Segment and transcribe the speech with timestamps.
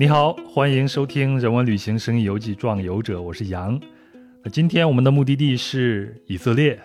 [0.00, 3.80] 你好，欢迎收听《人文旅行生意游记·壮游者》，我是杨。
[4.44, 6.78] 那今天我们的目的地是以色列，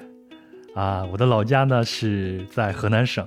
[0.73, 3.23] 啊，我的老家呢是在河南省，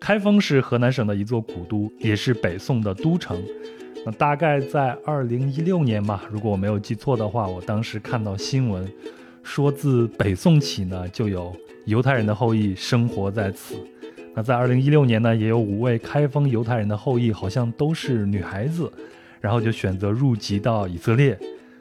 [0.00, 3.38] 开封是河南省的一座古都，也是北宋的都城。
[4.06, 8.90] 那大概在二零一六年吧，如果我没有记错的话，我当时看到新闻，
[9.42, 13.76] 说自北宋起呢，就有犹太人的后裔生活在此。
[14.34, 18.90] 那在二零一六年呢，也有五位开封犹太人的后裔，好像都是女孩子，
[19.40, 21.38] 然后就选择入籍到以色列。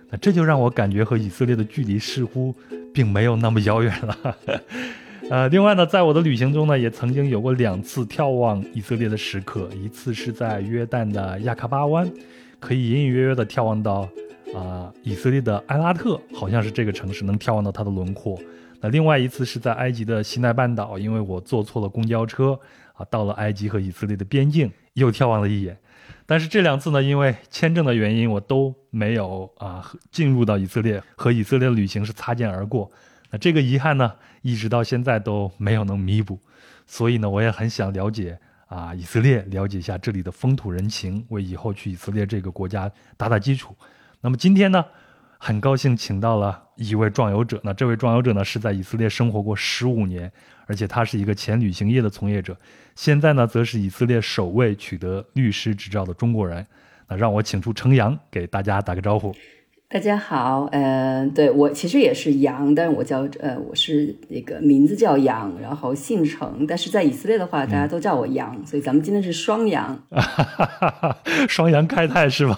[0.09, 2.53] 那这就让我感觉和以色列的距离似乎
[2.91, 4.37] 并没有那么遥远了。
[5.29, 12.11] 呃，另外呢，在我的旅行中呢，也曾经有过两次眺望以色列的时刻，一次是在约旦的亚喀巴湾，
[12.59, 14.09] 可以隐隐约约的眺望到
[14.55, 18.39] 啊以色列的埃拉特，好像是这个城市能眺望到它的轮廓。
[18.81, 22.59] 那另外一次是在埃及的西奈半岛，因为我坐错了公交车
[22.93, 25.77] 啊，到了埃及和以色列的边境，又眺望了一眼。
[26.25, 32.89] 但是这两次呢，因为签证的原因，我都没有啊进入到以色列，和以色列的旅行是擦肩而过。
[33.31, 36.39] 那这个遗憾呢，一直到现在都没有能弥补。
[36.85, 43.75] 所以呢，我也很想了解啊以色列，了解一下这里的风土人情，为以后去以色列这个国家打打基础。
[44.21, 44.85] 那么今天呢？
[45.41, 50.29] 很高兴请到了一位壮游者，那这位壮游者呢是在以色列生活过十五年，
[50.67, 52.55] 而且他是一个前旅行业的从业者，
[52.93, 56.63] 现在呢则是以色列首位取得律师执照的中国人。
[57.07, 59.33] 那让我请出程阳给大家打个招呼。
[59.91, 69.99] 大家好，呃，对我其实也是杨，但是我叫呃，我是那个名字叫杨，然后姓程，但是在以色列的话，大家都叫我杨，所以咱们今天是双杨，
[71.49, 72.55] 双杨开泰是吧？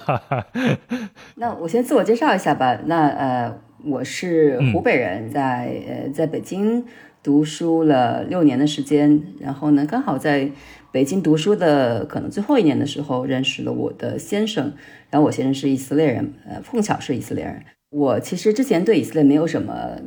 [1.36, 2.78] 那我先自我介绍一下吧。
[2.88, 6.84] 那呃，我是湖北人，在呃在北京
[7.24, 10.52] 读书了六年的时间，然后呢，刚好在。
[10.94, 14.74] 北京读书的可能最后一年的时候，认识了我的先生，
[15.12, 17.62] 然后我先生是以色列人，呃，碰巧是以色列人。
[17.92, 19.98] 我其实之前对以色列没有什么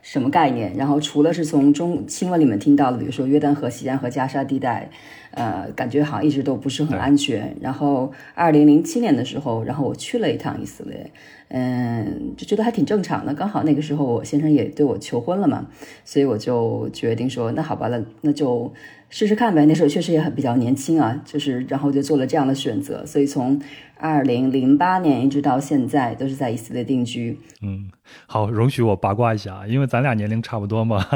[0.00, 4.88] 什么概念，然后除了是从中新闻里面听到的，比如说约旦河西岸和加沙地带，
[5.32, 7.56] 呃，感觉好像一直都不是很安全。
[7.60, 11.10] 然后二零零七年的时候，然后我去了一趟以色列，
[11.48, 13.34] 嗯，就觉得还挺正常的。
[13.34, 15.66] 刚好那个时候我先生也对我求婚了嘛，
[16.04, 18.72] 所以我就决定说，那好吧，那那就。
[19.12, 23.60] 试试看呗，那时候确实也很比较年轻啊，就是然后就做了这样的选择，所以从
[23.98, 27.38] 二零零八年一直到现在都是在以色列定居。
[27.60, 27.90] 嗯，
[28.26, 31.06] 好，容许我八卦一下啊，因为咱俩年龄差不多嘛。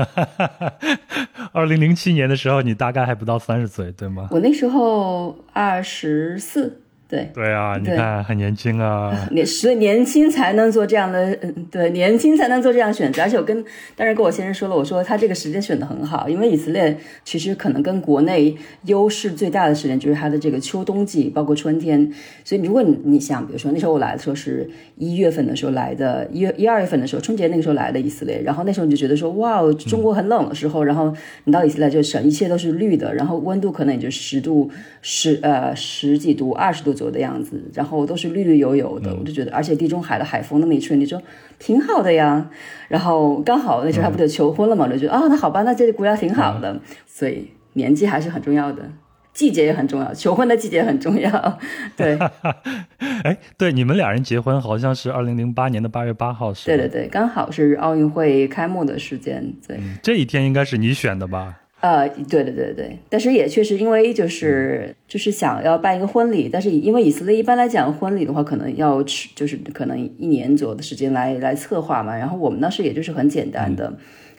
[1.52, 4.28] 二零零七年的时候，你大概还不到三十岁，对吗？
[4.30, 6.82] 我那时候二十四。
[7.08, 13.22] 对对啊，你看很年轻啊， 年所以年轻才能做这样的，嗯，对，年轻才能做这样选择。
[13.22, 18.56] 而且我跟当时跟我先生说了，我说他这个时间选的很好，因为以色列其实可能跟国内
[18.86, 22.12] 优势最大的时间就是它的这个秋冬季，包括春天。
[22.42, 31.14] 所以如果你你想，比如说那时候我来的时候是一月份的时候来的，一月一二月份的时候，春节那个时候来的以色列，然后那时候你就觉得说，哇，中国很冷的时候，然后
[31.44, 34.68] 你到以色列就省一切都是绿的，然后温度可能也就十度
[35.02, 36.95] 十呃十几度二十度。
[36.96, 41.22] 左右的样子，然后都是绿绿油油的，我就觉得，而且地中海的海风那么一吹，你说
[41.58, 42.50] 挺好的呀。
[42.88, 46.80] 然后刚好那时候他不就求婚了嘛，我就觉得啊，那好吧，那这个国家挺好的。
[47.06, 48.90] 所以年纪还是很重要的，
[49.32, 51.58] 季节也很重要，求婚的季节很重要。
[51.96, 52.18] 对，
[53.22, 56.66] 哎，对，你们俩人结婚好像是二零零八年的八月八号，是？
[56.66, 59.54] 对对对，刚好是奥运会开幕的时间。
[59.66, 61.60] 对，这一天应该是你选的吧？
[61.86, 73.92] 呃，对对对对，但是也确实因为就是就是想要办一个婚礼，但是因为以色列一般来讲婚礼的话，可能要吃就是可能一年左右的时间来来策划嘛，然后我们当时也就是很简单的。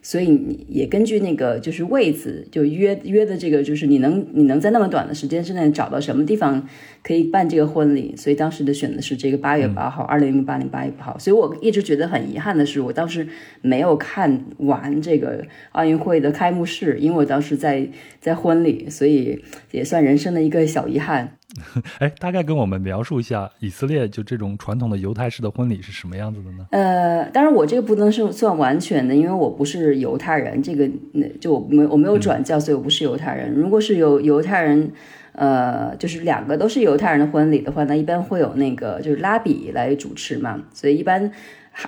[0.08, 6.66] 所以你也根据那个就是位子，就约约的这个，就是你能你能在那么短的时间之内找到什么地方
[7.04, 11.20] 可以办这个婚礼，所以当时的选的是这个八月八号，二零零八年八月八号。
[11.20, 13.28] 所以我一直觉得很遗憾的是，我当时
[13.62, 17.90] 没有看完这个奥运会的开幕式，因为我当时在
[18.22, 21.37] 在婚礼，所以也算人生的一个小遗憾。
[22.00, 26.68] 哎，大概跟我们描述一下以色列就这种传统的犹太式的婚礼是什么样子的呢？
[26.72, 33.54] 呃，当然我这个不能是算完全的，因为我不是犹太人，这个那就我没我没有转教，所以我不是犹太人。
[33.54, 34.92] 如果是有犹太人，
[35.32, 41.32] 呃，就是两个都是犹太人的婚礼的话，那一般会有那个就是拉比来主持嘛，所以一般，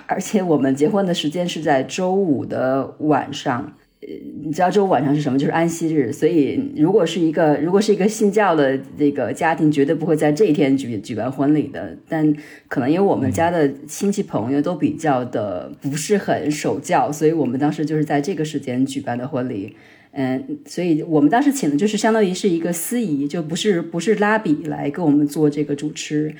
[0.06, 3.74] 而且我们结婚的时间是在周五的晚上。
[4.02, 4.08] 呃，
[4.42, 5.38] 你知道周五晚上是什么？
[5.38, 6.10] 就是安息日。
[6.10, 11.94] 所以，如果是一个如果是一个信教的这个家庭，绝对不会在这一天举举办婚礼的。
[12.08, 12.34] 但
[12.66, 19.76] 可能因为我们家的亲戚朋友都比较的不是很守教，所以我们当时就是在这个时间举办的婚礼。
[20.12, 26.34] 嗯，所以我们当时请的就是相当于是一个司仪，就不是不是拉比来给我们做这个主持。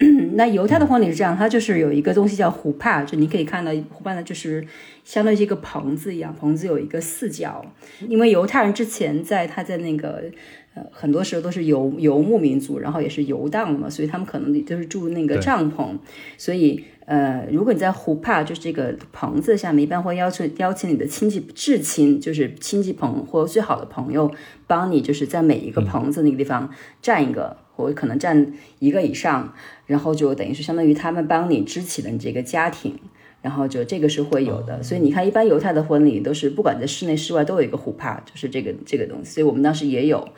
[0.34, 4.66] 那犹太的婚礼是这样，它就是有一个东西叫湖帕，就你可以看到湖帕呢，就是
[5.04, 7.64] 相当于一个棚子一样，棚子有一个四角，
[8.08, 10.24] 因为犹太人之前在他在那个。
[10.72, 15.98] 呃，很多时候都是游游牧民族，然后也是游荡嘛，所以他们可能就是住那个帐篷。
[16.38, 24.30] 所以，呃，如果你在湖帕，就是这个棚子下面，一般会邀请邀请你的亲戚至亲，就是亲戚朋或最好的朋友，
[24.68, 26.70] 帮你就是在每一个棚子那个地方
[27.02, 29.52] 站一个，或可能占一个以上，
[29.86, 32.98] 然后就等于是相当于他们帮你支起了你这个家庭，
[33.42, 34.82] 然后就这个是会有的。
[34.82, 39.30] 所以你看，一般犹太的婚礼都是不管在室内室外都有一个虎帕，就是这个这个东西。
[39.30, 40.28] 所以我们当时也有。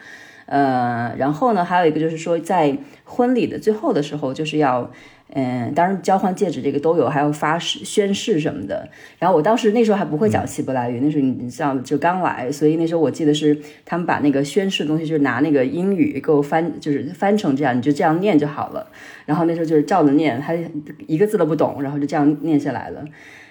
[0.47, 4.91] 呃，然后呢，还有一个就是说，在婚礼的最后的时候，就是要，
[5.34, 8.87] 嗯，当然交换戒指这个都有，还有发誓宣誓什么的。
[9.19, 18.87] 然后我当时那时候还不会讲希伯来语，那时候你像就刚来，所以那时候我记得是他们把那个宣誓的东西，就是拿那个英语给我翻，就是翻成这样，你就这样念就好了。
[19.25, 20.58] 然后那时候就是照着念，还
[21.06, 23.02] 一个字都不懂，然后就这样念下来了。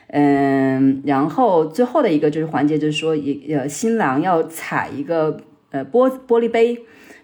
[0.10, 5.42] 嗯，然后最后的一个就是环节，就是说，一呃，新郎要踩一个
[5.72, 6.78] 呃玻玻璃杯。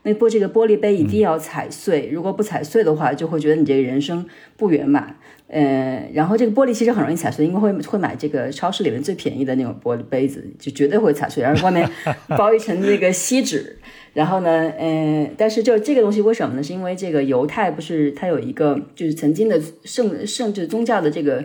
[0.07, 4.25] 那玻这个玻璃杯一定要踩碎，如果不踩碎的话，就会觉得你这个人生
[4.55, 5.17] 不圆满。
[5.47, 11.89] 呃，然后这个玻璃其实很容易踩碎，因为会会买这个超市里面最便宜的那种玻璃杯子，就绝对会踩碎，然后外面
[12.37, 13.77] 包一层那个锡纸。
[14.13, 14.49] 然后呢，
[14.79, 16.63] 呃，但是就这个东西为什么呢？
[16.63, 21.43] 是因为这个犹太不是它有一个就是曾经的圣圣至宗教的这个。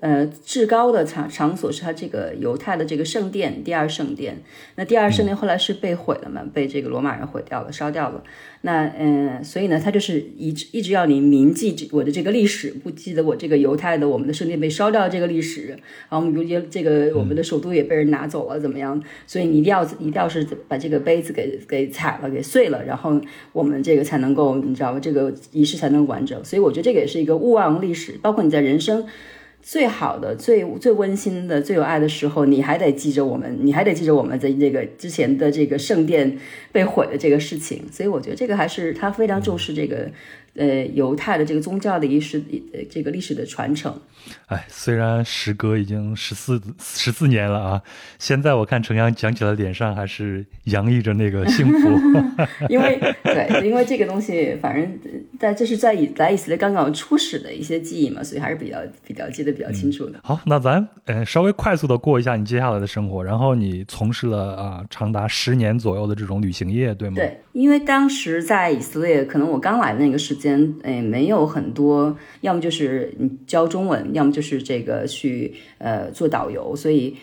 [0.00, 4.42] 呃，至高的场场所是他这个犹太的这个圣殿，第二圣殿。
[4.74, 6.42] 那第二圣殿后来是被毁了嘛？
[6.52, 8.22] 被这个罗马人毁掉了，烧掉了。
[8.62, 15.66] 那嗯，所以呢，他就是一直一直要你铭记我的这个历史，不记得我这个犹太的我们的圣殿被烧掉这个历史。
[15.68, 15.78] 然
[16.10, 19.00] 后我们如今这个我们的首都也被人拿走了，怎么样？
[19.26, 23.20] 所以你一定要一定要是把这个杯子给给踩了，给碎了，然后
[23.52, 24.98] 我们这个才能够，你知道吗？
[24.98, 26.42] 这个仪式才能完整。
[26.44, 29.06] 所以我觉得这个也是一个勿忘历史，包括你在人生。
[29.66, 36.38] 最好的、最最温馨的、最有爱的时候，你还得记着我们，你还得记着我们在这个之前的这个圣殿
[36.70, 37.82] 被毁的这个事情。
[37.90, 40.10] 所以我觉得这个还是他非常重视这个。
[40.56, 42.42] 呃，犹太的这个宗教的仪式，
[42.72, 43.94] 呃，这个历史的传承。
[44.46, 47.82] 哎，虽然时隔已经十四十四年了啊，
[48.18, 51.88] 现在我看程阳讲起来，脸上还是洋溢着那个幸福。
[52.70, 54.98] 因为对，因为这个东西，反正
[55.38, 60.18] 在这是在以来以色列刚刚初始的一些记忆嘛，所以还是比较比较记得比较清楚的。
[60.22, 67.16] 好，那咱呃稍微快速的过一下你接下来的生活，然后你从事了啊长达十年左右的这种旅行业，对吗？
[67.16, 70.54] 对，因为当时在以色列，可能我刚来的那个时间。
[70.54, 76.76] 间诶，没有很多，要么就是你教中文，要么就是这个去呃做导游。
[76.76, 77.16] 所以，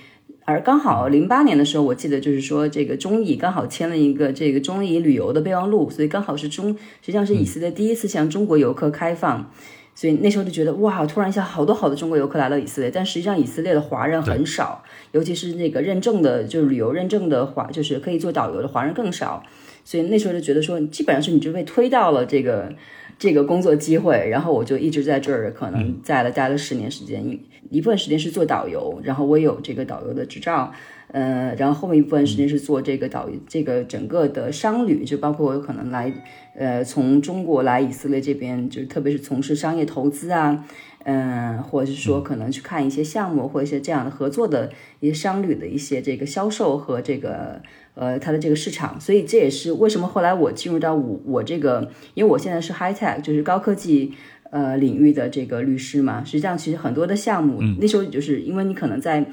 [0.44, 9.51] 而刚好零八年的时候，我记得就是说这个中以刚好签了一个这个中以旅游的备忘录，所以刚好是中实际上是以色列第一次向中国游客开放。
[9.94, 19.44] 所以那时候就觉得哇，突然一下好多好多中国游客来了以色列，但实际上以色列的华人很少，尤其是那个认证的，就是旅游认证的华，就是可以做导游的华人更少。
[19.85, 22.73] 所以那时候就觉得说，基本上是你就被推到了这个。
[23.21, 27.39] 这个工作机会，然后我就一直在这儿，可能在了待了十年时间，一
[27.69, 30.73] 一部分时间是做导游，然后我也有这个导游的执照，
[31.12, 36.11] 呃，然后后面一部分时间是做这个导这个整个的商旅，就包括我有可能来，
[36.56, 40.66] 呃，从中国来以色列这边，就特别是从事商业投资啊，
[41.04, 47.61] 嗯，或者是说可能去看一些项目或一些这样的合作的一些商旅的一些这个销售和这个。
[47.94, 54.14] 呃，它的这个市场，所以这也是为什么后来我进入到我我这个，因为我现在是 high tech，就是高科技
[54.50, 56.24] 呃领域的这个律师嘛。
[56.24, 59.26] 实际上，其实很多的项目，那时候就是因为你可能在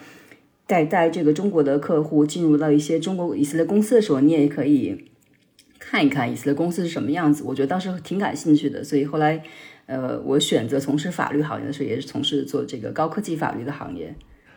[0.67, 5.07] 带带这个中国的客户进入到一些中国以色列公司的时候，你也可以
[5.79, 7.45] 看一看以色列公司是什么样子。
[7.45, 9.43] 我觉得当时挺感兴趣的，所以后来
[9.87, 14.15] 呃，我选择从事法律行业的时候，也是从事做这个高科技法律的行业。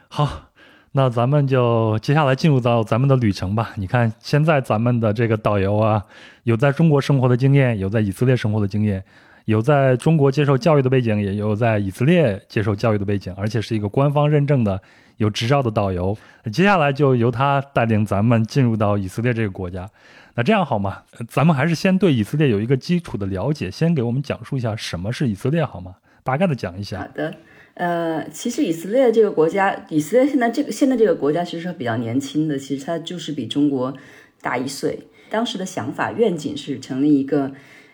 [0.08, 0.51] 好。
[0.94, 3.72] 那咱们就接下来进入到咱们的旅程吧。
[3.76, 6.04] 你看，现在咱们的这个导游啊，
[6.44, 9.02] 有在中国生活的经验，有在以色列生活的经验，
[9.46, 14.82] 有在中国接受教育的背景，也有在以色列接受教育的背景，而且是一个官方认证的
[15.16, 16.18] 有执照的导游。
[16.52, 19.90] 接下来就由他带领咱们进入到以色列这个国家。
[20.36, 21.04] 那这样好吗？
[21.30, 25.96] 咱们还是先对以色列有一个基础的了解，先给我们讲述一下什么是以色列好吗？
[26.22, 27.00] 大概的讲一下。
[27.00, 27.34] 好的。
[27.74, 33.94] 呃，其实以色列这个国家，以色列现在这个现在这个国家其实是比较年轻的，其实它就是比中国
[34.42, 35.08] 大一岁。
[35.30, 37.52] 当时的想法愿景是成立一个，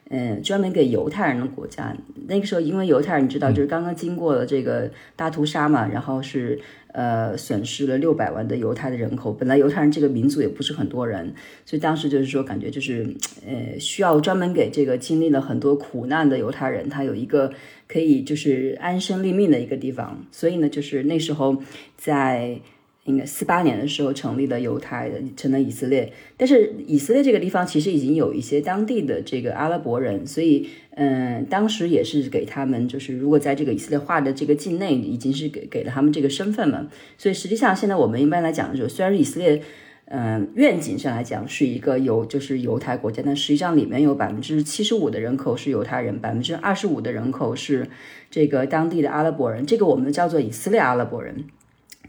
[0.09, 1.95] 嗯，专门给犹太人的国家。
[2.27, 6.59] 那个时候，因为犹太人你知道，就是刚刚经过了这个大屠杀嘛，然后是。
[6.97, 9.31] 呃，损失了六百万的犹太的人口。
[9.31, 11.31] 本来犹太人这个民族也不是很多人，
[11.63, 13.05] 所以当时就是说，感觉就是，
[13.45, 17.53] 呃，需要专门给这个经历了很多苦难的犹太人，他有一个
[17.87, 20.25] 可以就是安身立命的一个地方。
[20.31, 21.61] 所以呢，就是那时候
[21.95, 22.59] 在。
[23.07, 26.11] 应该四八年的时候成立了犹太的，成了以色列。
[26.35, 36.87] 但是以色列这个地方其实已经有一些当地的这个阿拉伯人，所以嗯，当时也是给他们，就是如果在这个以色列化的这个境内，已经是给给了他们这个身份嘛。
[37.17, 39.61] 所以实际上现在我们一般来讲的时候，虽然以色列
[40.09, 47.87] 嗯愿景上来讲是一个有就是犹太国家，但实际上里面有百分之七十五的人口是犹太人，百分之二十五的人口是
[48.29, 51.45] 这个当地的阿拉伯人，这个我们叫做以色列阿拉伯人。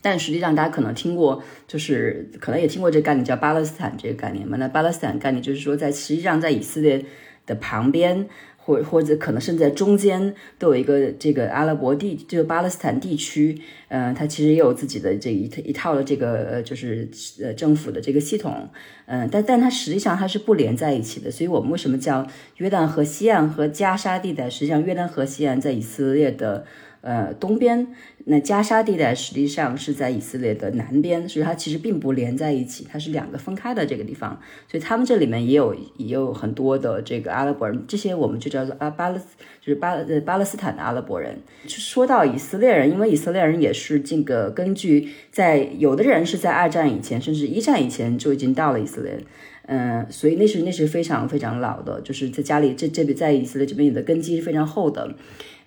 [0.01, 4.57] 但实际上，大家可能听过，就是可能也听过这个概念，叫巴勒斯坦这个概念嘛。
[4.57, 7.05] 那巴勒斯坦概念就是说，在实际上在以色列
[7.47, 8.27] 的旁边，
[8.57, 13.61] 或或者可能甚至在中间，都有一个这个阿拉伯地，就巴勒斯坦地区。
[13.89, 17.09] 嗯，它其实也有自己的这一一套的这个呃就是
[17.43, 18.69] 呃政府的这个系统。
[19.07, 21.31] 嗯，但但它实际上它是不连在一起的。
[21.31, 22.27] 所以我们为什么叫
[22.59, 24.49] 约旦河西岸和加沙地带？
[24.51, 26.65] 实际上，约旦河西岸在以色列的。
[27.01, 27.87] 呃，东边
[28.31, 34.39] 那加沙地带实际上是在以色列的南边，所以它其实并不连在一起，它是两个分开的这个地方。
[34.71, 39.25] 所以他们这里面也有也有很多的这个阿拉伯人，这些我们就叫做阿巴勒斯，
[39.63, 41.41] 就是巴呃巴勒斯坦的阿拉伯人。
[41.67, 49.19] 说到以色列人，因为以色列人也是这个根据在有的人是在二战以前，甚至一战以前就已经到了以色列，
[49.67, 55.15] 嗯，所以那是那是非常非常老的，就是在家里这这边在以色列这边的根基是非常厚的。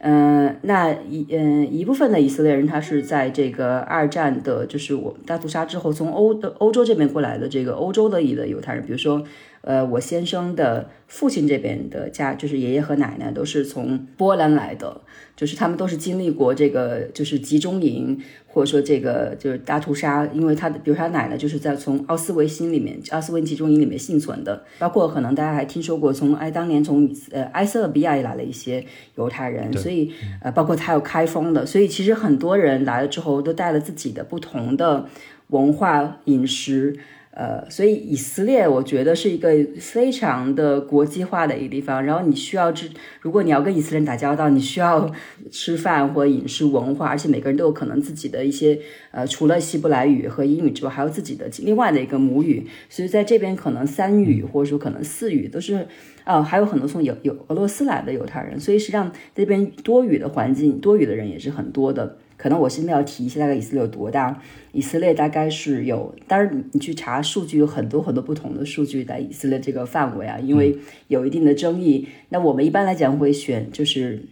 [0.03, 9.23] 嗯，那一嗯一部分的以色列人，他是在这个二战的，就是我大屠杀之后，从欧的欧洲这边过来的这个欧洲的一的犹太人，比如说，
[9.61, 15.01] 呃，我先生的父亲这边的家，就是爷爷和奶奶都是从波兰来的，
[15.35, 18.19] 就是他们都是经历过这个就是集中营。
[18.53, 35.07] 或者说这个就是大屠杀，因为他的，比如他奶奶就是在从奥斯维辛里面，奥斯维辛集中营里面幸存的，包括可能大家还听说过从哎当年从呃埃塞俄比亚也来了一些犹太人，所以呃包括他有开封的，所以其实很多人来了之后都带了自己的不同的
[35.47, 36.97] 文化饮食。
[37.33, 42.03] 呃，所以以色列我觉得是一个非常的国际化的一个地方。
[42.03, 42.89] 然后你需要知，
[43.21, 45.09] 如果你要跟以色列人打交道，你需要
[45.49, 48.77] 吃饭或饮食文化，而且每个人都有可能自己的一些
[49.11, 52.67] 呃，除了希伯来语和英语之外，还有自己的另外的一个母语。
[52.89, 55.87] 所以在这边可能三语或者说可能四语都是，
[56.25, 58.59] 啊，还有很多从有有俄罗斯来的犹太人。
[58.59, 62.17] 所以实际上这边多语的环境，多语的人也是很多的。
[62.35, 64.41] 可能我现在要提一下，大概以色列有多大？
[64.71, 72.07] 以色列大概是有，当然你去查数据，有很多很多不同的数据在以色列这个范围啊，因为有一定的争议。
[72.29, 74.25] 那我们一般来讲会选，就是。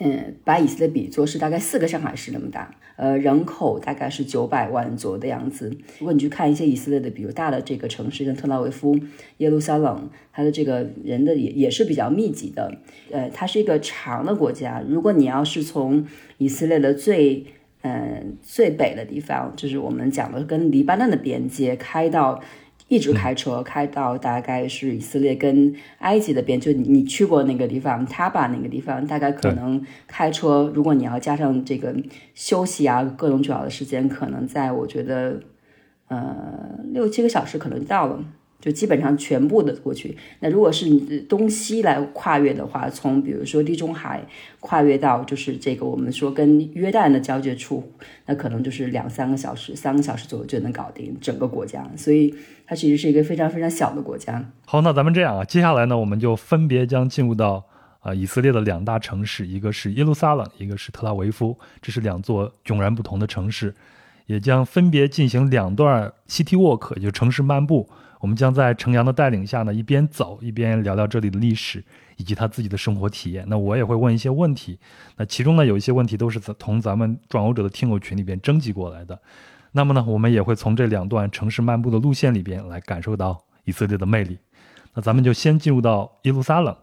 [0.00, 5.76] 嗯，把以色列比作是大概四个上海市那么大，呃，人口大概是九百万左右的样子。
[5.98, 8.96] 如果你去看一些以色列的比如大的这个城市，像特拉维夫、
[9.38, 12.72] 耶路撒冷，它的这个人的也也是比较密集的。
[13.10, 14.80] 呃，它是一个长的国家。
[14.88, 17.46] 如果你要是从以色列的最
[17.82, 22.40] 嗯最北的地方，就是我们讲的跟黎巴嫩的边界开到。
[22.90, 31.94] 一直开车开到大概是以色列跟埃及的边，就你去过那个地方，塔巴那个地方，大概可能开车，如果你要加上这个
[32.32, 35.38] 休息啊，各种主要的时间，可能在我觉得，
[36.06, 38.24] 呃，六七个小时可能到了。
[38.60, 40.16] 就基本上全部的过去。
[40.40, 44.20] 那如果是你东西来跨越的话，从比如说地中海
[44.60, 47.92] 跨越到就是这个我们说跟约旦的交界处，
[48.26, 51.88] 那可能就是两三个小时、三个小时左右就能搞定整个国家。
[51.96, 52.34] 所以
[52.66, 54.44] 它其实是一个非常非常小的国家。
[54.66, 57.64] 好，那咱们这样啊，接下来呢，我们就分别将进入到
[58.00, 63.72] 啊以色列的两大城市，一个是耶路撒冷，一个是特拉维夫，这是两座迥然不同的城市，
[64.26, 67.88] 也将分别进行两段 city walk，也就城市漫步。
[68.20, 71.84] 我们将在程阳的带领下呢，一边走一边聊聊这里的历史
[72.16, 73.44] 以及他自己的生活体验。
[73.48, 74.78] 那我也会问一些问题，
[75.16, 79.18] 那其中呢有一些问题都是从咱们转欧者的听友群里边征集过来的。
[79.72, 84.38] 那么呢，我们也会从这两段城市漫步的路线里边来感受到以色列的魅力。
[84.94, 86.74] 那咱们就先进入到耶路撒冷。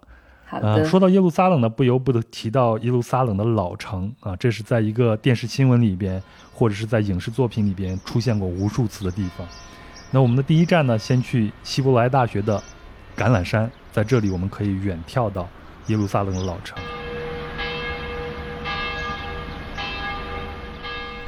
[0.46, 0.86] 好的。
[0.86, 6.22] 说到耶路撒冷呢，不由不得提到耶路撒冷的老城啊，这是在一个电视新闻里边
[6.54, 9.46] 或者是在影视作品里边出现过无数次的地方。
[10.16, 12.64] 那我们的第一站呢，先去希伯来大学的
[13.18, 15.46] 橄榄山，在这里我们可以远眺到
[15.88, 16.78] 耶路撒冷的老城。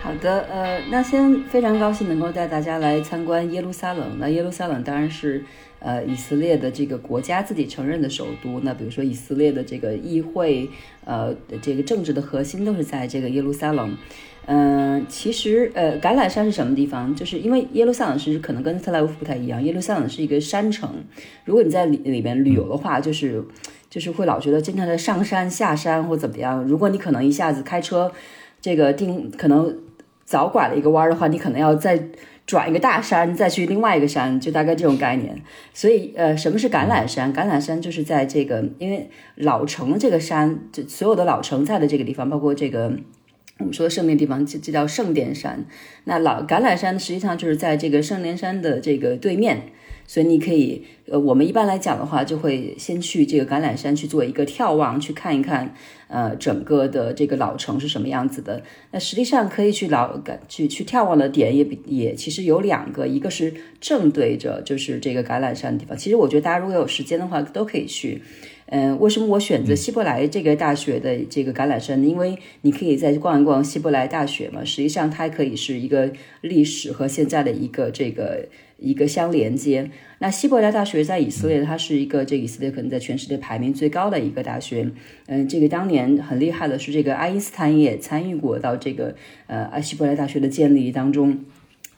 [0.01, 4.17] 好的，呃，那先非常高兴能够带大家来参观耶路撒冷。
[4.19, 5.43] 那耶路撒冷当然是
[5.79, 8.61] 呃以色列的这个国家自己承认的首都。
[8.61, 10.69] 那比如说以色列的这个议会，
[11.03, 13.97] 呃，这个政治的核心都是在这个耶路撒冷。
[14.49, 17.13] 嗯，其实呃，橄榄山是什么地方？
[17.13, 20.89] 就是因为耶路撒冷是可能跟特拉维夫不太一样，耶路撒冷是一个山城。
[21.43, 23.43] 如果你在里里面旅游的话，就是
[23.89, 26.63] 就是会老觉得经常在上山下山或怎么样。
[26.63, 28.09] 如果你可能一下子开车，
[28.61, 29.77] 这个定可能
[30.23, 32.01] 早拐了一个弯的话，你可能要再
[32.45, 35.41] 转一个大山，再去另外一个山，就大概这种概念。
[35.73, 37.33] 所以呃，什么是橄榄山？
[37.33, 42.93] 橄榄山就是在这个因为老城这个山，就所有的老城在的这个地方，包括这个。
[43.59, 45.65] 我们说的圣殿地方，这这叫圣殿山。
[46.03, 49.63] 那老橄榄山实际上就是在这个圣殿山的这个对面，
[50.05, 55.73] 所以你可以，呃，我们一般来讲的话，就会先去这个橄榄山去做一个眺望，去看一看，
[56.07, 58.61] 呃，整个的这个老城是什么样子的。
[58.91, 65.97] 那实际上可以去老去去眺望的点也比也其实有两个，一个是正对着就是这个橄榄山的地方。
[65.97, 68.21] 其实我觉得大家如果有时间的话，都可以去。
[68.69, 72.07] 嗯，为什么我选择希伯来这个大学的这个橄榄山呢？
[72.07, 74.63] 因为你可以再逛一逛希伯来大学嘛。
[74.65, 78.45] 实际上，它可以是一个历史和现在的一个这个
[78.77, 79.89] 一个相连接。
[80.19, 84.91] 那希伯来大学在以色列，它是一个这以色列可能在全世界排名最高的一个大学。
[85.27, 89.15] 嗯，这个当年很厉害的是，这个爱因斯坦也参与过到这个
[89.47, 91.39] 呃希伯来大学的建立当中。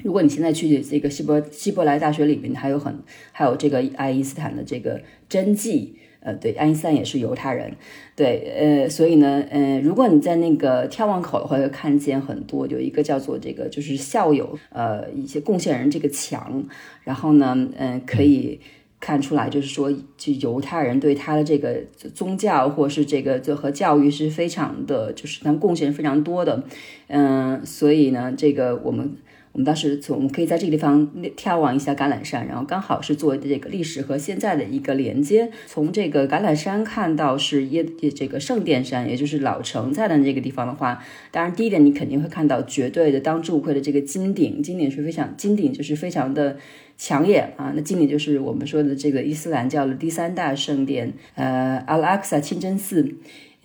[0.03, 2.99] 如果你现在去这个希伯希伯来大学里面，还有很
[3.31, 5.95] 还有这个爱因斯坦的这个真迹。
[6.21, 7.71] 呃，对，爱因斯坦也是犹太人，
[8.15, 16.63] 对，呃，所以呢，呃，如果你在那个眺望口的话，会看见很多，有一个叫做这个，就是校友，呃，一些贡献人这个墙，
[17.03, 18.59] 然后呢，嗯，可以
[18.99, 21.77] 看出来，就是说，就犹太人对他的这个
[22.13, 26.61] 宗教或是这个就和教育是非常的，就是他们贡献非常多的，
[27.07, 29.15] 嗯，所以呢，这个我们。
[29.59, 35.51] 我们当时从我们可以在这个地方眺望一下橄榄山，然后刚好是做这个历史和现在的一个连接。
[35.67, 37.85] 从这个橄榄山看到是耶
[38.15, 46.55] 这个圣殿山，也就是老城在的那个地方的话，当然第一点你肯定会看到绝对的当之无愧的这个金顶，金顶是非常金顶就是非常的
[46.97, 47.73] 抢眼啊。
[47.75, 53.13] 那金顶就是我们说的这个伊斯兰教的第三大圣殿，呃，阿拉克萨清真寺。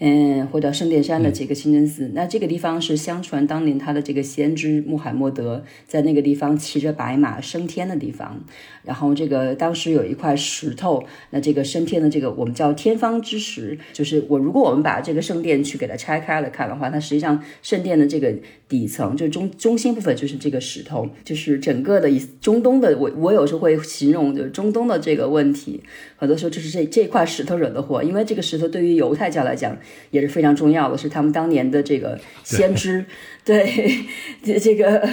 [0.07, 8.45] 嗯，回到圣殿山的这个清真寺，那这个地方是相传当年他的这个先知穆罕默德在那个地方骑着白马升天的地方。
[8.83, 18.31] 然后这个当时有一块石头，那这个升天的这个我们叫天方之石，就是我如果我们把这个圣殿去给它拆开了看的话，它实际上圣殿的这个
[18.69, 25.83] 底层就中中心部分就是这个石头，就是整个的以中东的我我有时候会形容就是中东的这个问题，
[26.25, 29.77] 很多时候就是这这块石头惹的祸，因为这个石头对于犹太教来讲。
[30.11, 33.05] 也是非常重要的，是他们当年的这个先知，
[33.45, 33.69] 对
[34.45, 35.07] 这这个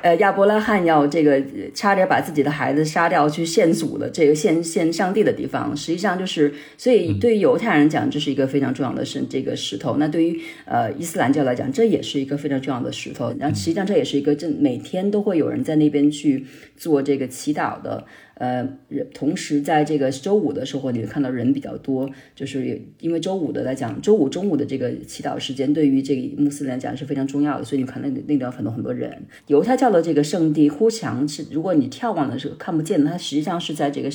[0.00, 1.42] 呃亚伯拉罕要这个
[1.74, 9.96] 差点把自己的孩子杀掉去献祖的这个献献上帝的地方，实际上就是，所以对于犹太人讲，这是一个非常重要的是这个石头。
[9.98, 13.34] 那对于呃伊斯兰教来讲，这也是一个非常重要的石头。
[13.38, 18.06] 然后实际上这也是一个这每天都会有人在那边去做这个祈祷的。
[18.38, 18.66] 呃，
[19.12, 29.26] 同时在这个周五的时候，你会看到人比较多，就是因为周五的来讲，周五中午的这个祈祷时间对于这个穆斯林来讲是非常重要的，所以你看那那地方很多很多人。
[29.48, 34.08] 犹太教的这个圣地呼墙是，如果你眺望的时候看不见的，它实际上是在这个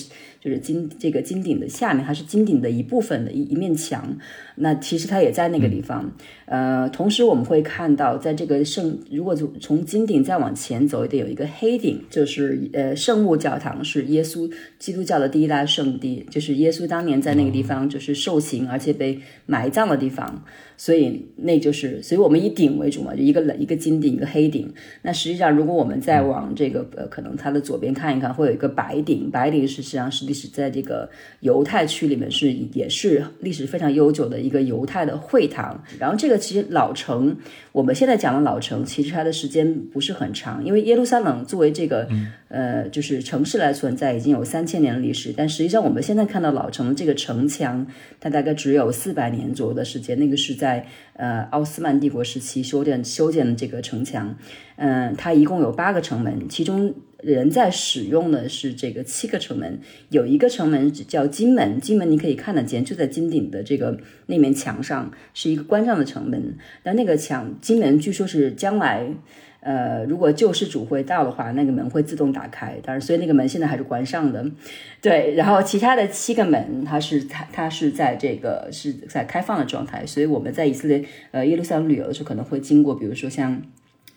[0.44, 4.18] 就是金这个金顶的下面，它是金顶的一部分的一一面墙。
[4.56, 6.12] 那其实它也在那个地方。
[6.46, 14.04] 呃，同时我们会看到，在这个圣，如果从从金顶再往前走一点，有一个黑顶，就是呃圣母教堂是。
[14.14, 20.44] 耶稣基督教的第一大圣地，就是耶稣当年在那个地方就是受刑，而且被埋葬的地方。
[20.78, 24.72] 所以那就是，所以我们以顶为主嘛，就一个一个金顶，一个黑顶。
[25.02, 29.30] 那实际上，如果我们再往这个呃，可能它的左边看一看，会有一个白顶。
[29.32, 31.10] 白顶实际上是历史在这个
[31.42, 35.84] 犹太区里面是也是历史非常悠久的一个犹太的会堂。
[36.00, 37.36] 然后这个其实老城，
[37.72, 42.08] 我们现在讲的老城，其实它的时间不是很长，因为耶路撒冷作为这个
[42.54, 45.34] 呃就是城市来存在，已经有三千年的历史。
[45.36, 47.86] 但实际上我们现在看到老城这个城墙，
[48.22, 50.54] 它大概只有四百年左右的时间，那个是。
[50.54, 54.38] 在呃奥斯曼帝国时期修建修建的这个城墙，
[54.76, 69.16] 嗯，它一共有八个城门，其中人在使用的是这个七个城门，有一个城门叫金门，金门你可以看得见，就在金顶的这个那面墙上，是一个关上的城门，但那个墙金门据说是将来。
[69.64, 72.78] 呃，如果救世主会到的话，那个门会自动打开。
[72.84, 74.46] 当然，所以那个门现在还是关上的。
[75.02, 80.06] 对，然后其他的七个门，它是它它是在这个是在开放的状态。
[80.06, 83.62] 所以我们在以色列呃耶路撒冷旅游的时候，可能会经过，比如说像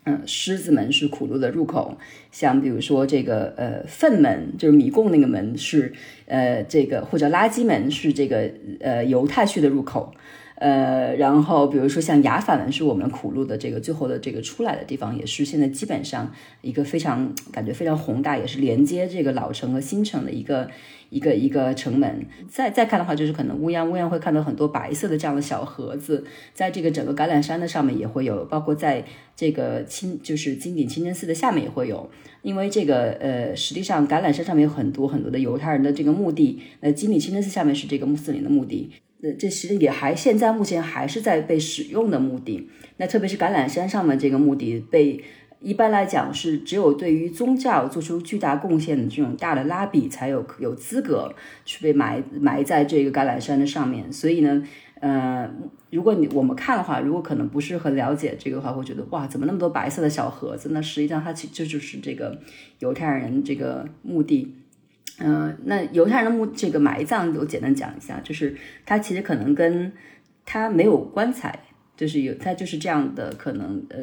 [0.05, 1.97] 嗯狮子门是苦路的入口，
[2.33, 5.93] 像比如说这个呃粪门就是米贡那个门是
[6.27, 10.13] 呃这个或者垃圾门是这个呃犹太区的入口。
[10.57, 20.69] 呃，然后比如说像雅法门是我们苦路的这个最后的这个出来的地方，也是现在基本上一个非常感觉非常宏大，也是连接这个老城和新城的一个
[21.11, 22.25] 一个一个城门。
[22.49, 29.05] 再再看的话，就是可能乌央乌央会看到很多白色的这样的小盒子，在这个整个橄榄山的上面也会有，包括在
[29.37, 32.09] 这个清就是金顶清真寺的下面也会有，
[32.41, 38.91] 因为这个呃，实际上橄榄山上面有很多很多的犹太人的这个墓地，那金顶清真寺下面是这个穆斯林的墓地。
[39.23, 42.69] 呃，这其实也还现在目前还是在被使用的墓地。
[42.99, 45.23] 那特别是橄榄山上面这个墓地，被
[45.61, 54.13] 一般来讲是只有对于宗教做出巨大贡献的这种大的拉比才有有资格去被埋埋在这个橄榄山的上面。
[54.13, 54.63] 所以呢，
[55.01, 55.51] 呃，
[55.91, 60.69] 如果你我们看的话，如果可能不是很了解这个的话，会觉得哇，怎么那么多白色的小盒子？
[60.73, 62.39] 那实际上它其这就是这个
[62.81, 64.55] 犹太人这个墓地。
[65.19, 69.91] 嗯，那犹太人的墓这个埋葬，我简单讲一下，就是它其实可能跟
[70.45, 71.59] 它没有棺材，
[71.97, 73.99] 就是有它就是这样的，可能呃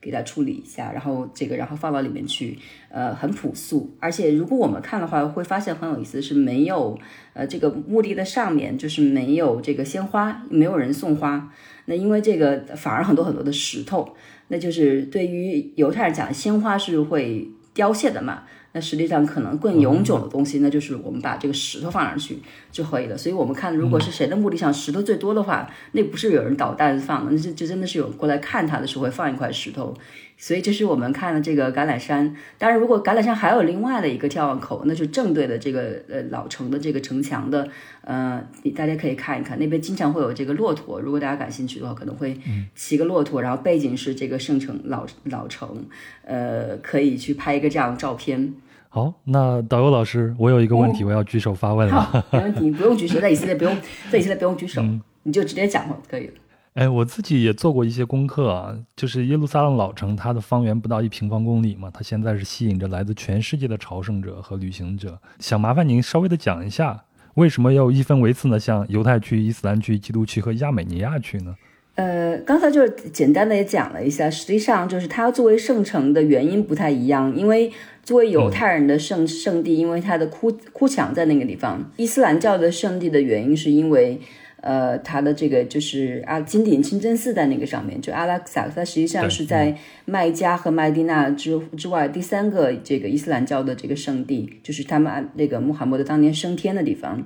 [0.00, 2.58] 给它处理一下，然后这个然后放到里面去，
[2.90, 6.98] 呃很朴素，而且如果我们看的话，会发现很有意思，是没有
[7.34, 11.52] 呃这个墓地的上面就是没有这个鲜花，没有人送花，
[11.84, 14.16] 那因为这个反而很多很多的石头，
[14.48, 18.42] 那就是对于犹太人讲，鲜花是会凋谢的嘛。
[18.78, 22.38] 那实际上可能更永久的东西，那就是我们把这个石头放上去
[22.70, 23.18] 就可以了。
[23.18, 29.92] 所以，我们看，如果是谁的墓地上石头最多的话，那不是有人捣蛋放的，那就就真的是有过来看他的时候会放一块石头。
[30.40, 32.36] 所以，这是我们看的这个橄榄山。
[32.58, 37.68] 当然，如果橄榄山还有另外的一个眺望口，那就正对的这个呃老城的这个城墙的，
[38.02, 38.40] 呃，
[38.76, 41.00] 大家可以看一看，那边经常会有这个骆驼。
[41.00, 42.38] 如果大家感兴趣的话，可能会
[42.76, 45.84] 骑个骆驼，然后背景是这个圣城老老城，
[46.22, 48.54] 呃，可以去拍一个这样的照片。
[48.98, 52.24] 好，那导游老师，我有一个问题，我要举手发问了。
[52.32, 53.72] 没问题，不用举手，在以色列不用，
[54.10, 54.82] 在以色列不用举手，
[55.22, 56.32] 你就直接讲话可以了。
[56.74, 65.16] 哎，我自己也做过一些功课啊，就是耶路撒冷老城，它的方圆不到一平方公里嘛，它现在是吸引着来自全世界的朝圣者和旅行者。
[65.38, 68.58] 想麻烦您稍微的讲一下，为什么要一分为四呢？
[68.58, 71.54] 像犹太区、伊斯兰区、基督区和亚美尼亚区呢？
[71.94, 77.70] 呃，刚才就是简单的也讲了一下，实际上就是它作为圣城的原因不太一样，因为。
[78.08, 84.18] 作为犹太人的圣圣地，因为它的哭哭墙在那个地方；伊斯兰教的圣地的原因，是因为，
[84.62, 97.22] 呃，它的这个就是啊，金顶清真寺在那个上面，就阿拉克萨，它实际上是在麦加和麦地那之之外第三个这个伊斯兰教的这个圣地，就是他们那个穆罕默德当年升天的地方。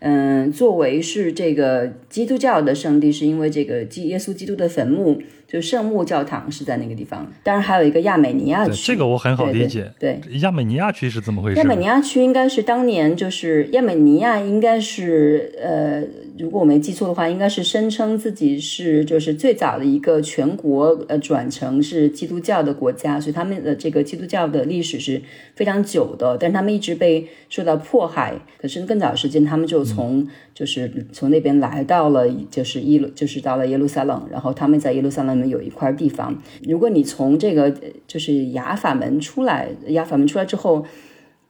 [0.00, 5.22] 嗯，作为是这个基督教的圣地，是因为这个基耶稣基督的坟墓。
[5.46, 9.92] 就圣母教堂是在那个地方，当然还有一个亚美尼亚区，这个我很好理解。
[9.96, 11.58] 对，亚美尼亚区是怎么回事？
[11.60, 16.02] 亚美尼亚区应该是当年就是亚美尼亚，应该是呃，
[16.36, 25.22] 如果我没记错的话，应该是声称自己是就是最早的一个全国呃转成是基督教的国家，所以他们的这个基督教的历史是
[25.54, 28.34] 非常久的，但是他们一直被受到迫害。
[28.60, 35.35] 可是更早时间，他们就从就是从那边来到了就是耶路，就是到了耶路撒冷，然后他们在耶路撒冷。
[35.36, 37.72] 们有一块地方，如果你从这个
[38.06, 40.84] 就是雅法门出来，雅法门出来之后，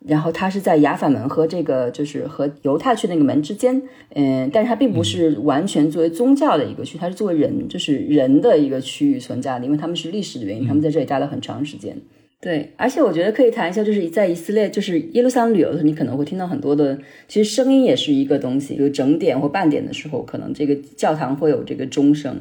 [0.07, 3.81] 然后它是在雅法门和这个就是和犹太区那个门之间，
[4.15, 11.97] 嗯，但是它并不是完全作为宗教的一个区，它是作为人就是人的一个区域存在的，因为他们是历史的原因，他们在这里待了很长时间。
[12.39, 16.97] 对，而且我觉得可以谈一下，就是在以色列，就是耶路撒冷旅游的时候，你可能会听到很多的，
[17.27, 22.37] 其实声音也是一个东西，比如整点或半点的时候，可能这个教堂会有这个钟声。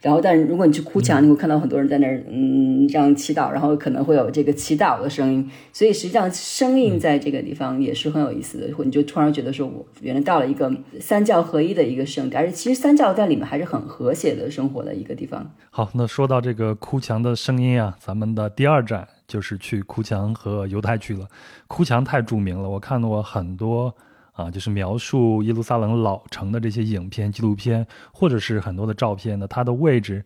[0.00, 5.50] 然后，但是如果你去哭墙，你会看到很多人在那儿，嗯，这样祈祷，然后可能会有这个祈祷的声音。
[5.74, 8.84] 所以实际上，声音在这个地方也是很有意思的。
[8.84, 15.50] 你就突然觉得说，我原来到了一个三教合一的一个圣地，而且其实三教在里面还是很和谐的生活的一个地方。
[15.68, 21.26] 好，那说到这个哭墙的声音啊，咱们的第二站就是去哭墙和犹太区了。
[21.68, 23.94] 哭墙太著名了，我看过很多。
[24.40, 30.24] 啊，就是描述耶路撒冷老城的这些影片、纪录片，或者是很多的照片呢，它的位置，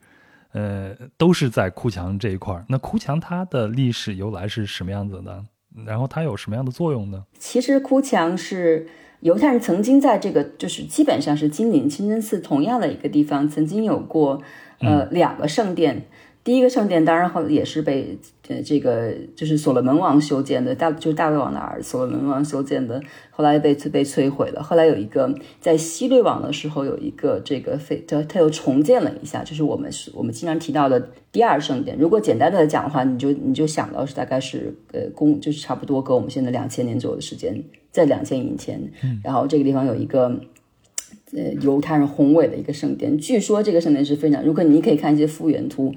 [0.52, 2.64] 呃，都是在哭墙这一块儿。
[2.68, 5.44] 那哭墙它的历史由来是什么样子的？
[5.84, 7.24] 然后它有什么样的作用呢？
[7.38, 8.86] 其实哭墙是
[9.20, 14.40] 犹太人曾经在这个，就是基本上是金陵清真寺同样的一个地方，曾经有过
[14.78, 16.06] 呃两个圣殿。
[16.44, 24.62] 第一个圣殿当然后也是被呃这个就是所罗门王修建的，大就是大卫王的儿子所罗门王修建的，后来被被摧毁了。
[24.62, 31.96] 后来有一个在西律王的时候有一个这个非他他又重建了一下，就是我们是我们经常提到的第二圣殿。
[31.98, 38.78] 如果简单的讲的话，你就你就想到是大概是呃公就是差不多跟我们现在两千年左右的时间，在两千年前，
[39.24, 40.38] 然后这个地方有一个。
[41.32, 43.18] 呃犹太人宏伟的一个圣殿。
[43.18, 45.92] 据说这个圣殿是非常，如果你可以看一些复原图，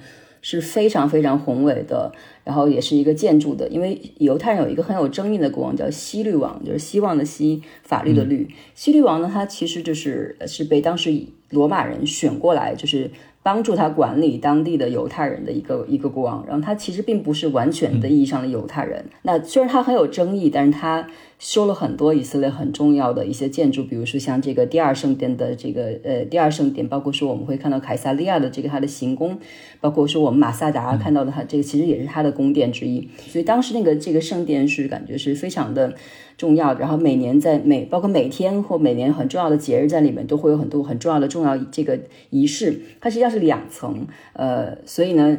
[0.50, 2.10] 是非常非常宏伟的，
[2.46, 3.68] 然后也是一个建筑的。
[3.68, 8.48] 因为犹太人有一个很有争议的国王叫希律王，就是希望的希，法律的律。
[8.74, 11.14] 希律王呢，他其实就是是被当时
[11.50, 13.12] 罗马人选过来，就是。
[13.44, 19.06] 帮助他管理当地的犹太人的一个一个国王，然后他其实并不是完全的意义上的犹太人。
[19.22, 21.08] 那虽然他很有争议，但是他
[21.40, 29.38] 修了很多以色列很重要的一些建筑，比如说像这个第二圣殿的这个呃第二圣殿，包括说我们会看到凯撒利亚的这个它的行宫，
[29.80, 33.08] 包括说我们马萨达看到的它这个其实也是它的宫殿之一。
[33.28, 35.94] 所以当时那个这个圣殿是感觉是非常的。
[36.38, 42.80] 重要的，然后每年在每包括每天或每年很重要的节日在里面都会有很多很重要的重要这个仪式。
[43.02, 45.36] 它实际上是两层，呃，所以呢，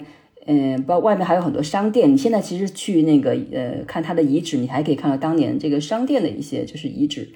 [0.50, 2.10] 嗯，包外面还有很多商店。
[2.10, 7.28] 你现在其实去那个呃看它的遗址，你还可以看到当年这个商店的一些就是遗址，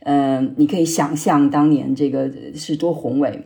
[0.00, 3.44] 嗯，你可以想象当年这个是多宏伟。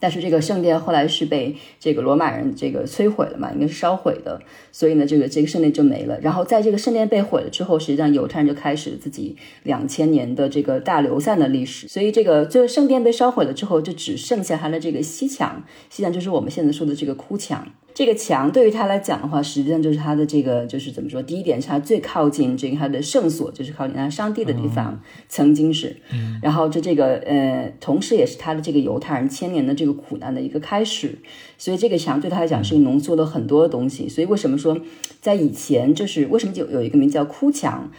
[0.00, 4.40] 但是这个圣殿后来是被这个罗马人这个摧毁了嘛，应该是烧毁的，
[4.72, 6.18] 所以呢，这个这个圣殿就没了。
[6.20, 11.86] 然后在这个圣殿被毁了之后，实际上犹太人就开始自己两千年的这个大流散的历史。
[11.86, 17.68] 所以这个这个圣殿被烧毁了之后，就只剩下它的这个西墙，西墙就是我们现在说的这个哭墙。
[17.94, 21.22] 这个墙对于他来讲的话，实际上就是他的这个，就是怎么说？
[21.22, 25.96] 第一点是他最靠近这个他的圣所，就是靠近他上帝的地方，曾经是。
[26.12, 31.18] 嗯然后这这个呃，同时也是他的这个犹太人千年的这个苦难的一个开始。
[31.58, 34.08] 所以这个墙对他来讲是浓缩了很多东西。
[34.08, 34.78] 所以为什么说
[35.20, 37.90] 在以前就是为什么就有一个名叫哭墙？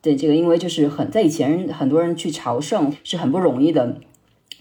[0.00, 4.00] 对这个，因为就是很在以前很多人去朝圣是很不容易的。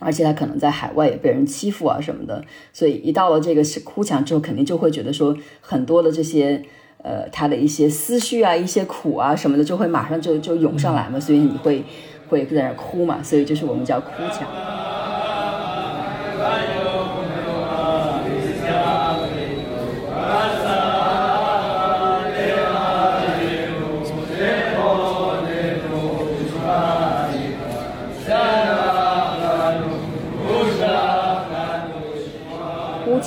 [0.01, 6.63] 而且他可能在海外也被人欺负啊什么的，所以一到了这个哭墙之后，肯定就会觉得说很多的这些
[7.03, 11.83] 呃他的一些思绪啊、一些苦啊什么的，就会马上就就涌上来嘛，所以你会
[12.27, 14.47] 会在那哭嘛，所以就是我们叫哭墙。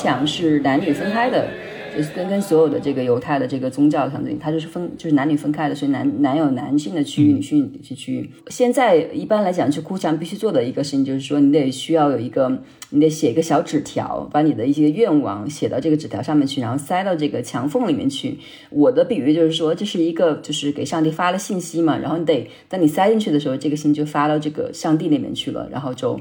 [0.05, 1.49] 墙是男女分开的，
[1.97, 8.31] 就是跟跟所有的这个犹太的这个宗教相对，它就是分就是男女分开的，所以男男有男性的区域，女性女性区域。
[8.49, 18.39] 现在一般来讲，去哭墙必须做的一个事情就是说，你得需要有一个，你得写一个小纸条，把你的一些愿望写到这个纸条上面去，然后塞到这个墙缝里面去。
[18.69, 26.21] 我的比喻就是说，这是一个就是给上帝发了信息嘛，然后你得当你塞进去的时候，这个信就发到这个上帝那边去了，然后就。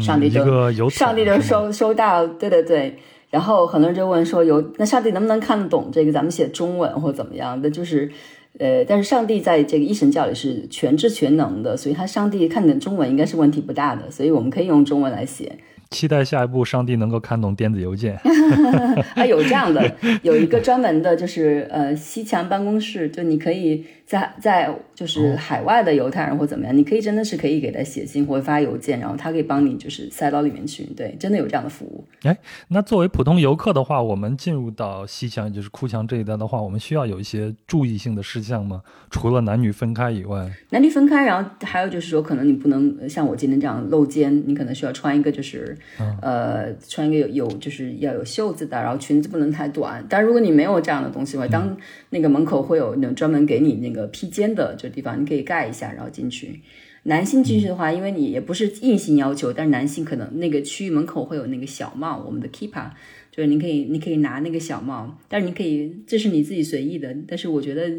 [0.00, 2.96] 上帝就上帝就收收到，对对对。
[3.30, 7.70] 然后很多人就问说，有那上帝能不能看得懂这个咱们写中文或怎么样的？
[7.70, 8.10] 就是，
[8.58, 15.50] 呃，但是上帝在这个一神教里是全知全能的，所以他上帝看懂中文应该是问题不大的，所以我们可以用中文来写。
[15.90, 18.18] 期待下一步，上帝能够看懂电子邮件。
[19.14, 30.84] 啊，有这样的， 有一个专门的，就是呃西墙办公室，就你可以在在就是海外的犹太人或怎么样，你可以真的是可以给他写信或者发邮件，然后他可以帮你就是塞到里面去。
[30.96, 32.04] 对，真的有这样的服务。
[32.22, 32.36] 哎，
[32.68, 38.82] 那作为普通游客的话，我们进入到西墙，就是哭墙这一带的话，我们需要有一些注意性的事项吗？
[39.10, 45.76] 除了男女分开以外，男女分开，然后还有就是说，可能你不能像我今天这样露肩，你可能需要穿一个就是。
[46.20, 50.04] 呃，穿一个有有就是要有袖子的，然后裙子不能太短。
[50.08, 51.76] 但如果你没有这样的东西的话，当
[52.10, 56.60] 那个门口会有那种专门给你那个披肩的这地方，你可以盖一下，然后进去。
[57.04, 62.90] 男性进去的话，因为你也不是硬性要求，但是男性可能那个区域门口会有那个小帽，我们的 keeper，
[63.30, 67.14] 就是你可以你可以拿那个小帽，但是你可以这是你自己随意的。
[67.26, 67.90] 但是我觉得。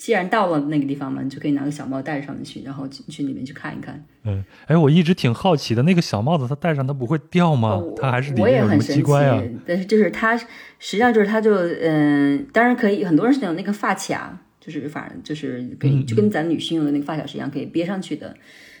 [0.00, 4.02] 既然到了那个地方嘛，你就可以拿个小帽戴上去，然后进去里面去看一看。
[4.24, 7.78] 嗯，哎，我一直挺好奇的，那个小帽子它戴上它不会掉吗？
[7.98, 9.42] 它还是里面有什么机关啊？
[9.66, 10.46] 但是就是它实
[10.78, 18.36] 际上就是它就嗯，当然可以，很多人是有那个发卡，就是反正就是可以就跟咱女性用的那个发卡是一样，可以别上去的，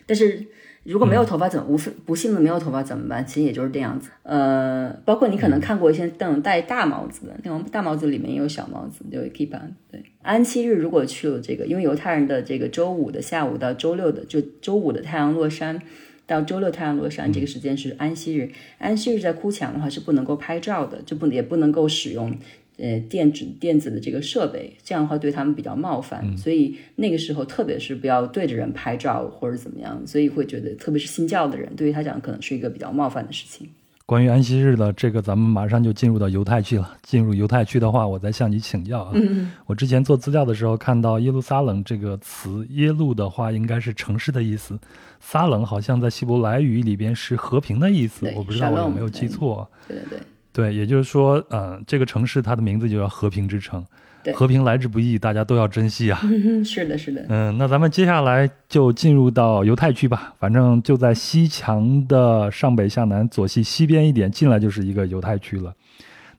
[0.06, 0.46] 但是。
[0.82, 3.24] 如果没有头发怎么无不幸的没有头发怎么办？
[3.26, 4.08] 其实也就是这样子。
[4.22, 9.76] 呃，包括你可能看过一些那种戴大帽子的，那种大帽子里面也有小帽子，就 keep on。
[9.90, 15.82] 对，安息日如果去了这个，因为犹太人的这个周五的下午到周六的，就周五的太阳落山
[16.26, 18.50] 到周六太阳落山这个时间是安息日。
[18.78, 22.34] 安息日在哭墙的话是不能够拍照的，就不也不能够使用。
[22.80, 33.68] 呃，电子电子的这个设备，这样的话对他们比较冒犯，所以那个时候特别是不要对着人拍照或者怎么样，所以会觉得特别是信教的人，对于他讲可能是一个比较冒犯的事情。
[34.06, 36.96] 关于安息日的这个，咱们马上就进入到犹太区了。
[37.02, 39.12] 进入犹太区的话，我再向你请教啊。
[39.14, 44.76] 嗯我之前做资料的时候看到耶路撒冷这个词，耶路的话应该是城市的意思，
[45.20, 49.68] 撒冷好像在希伯来语里边是和平的意思，我不知道我有没有记错。
[49.86, 50.18] 对对对。
[50.18, 50.22] 对，
[50.56, 53.84] 也就是说，呃，这个城市它的名字就叫和平之城，
[54.24, 56.20] 对和平来之不易，大家都要珍惜啊。
[56.24, 57.24] 嗯，是的，是的。
[57.28, 65.72] 嗯，那咱们接下来就进入到犹太区吧，反正就在西墙的上北下南左西西边一点，进来就是一个犹太区了。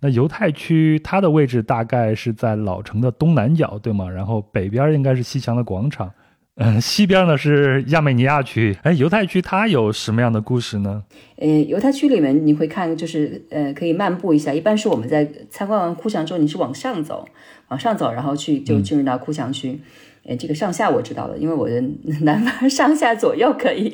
[0.01, 4.09] 那犹太区它的位置大概是在老城的东南角，对吗？
[4.09, 6.11] 然后北边应该是西墙的广场，
[6.55, 8.77] 嗯，西边呢是亚美尼亚区。
[8.83, 11.03] 哎，犹太区它有什么样的故事呢？
[11.37, 14.53] 呃，犹太区里面你会看，就是呃，可以漫步一下。
[14.53, 17.27] 一般是我们在参观完库墙之后，你是往上走，
[17.69, 19.79] 往上走，然后去就进入到库墙区。
[20.23, 21.81] 呃，这个上下我知道了，因为我的
[22.21, 23.89] 南方上下左右可以。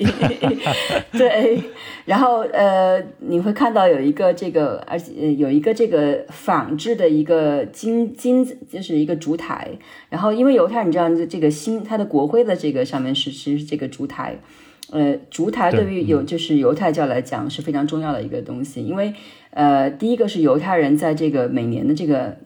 [1.17, 1.61] 对，
[2.03, 9.69] 然后呃，你会看到有一个这个，而且、呃有一个这个仿制的一个金金子，就是一个烛台。
[10.09, 14.37] 然后因为犹太人，你知道这个新它的国徽的这个上面是其实是这个烛台。
[14.91, 19.13] 呃，烛台对于犹就是犹太教来讲是非常重要的一个东西，因为
[19.51, 22.37] 呃，第一个是犹太人在这个每年的这个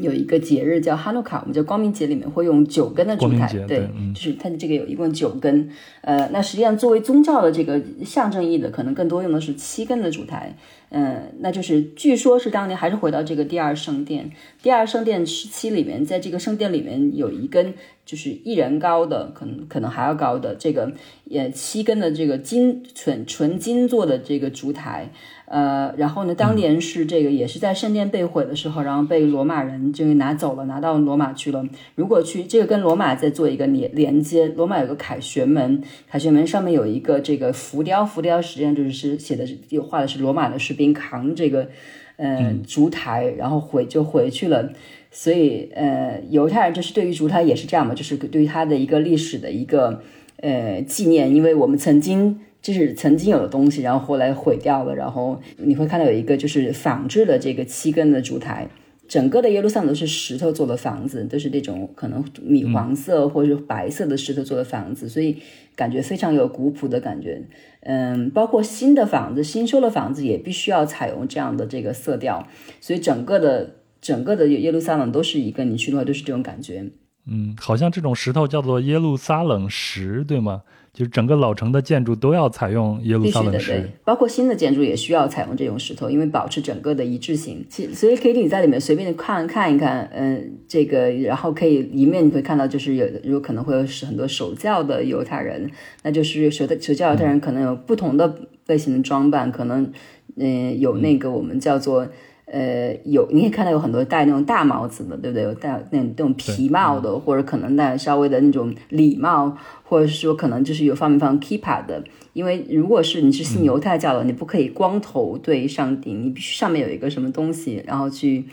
[0.00, 5.68] 有一个节日叫哈努卡，我们叫光明节里面会用九根的烛台，对，就是它的这个有一共九根，
[6.00, 10.56] 呃，那实际上作为宗教的这个象征意义的，可能更多用的是七根的烛台，
[10.90, 14.30] 嗯、那就是据说是当年还是回到这个第二圣殿，
[14.62, 17.74] 第二圣殿时期里面，在这个圣殿里面有一根
[18.06, 20.92] 就是一人高的，可能可能还要高的这个
[21.24, 25.10] 也七根的这个金纯纯金做的这个烛台，
[25.52, 31.62] 呃，然后呢，当年是这个也是在圣殿被毁的时候，然后被罗马人这个拿走了，拿到罗马去了。
[31.94, 41.68] 如果去这个跟罗马在做一个连连接，罗马有个凯旋门，凯旋门上面有一个这个浮雕，浮雕实际上就是是写的是有画的是罗马的士兵扛这个
[42.16, 44.72] 呃烛台，然后回就回去了。
[45.10, 50.02] 所以，呃，犹太人就是对于烛台也是这样嘛，就是对于他的一个历史的一个
[50.38, 58.68] 呃纪念，因为我们曾经这是曾经有的东西，然后后来毁掉了，然后你会看到有一个就是仿制的这个七根的烛台。
[59.08, 65.36] 整个的耶路撒冷都是石头做的房子，都是那种可能米黄色或者是白色的石头做的房子，所以
[65.76, 67.42] 感觉非常有古朴的感觉。
[67.80, 72.46] 嗯，包括新的房子、新修的房子也必须要采用这样的这个色调，
[72.80, 76.86] 所以整个的整个的耶路撒冷都是一个你去的话都是这种感觉。
[77.26, 80.62] 嗯，好像这种石头叫做耶路撒冷石，对吗？
[80.92, 83.72] 就是整个老城的建筑都要采用耶路撒冷石。
[83.72, 87.64] 对，包括新的建筑也需要采用这种石头，因为保持整个的一致性。
[87.70, 95.70] 其所以可以你在里面随便的看看一看，嗯，这个，然后可以一面你会看到，就是有有可能会有很多守教的犹太人，
[96.02, 98.34] 那就是守的守教犹太人可能有不同的
[98.66, 99.90] 类型的装扮，可能
[100.36, 102.06] 嗯有那个我们叫做。
[102.52, 105.42] 呃，有你可以看到有很多戴那种大帽子的，对不对？
[105.42, 112.04] 有戴那种那种皮帽的，或者可能戴稍微的那种礼帽，或者是说可能就是有放没放 kippa 的。
[112.34, 118.44] 因为如果是你是信犹太教的，你不可以光头对上帝，你必须上面有一个什么东西，然后去，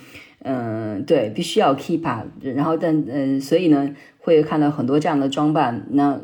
[0.43, 2.23] 嗯、对，必须要 kippa。
[2.41, 5.85] 然后但嗯、呃所以呢，会看到很多这样的装扮。
[5.91, 6.17] 那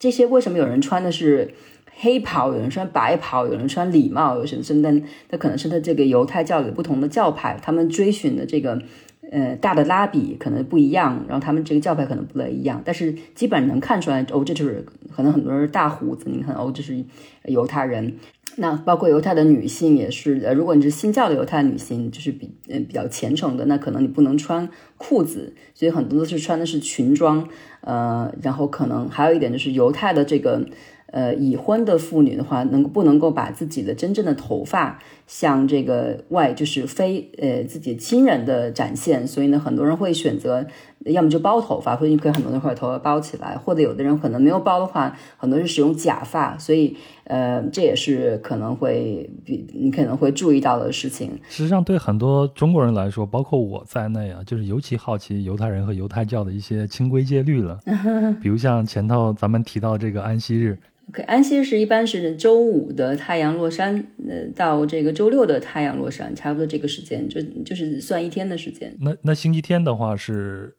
[0.00, 1.54] 这些为什么有人穿的是？
[1.92, 8.80] 黑袍，有人穿白袍，有人穿礼帽，有人是但那可能是他这个犹太教的不同的教派，他们追寻的这个
[9.30, 17.04] 呃大的拉比可能不一样，然后他们这个教派可能不太一样，但是基本能看出来哦，这就是可能很多人是大胡子，你看哦，这是
[17.44, 18.14] 犹太人。
[18.56, 27.46] 那包括犹太的女性也是，呃，如果你是新教的犹太女性，就是比呃比较虔诚的，那可能你不能穿裤子，所以很多都是穿的是裙装，
[27.82, 30.66] 呃，然后可能还有一点就是犹太的这个。
[31.10, 39.26] 呃，已婚的妇女的话，能不能够把自己的真正的头发向这个外，就是非呃自己亲人的展现？
[39.26, 40.66] 所以呢，很多人会选择，
[41.06, 51.30] 要么就包头发，或者你可以很多人会把头发包起来，或者有的人可能没有包的话，很多是使用假发，所以呃，这也是可能会比你可能会注意到的事情。
[51.48, 57.78] 实际上，对很多中国人来说，包括我在内啊，就是尤其好奇犹太人和犹太教的一些清规戒律了。
[58.42, 63.94] 比如像前头咱们提到这个安息日，OK，安息日一般是周五的太阳落山，
[64.28, 68.94] 呃，到这个周六的太阳落山，差不多这个时间，就就是算一天的时间。
[69.00, 70.76] 那那星期天的话是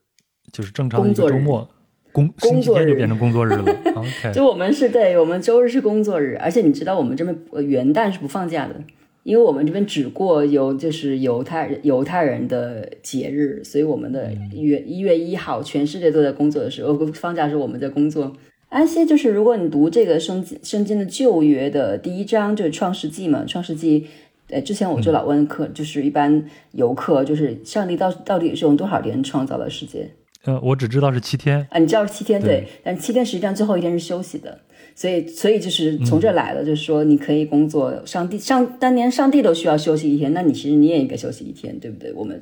[0.52, 1.70] 就是正常的周末，
[2.12, 3.64] 工工作日就变成工作日了。
[3.96, 8.76] OK，就我们是对我们周日是工作日，而且你知道我们这边呃元旦是不放假的，
[9.24, 18.34] 因为我们这边只过犹就是犹太人犹太人的节日，所以我们的月一月一号全世界都在工作的时候，放假的时候我们在工作。
[18.70, 24.08] 安息就是如果你读这个圣经圣经的旧约的第一章就是创世纪嘛，创世纪。
[24.50, 26.44] 呃，之前我就老问客，就是一般
[26.74, 30.10] 游客，就是上帝到到底是用多少年创造了世界？
[30.46, 34.60] 呃，我只知道是七天啊，你知道是七天对，但七天实际上最后一天是休息的，
[34.96, 42.12] 所以所以就是从这来的，就是说你可以工作，上帝上当年上帝都需要休息一天，那你其实你也应该休息一天，对不对？
[42.14, 42.42] 我们，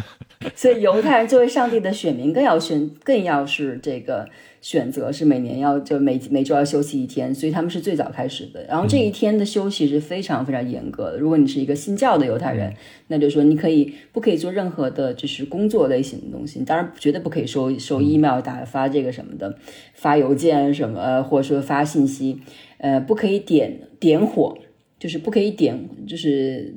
[0.54, 4.28] 所以犹太人作为上帝的选民，更要选，更要是这个。
[4.60, 8.64] 选择是每年要就每每周要休息一天，所以他们是最早开始的。
[8.64, 11.18] 然后这一天的休息是非常非常严格的。
[11.18, 12.74] 如果你是一个信教的犹太人，
[13.06, 16.60] 那就说你可以不可以做任何的就是工作类型的东西。
[16.64, 19.56] 当然绝对不可以收收 email 打发这个什么的，
[19.94, 22.38] 发邮件什么，或者说发信息，
[22.78, 24.58] 呃，不可以点点火，
[24.98, 26.74] 就是不可以点就是。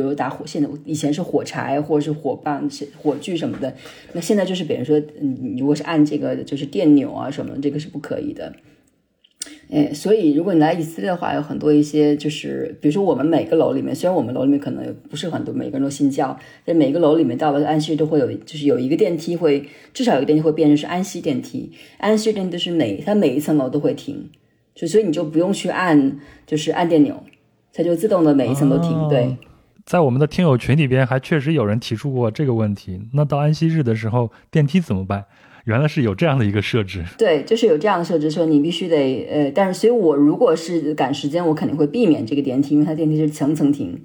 [0.00, 3.74] 比如打火，现在以前是火柴或者是火棒、火炬什么的，
[4.12, 8.54] 那现在就是比如说，嗯，如果是按这个就是电钮啊什么，这个是不可以的。
[9.70, 24.30] 哎，所以如果你来以色列的话，有很多一些就是，比如说我们每个楼里面，虽然我们楼里面可能不是很多，每个人都信教，但每个楼里面到了安息日都会有，就是有一个电梯会至少有一个电梯会变成是安息电梯，安息电梯就是每它每一层楼都会停，
[24.74, 27.22] 就所以你就不用去按就是按电钮，
[27.72, 29.36] 它就自动的每一层都停，对。
[29.88, 33.00] 在我们的听友群里边，还确实有人提出过这个问题。
[33.14, 35.24] 那到安息日的时候，电梯怎么办？
[35.64, 37.02] 原来是有这样的一个设置。
[37.16, 43.98] 对，就是有这样的设置，说你必须得呃，但是所以我如果是赶时间，我肯定会避免这个电梯，因为它电梯是层层停，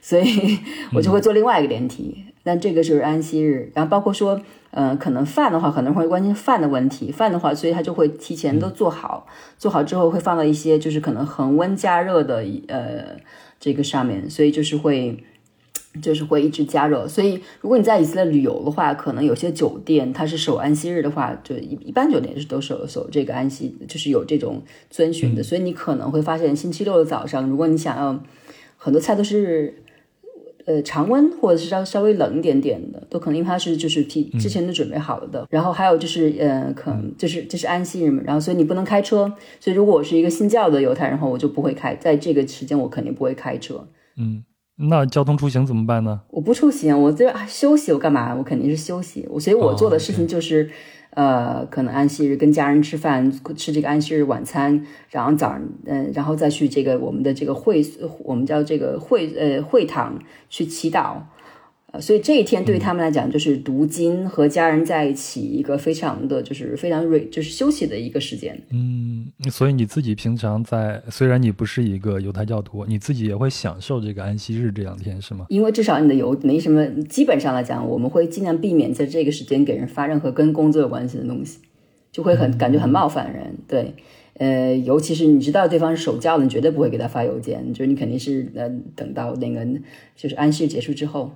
[0.00, 0.58] 所以
[0.92, 2.24] 我就会坐另外一个电梯。
[2.48, 4.40] 但这个就是安息日，然后包括说，
[4.70, 7.12] 呃，可能饭的话，可能会关心饭的问题。
[7.12, 9.26] 饭的话，所以他就会提前都做好，
[9.58, 13.18] 做好之后会放到一些就是可能恒温加热的呃
[13.60, 15.22] 这个上面，所以就是会。
[16.02, 25.42] 就是会一直加热，所以如果你在以色列旅游的话，可能有些酒店它是守安息日的话，就一一般酒店是都守守这个安息，就是有这种遵循的。
[25.42, 28.22] 所以你可能会发现，星期六的早上，如果你想要
[28.76, 29.82] 很多菜都是
[30.68, 35.46] 呃常温或者是稍稍微冷一点点的，都可能因为它是就是提之前都准备好了的。
[35.48, 39.32] 然后还有就是呃，可能就是这是安息日嘛，然后所以你不能开车。
[39.58, 43.88] 所以如果我是一个信教的犹太人，话我就不会开，在这个时间我肯定不会开车。
[44.18, 44.44] 嗯。
[44.80, 46.20] 那交通出行怎么办呢？
[46.30, 48.32] 我不出行，我这休息，我干嘛？
[48.36, 49.26] 我肯定是休息。
[49.28, 50.70] 我所以，我做的事情就是，
[51.18, 57.84] 呃，可能安息日跟家人吃饭，吃这个安息日晚餐，然后早上，嗯，然后再去这个我们的这个会，
[58.22, 60.16] 我们叫这个会，呃，会堂
[60.48, 61.16] 去祈祷。
[61.98, 68.56] 呃，所以这一天对于他们来讲，就是读经和家人在一起一个非常的就是非常瑞，就是休息的一个时间。
[68.70, 75.46] 嗯，所以你自己平常在，虽然你不是一个犹太教徒，你自己也会享受这个安息日这两天，是吗？
[75.48, 81.58] 因为至少你的犹没什么，基本上来讲，我们会尽量避免在这个时间给人发任何跟工作有关系的东西，
[82.12, 83.56] 就会很感觉很冒犯人。
[83.66, 83.92] 对，
[84.34, 89.66] 呃，尤其是你知道对方是守教的，你绝对不会给他发邮件，就是你肯定是呃等到那个
[90.14, 91.32] 就是安息日结束之后。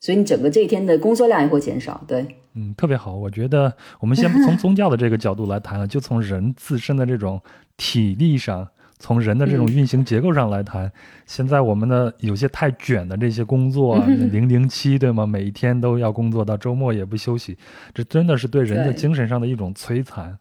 [0.00, 2.24] 所以你整个这一天的工作量也会减少，对，
[2.54, 3.16] 嗯，特别好。
[3.16, 7.40] 我觉得我们先不从宗教的这个角度来谈了，就从人自身的这种
[7.76, 8.68] 体力上，
[9.00, 10.90] 从人的这种运行结构上来谈。
[11.26, 13.98] 现在我们的有些太卷的这些工作，
[14.32, 15.26] 零零七，对吗？
[15.26, 17.58] 每一天都要工作到周末也不休息，
[17.92, 20.38] 这真的是对人的精神上的一种摧残。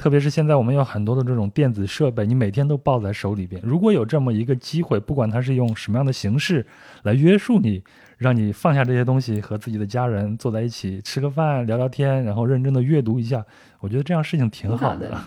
[0.00, 3.60] 特别是现在我们有很多的这种电子设备，你每天都抱在手里边。
[3.62, 6.66] 如果有这么一个机会，不管它是用什么样的形式
[7.02, 7.84] 来约束你。
[8.16, 13.42] 让你放下这些东西，和自己的家人坐在一起吃个饭、聊聊天，然后认真的阅读一下，
[13.80, 15.18] 我觉得这样事情挺好的，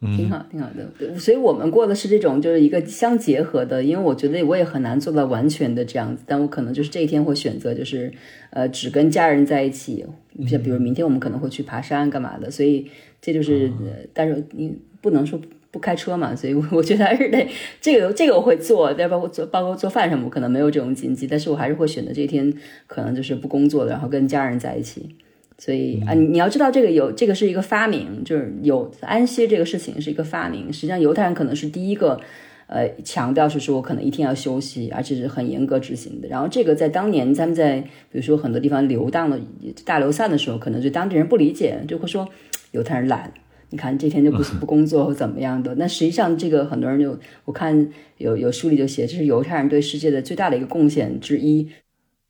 [0.00, 1.18] 挺好，挺好的。
[1.18, 3.82] 所以，我们过的是这种，就是一个相结合的。
[3.82, 8.12] 因为我觉得我也很难做到完全的这样子，但我可能就是这一天会选择，就是
[8.50, 10.04] 呃，只跟家人在一起。
[10.46, 12.88] 像比如明天我们可能会去爬山干嘛的，所以
[13.20, 13.72] 这就是，
[14.12, 15.40] 但是你不能说。
[15.70, 17.46] 不开车嘛，所以我 觉得还是得
[17.78, 22.50] 这个这个我会做，再包括做包括做饭什么，我可能没有这种禁忌，但是我还是会选择这一天
[22.86, 25.14] 可能就是不工作的，然后跟家人在一起。
[25.58, 30.72] 所以啊，你要知道这个有这个是一个发明，就是有安息这个事情是一个发明。
[30.72, 32.20] 实际上犹太人可能是第一个
[32.68, 36.28] 呃强调是说我可能一天要休息，而且是很严格执行的。
[36.28, 39.40] 然后这个在当年他们在比如说很多地方流荡的
[39.84, 42.28] 大流散的时候，可能就当地人不理解，就会说
[42.70, 43.32] 犹太人懒。
[43.70, 47.88] 你看这天就不 不工作或怎么样的，那实际上这个很多人就我看
[48.18, 51.68] 有有书里就写，这是犹太人对世界的最大的一个贡献之一。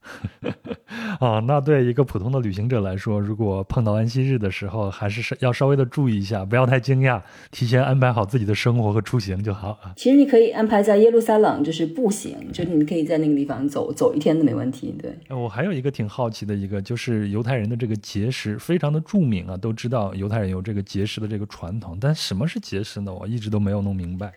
[1.21, 7.21] 啊，那对一个普通的旅行者来说，如果碰到安息日的时候，还是要稍微的注意一下，不要太惊讶，
[7.51, 9.93] 提前安排好自己的生活和出行就好啊。
[9.97, 14.95] 其实你可以安排在耶路撒冷，就是步行，就是你可以在那个地方走走一天都没问题。
[14.99, 23.13] 对，我还有一个挺好奇的一个，就是犹太人的这个节食非常的著名啊，都知道犹太人有这个节食的这个传统，但什么是节食呢？
[23.13, 24.33] 我一直都没有弄明白。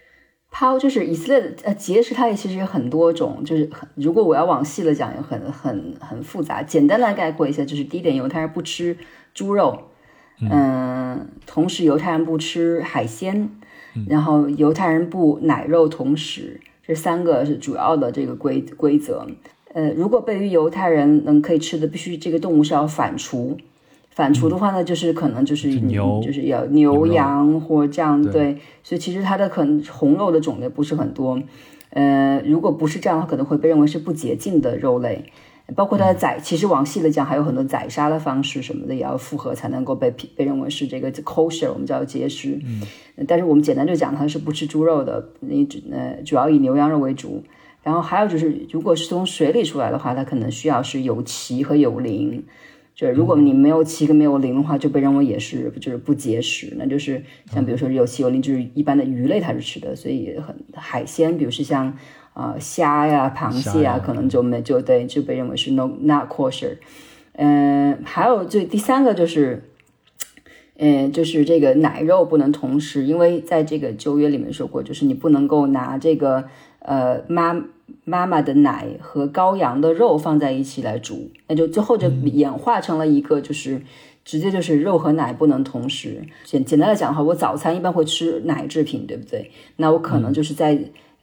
[0.54, 6.62] 抛就是以色列的呃节食，它也其实有很多种，就是很如果我要往细了讲，有很很很复杂。
[6.62, 8.98] 简单来概括一下，就是第一点，犹太人不吃
[9.34, 9.84] 猪肉，
[10.42, 13.50] 嗯，同时犹太人不吃海鲜，
[14.08, 19.26] 然后犹太人不奶肉同食，这三个是主要的这个规规则。
[19.74, 23.58] 呃，如果被于犹太人能可以吃的，必须这个动物是要反刍。
[24.12, 31.42] 反刍的话呢，就是可能就是牛，就是要牛羊或这样对，所以其实它的可能红肉的种类不是很多。
[31.92, 35.26] 呃，如果不是这样的话，可能会被认为是不洁净的肉类。
[35.76, 42.60] 包括它的宰，其实往细了讲，还有很多宰杀的方式什么的也要符合才能够被被认为是这个 kosher，我们叫节食。
[42.66, 42.82] 嗯，
[43.26, 47.42] 但是我们简单就讲它是不吃猪肉的，你只呃主要以牛羊肉为主。
[47.84, 52.44] 然后还有就是，如果是从水里出来的话，它可能需要是有鳍和有鳞。
[53.02, 56.72] 就是如果你没有七跟没有零的话，就被认为也是就是不节食。
[56.78, 61.98] 那就是像比如说有七有零，就是一般的鱼类它是吃的，所以很海鲜，比如是像
[62.34, 66.78] 啊虾呀、螃蟹啊，可能就没就对就被认为是 no not kosher。
[67.34, 69.72] 嗯，还有最第三个就是，
[70.78, 76.44] 嗯，就是这个奶肉不能同时，因为在这个旧约里面说过，就是你不能够拿这个
[76.78, 77.66] 呃妈。
[78.04, 83.82] 妈妈的奶和羔羊的肉放在一起来煮，那就最后就演化成了一个，就是
[84.24, 86.22] 直接就是肉和奶不能同时。
[86.44, 89.52] 简简单来讲的话，我早餐一般会吃奶制品，对不对？
[89.78, 90.78] 那我可能就是在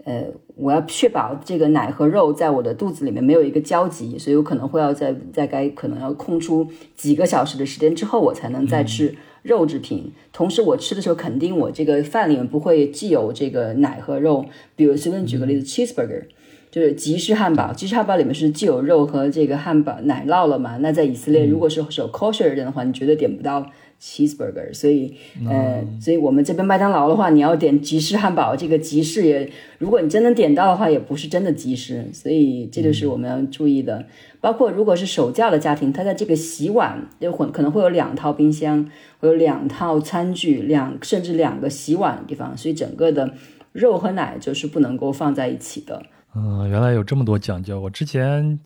[0.05, 0.25] 呃，
[0.57, 6.67] 我要确保这个奶和肉在我的肚子里面没有一个交集，所以我可能会要在在该可能要空出
[6.97, 10.13] 几个小时的时间之后，我才能再吃肉制品。
[10.33, 14.47] 同时，我吃的时候肯定我这个饭里面不会既有这个奶和肉。
[14.75, 16.23] 比如随便举个例子，cheeseburger。
[16.71, 20.77] 就是吉士汉堡，吉士汉堡里面是既有肉和这个汉堡奶酪了嘛？
[20.79, 23.67] 那在以色列，如果是守 kosher 的话，你绝对点不到
[24.01, 24.73] cheeseburger。
[24.75, 25.15] 所以，
[25.49, 32.05] 呃，所以我们这边麦当劳的话，你要点吉士汉堡，这个吉士也，如果你真能点到的话，也不是真的吉士。
[32.13, 34.05] 所以这就是我们要注意的。
[34.41, 38.89] 包括如果是守教的家庭，他在这个洗碗就会可能会有两套冰箱，
[39.19, 43.33] 会有两套餐具，两甚至两个洗碗的地方，所以整个的
[43.73, 46.03] 肉和奶就是不能够放在一起的。
[46.35, 47.81] 嗯，原来有这么多讲究。
[47.81, 48.59] 我之前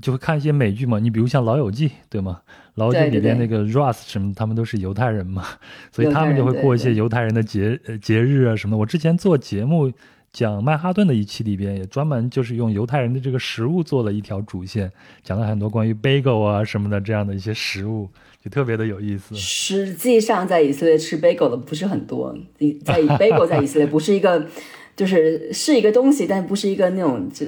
[0.00, 2.40] 就会看一些美剧嘛，你比如像《老友记》，对吗？
[2.74, 5.44] 《老友记》里边那个 Ross 什么，他们都是犹太人嘛，
[5.90, 8.78] 所以他们就会过一些犹太人的节节日啊什么的。
[8.78, 9.90] 我之前做节目
[10.30, 14.92] 讲曼哈顿的一期里边，也专门就是用犹太人的这个食物做了一条主线，
[15.22, 18.10] 讲了很多关于 bagel 啊什么的这样的一些食物，
[18.44, 19.34] 就特别的有意思。
[19.34, 22.36] 实际上，在以色列吃 bagel 的不是很多，
[22.84, 24.46] 在 bagel 在以色列不是一个。
[24.96, 27.46] 就是是一个东西，但不是一个那种这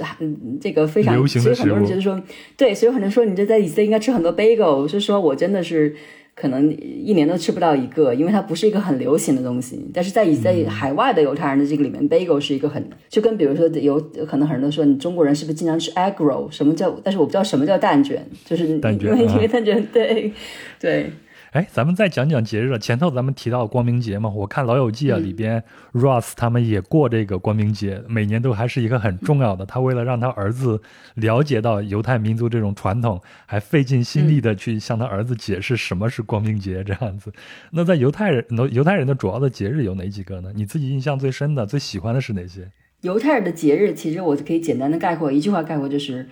[0.60, 2.22] 这个非常流行，所以很多人觉得说，
[2.56, 5.96] 对，所以很多人说你这在以色列应该吃很多 bagel，是说我真的是
[6.34, 9.90] 可能一年都吃不到一个，因为它不是一个很流行的东西。
[9.94, 16.50] 但是在以色列海外的犹太人的这个里面，bagel 是一个很就跟比如说有可能很多人都说你中国人是不是经常吃 egg roll？
[16.50, 16.90] 什么叫？
[17.02, 20.32] 但是我不知道什么叫蛋卷，就是因为因为蛋卷，对
[20.78, 21.10] 对。
[21.52, 22.78] 哎，咱们再讲讲节日。
[22.78, 25.62] 前头咱们提到光明节嘛，我看《老友记》啊里边
[25.94, 29.64] ，Ross 他们也过这个光明节，每年都还是一个很重要的。
[29.64, 30.82] 他为了让他儿子
[31.14, 37.32] 了解到犹太民族这种传统，还费尽心力的去向他儿子解释什么是光明节这样子。
[37.70, 40.52] 那在犹太人，犹太人的主要的节日有哪几个呢？
[40.54, 42.68] 你自己印象最深的、最喜欢的是哪些？
[43.00, 46.28] 犹太人的节日，其实我可以简单的概括，一句话概括就是。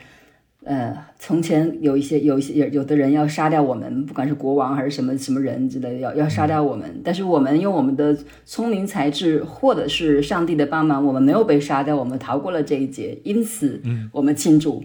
[0.69, 7.01] 呃，从前有一些有一些有有的人要杀掉我们，不管是国王还是什么什么人之类，要要杀掉我们。
[7.05, 13.17] 但是我们用我们的聪明才智，或者是上帝的帮忙，我们没有被杀掉，我们逃过了这一劫。
[13.23, 14.83] 因此，我们庆祝。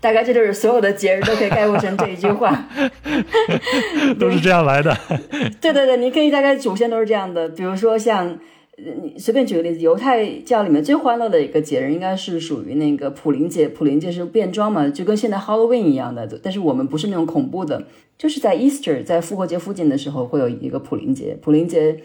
[0.00, 2.66] 大概这就是所有的节日都可以概括成这一句话，
[4.18, 4.96] 都是这样来的。
[5.60, 7.50] 对对对，你可以大概主线都是这样的。
[7.50, 8.38] 比如说像。
[9.02, 13.68] 你随便举个例子，犹太教里面最欢乐的一个节日应该是属于那个普林节。
[13.68, 16.38] 普林节是变装嘛，就跟现在 Halloween 一样的。
[16.40, 21.36] 但是我们不是那种恐怖的，就是在 Easter，在复活节附近的时候会有一个普林节。
[21.42, 21.96] 普林节，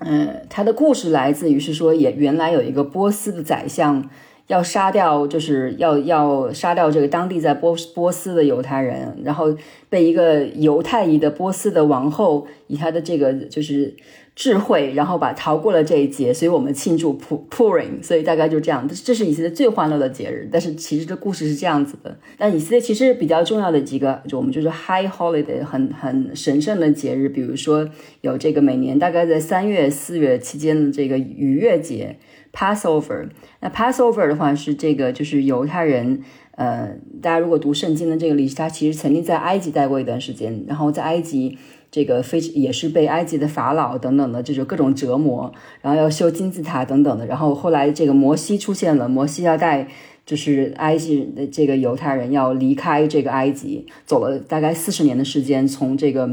[0.00, 4.06] 嗯，它的故事来自于是说，也原来有一个波斯的宰相
[4.48, 9.56] 要杀掉，就是要要杀掉这个当地在波波斯的犹太人，然后
[9.88, 13.96] 被一个犹太裔的波斯的王后以他的这个就是。
[14.36, 18.86] 智慧，然后把逃过了这一劫，所以我们庆祝 Purim，所以大概就这样。
[18.86, 20.46] 这是以色列最欢乐的节日。
[20.52, 22.14] 但是其实这故事是这样子的。
[22.36, 27.88] 但以色列其实比较重要的几个，就我们就是 High Holiday，很很神圣的节日，比如说
[28.20, 32.18] 有这个每年大概在三月四月期间的这个逾越节
[32.52, 33.30] Passover。
[33.60, 36.20] 那 Passover 的话是这个就是犹太人，
[36.50, 36.90] 呃，
[37.22, 41.56] 大家如果读圣经的这个历史，他其实曾经在埃及待过一段时间，然后在埃及。
[41.90, 47.26] 这个非也是被埃及的法老等等的这种各种折磨，然后要修金字塔等等的。
[47.26, 49.88] 然后后来这个摩西出现了，摩西要带
[50.26, 56.26] 就是埃及的这个犹太人要离开这个埃及，走了大概四十年的时间，从这个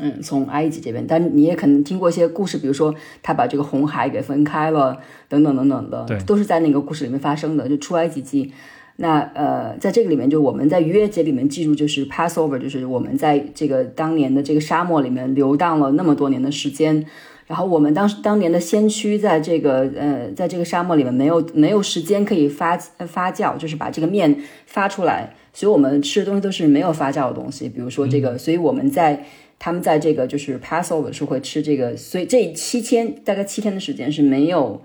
[0.00, 1.06] 嗯从埃及这边。
[1.06, 4.98] 但你也可能听过一些故事，比如说他把这个红海给分开了，
[5.28, 8.52] 等等等等的，都是在那个故事里面发生的，就出埃及记。
[8.96, 17.04] 那呃，在这个里面，就我们在逾越节里面记住，就是 Passover，就是我们在这个当年的这个沙漠里面流荡了那么多年的时间，
[17.46, 24.36] 然后我们当时当年的先驱在这个呃，在这个沙漠里面没有没有时间可以发发酵，就是把这个面
[24.66, 29.24] 发出来，所以我们吃的东西都是没有发酵的东西，比如说这个，所以我们在
[29.58, 34.82] 他们在这个就是 Passover 是会吃这个，所以这七天大概七天的时间是没有。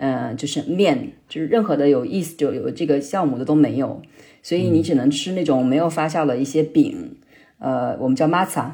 [0.00, 4.00] 呃，就是面，就是任何的有意思就有这个酵母的都没有，
[4.42, 7.16] 所以你只能吃那种没有发酵的一些饼，
[7.58, 8.70] 呃，我们叫 matzah。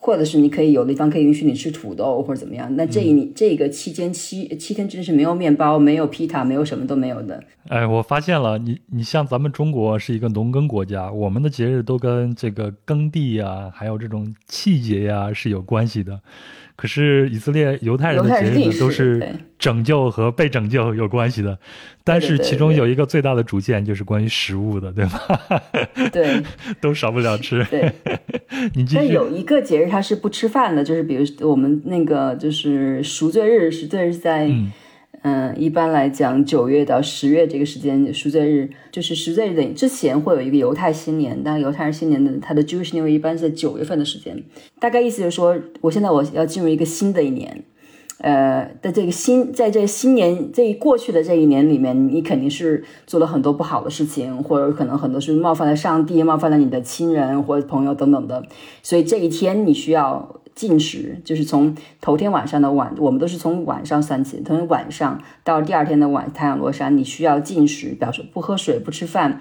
[0.00, 7.42] 或者是你可以有的地方可以允许你吃土豆或者怎么样，那这一这个期间七七天真是没有面包，没有 pita，没有什么都没有的。
[7.68, 16.20] 哎，我发现了，你你像咱们中国是一个农耕国家，我们的节日都跟这个耕地呀，还有这种气节呀是有关系的。
[16.78, 21.58] 可是以色列犹太人的节日呢，都是拯救和被拯救有关系的。
[22.04, 25.42] 但是其中有一个最大的主线就是关于食物的，对吧？
[26.12, 26.40] 对，
[26.80, 27.64] 都少不了吃。
[27.68, 27.92] 对，
[28.74, 28.94] 你继续。
[28.94, 34.46] 但有一个节日它是不吃饭的，就是比如我们那个就是赎罪日，赎罪日在。
[34.46, 34.70] 嗯，
[35.22, 44.44] 嗯一般来讲，九月到十月这个时间，赎罪日就是赎罪日的之前会有一个犹太新年，但犹太人新年的它的 Jewish New 一般是在九月份的时间。
[44.78, 47.64] 大概意思就是说，我现在我要进入一个新的一年，
[48.18, 58.44] 呃，在这个新在这新年这过去的这一年里面，你肯定是做了很多不好的事情，或者可能很多是冒犯了上帝，冒犯了你的亲人或者朋友等等的，
[58.84, 60.36] 所以这一天你需要。
[60.58, 69.40] 禁食就是从头天晚上的晚，我们都是从晚上算起，从晚上到第二天的晚，太阳落山，你需要禁食，表示不喝水、不吃饭，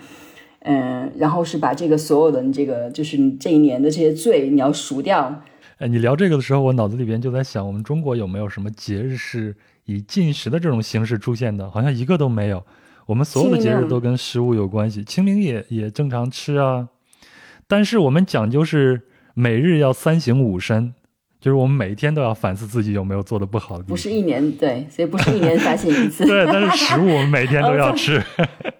[0.59, 5.41] 嗯，然后是把这个所有的这个，就是你这一年的这些罪，你要赎掉。
[5.79, 9.55] 哎，你聊这个的时候，我脑子里边就在想，我们中国有没有什么节日是
[9.85, 11.67] 以进食的这种形式出现的？
[11.71, 12.63] 好像一个都没有。
[13.07, 16.89] 我们所有的节日都跟食物有关系，清明也也正常吃啊，
[17.67, 19.01] 但是我们讲究是
[19.33, 20.93] 每日要三省吾身。
[21.39, 23.83] 就是我们每一天都要反思自己有没有做的不好的。
[23.83, 26.25] 不是一年对，所以不是一年反省一次。
[26.27, 28.21] 对，但是食物我们每天都要吃，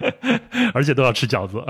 [0.74, 1.64] 而且都要吃饺子。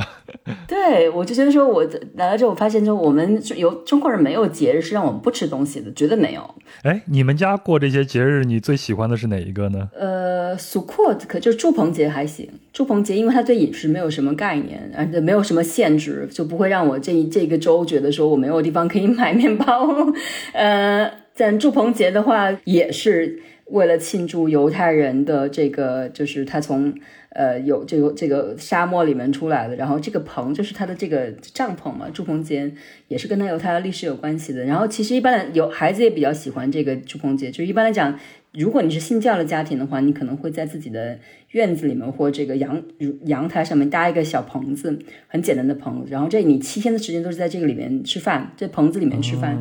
[0.65, 1.85] 对，我就觉得说，我
[2.15, 6.55] 来了之后，我发现说，我们有中国人没有节日是让我们不吃东西的，绝对没有。
[6.83, 9.89] 哎，你们家过这些节日，你最喜欢的是哪一个呢？
[9.93, 12.49] 呃，Sukkot 可就是祝棚节还行。
[12.71, 19.89] 祝棚节，因为它对饮食没有什么概念，而且没有什么限制，就不会让我这一这个周觉得说我没有地方可以买面包。
[20.53, 26.93] 呃，呃，咱祝棚节的话，也是为了庆祝犹太人的这个，就是他从。
[27.29, 32.71] 呃，有这个这个沙漠里面出来的，然后这个棚就是他的这个帐篷嘛，祝棚节
[33.09, 34.65] 也是跟他犹太的历史有关系的。
[34.65, 38.17] 然后其实一般的有孩子也比较喜欢这个祝棚节，就是一般来讲，
[38.53, 41.19] 如果你是信教的家庭的话，你可能会在自己的
[41.51, 42.81] 院子里面或这个阳
[43.25, 49.59] 阳台上面搭一个小棚子，很简单的棚，然后这你七天的时间都是在这个里面吃饭，在棚子里面吃饭。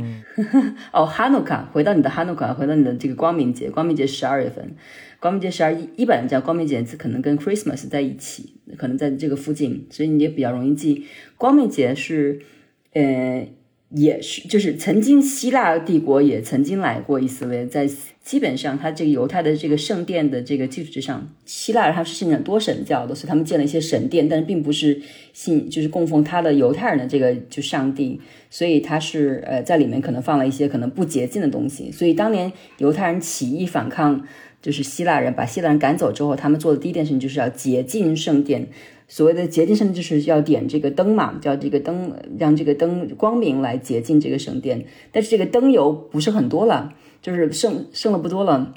[0.92, 4.74] 哦，哈努卡，回到你的哈努卡，回到你的这个光明节，光明节十二月份。
[5.18, 11.04] 光明节十二一一般叫，光明节可能跟 Christmas 在一起，可能在这个附近，所以你也比较容易记。
[11.36, 12.40] 光明节是，
[12.92, 13.48] 呃，
[13.90, 17.88] 也是就是曾经希腊帝国也曾经来过以色列，在
[18.26, 25.00] 基本上他这个犹太的这个圣殿的这个基础之上，希腊人他是信仰多神教的，所以他们建了一些神殿，但是并不是
[25.32, 28.20] 信就是供奉他的犹太人的这个就上帝，
[28.50, 34.26] 所以他是呃在里面可能放了一些可能不洁净的东西，所以当年犹太人起义反抗。
[34.62, 38.66] 就是希腊人把希腊人赶走之后，他们做的第一件事情就是要洁净圣殿。
[39.06, 44.84] 所谓的洁净圣殿，就是要点这个灯嘛，叫这个灯，让这个灯光明来洁净这个圣殿。
[45.12, 48.74] 但是这个灯油不是很多了，就是剩剩的不多了。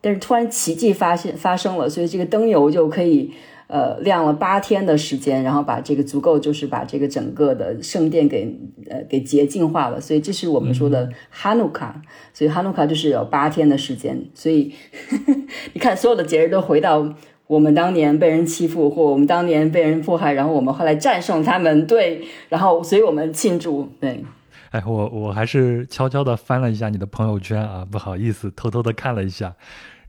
[0.00, 3.32] 但是突然奇迹发现发生了，所以这个灯油就可以。
[3.72, 8.52] 呃，亮了八天的时间，然后把这个足够，就是把这个整个的圣殿给
[8.90, 12.02] 呃给洁净化了，所以这是我们说的哈努卡，
[12.34, 14.74] 所以哈努卡就是有八天的时间，所以
[15.72, 17.14] 你看所有的节日都回到
[17.46, 24.24] 我们当年被人欺负或我们当年被人迫害，然后我们后来战胜他们，对，然后所以我们庆祝，对。
[24.70, 29.54] 哎，我我还是悄悄的翻了一下你的朋友圈啊，不好意思，偷偷的看了一下。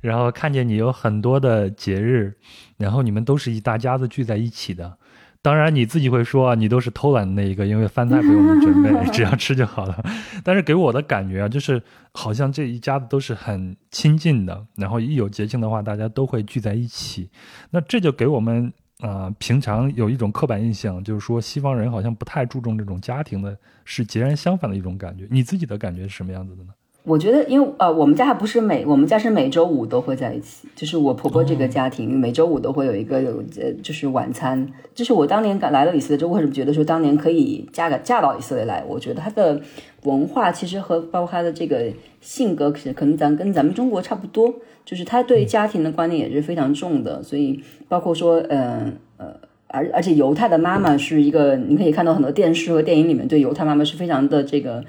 [0.01, 2.34] 然后看见你有很多的节日，
[2.78, 4.97] 然后你们都是一大家子聚在一起的，
[5.43, 10.03] 当然你自己会说啊，你都是偷懒的那一个，因为饭菜不用你准备，只要吃就好了。
[10.43, 11.80] 但是给我的感觉啊，就是
[12.14, 17.30] 好像这一家子都是很亲近的，然后一有节庆的话，大家都会聚在一起。
[17.70, 25.28] 那这就给我们啊，平常有一种刻板印象，就是说西方人好像不太注重这种家庭的，是截然相反的一种感觉。
[25.30, 26.74] 你自己的感觉是什么样子的呢？
[27.04, 34.68] 我觉得，因为呃，我们家还不是每我们家是每周五都会在一起，就是我婆婆这个家庭每周五都会有一个有呃，就是晚餐。
[34.93, 38.84] 就是我当年赶来了以色列之后，为什么觉得说当年可以嫁个嫁到以色列来？
[38.88, 39.60] 我觉得他的
[40.04, 41.91] 文化其实和包括他的这个
[42.22, 44.54] 性格，可能可能咱跟咱们中国差不多，
[44.86, 47.24] 就是他对家庭的观念也是非常重的。
[47.24, 49.34] 所以包括说，嗯呃，
[49.66, 54.86] 而而且犹太的妈妈是一个，你可以看到很多电视和电影里面对犹太妈妈是非常的这个。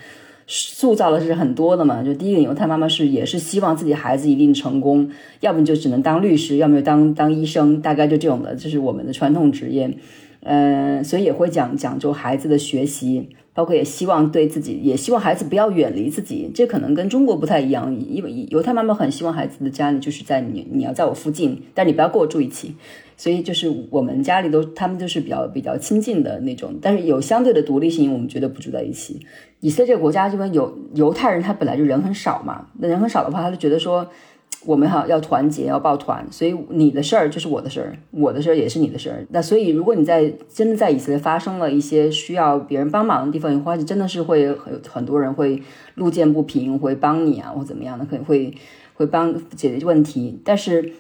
[0.47, 5.09] 塑造的是很多的嘛，就第一个犹太妈妈是也是希望自己孩子一定成功，
[5.40, 9.90] 要么就只能当律师，要么就当当医生，大概就这种的，这是我们的传统职业。
[10.45, 22.74] 嗯，所以也会讲讲究孩子的学习，包括也希望对自己，也希望孩子不要远离自己，这可能跟中国不太一样，因为犹太妈妈很希望孩子的家里就是在你你要在我附近，但你不要跟我住一起。
[23.22, 29.24] 所以就是我们家里都他们就是比较比较亲近的那种，但是有相对的独立性，我们绝对不住在一起。
[29.60, 34.04] 以色列国家，这边有犹太人，他本来就人很少嘛，那人很少的话，他就觉得说
[34.66, 39.24] 我们哈要团结，要抱团，所以你的事儿就是我的事儿，我的事儿也是你的事儿。
[39.30, 45.62] 那所以如果你在真的在以色列发生了一些需要别人帮忙的地方，或者真的是会很很多人会
[45.94, 48.52] 路见不平会帮你啊，或怎么样的，可能会
[48.94, 50.92] 会帮解决问题，但是。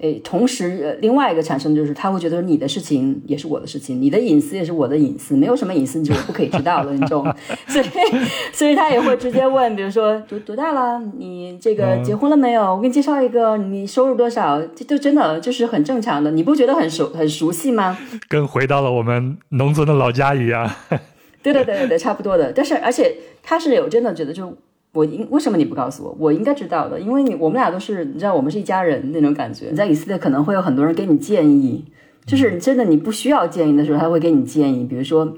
[0.00, 7.24] 诶，同时，另外一个产生的就是，他会觉得你的事情也是我的事情，你的隐私也是我的隐私，没有什么隐私你就不可以知道的那种，
[7.68, 7.84] 所以，
[8.52, 12.74] 所以他也会直接问，比如说多多大了，你这个结婚了没有？
[12.74, 14.60] 我给你介绍一个，你收入多少？
[14.74, 17.96] 这都真的就是很正常的，你不觉得很熟很熟悉吗？
[18.28, 20.68] 跟回到了我们农村的老家一样。
[21.40, 22.52] 对对对对对，差不多的。
[22.52, 24.56] 但是，而且他是有真的觉得就。
[24.94, 26.16] 我应为什么你不告诉我？
[26.18, 29.66] 我应该知道的，因为你我们俩都是你知道我们是一家人那种感觉。
[29.70, 31.84] 你在以色列可能会有很多人给你建议，
[32.24, 34.84] 就是真的你不需要建议的时候，他会给你建议。
[34.84, 35.34] 比如说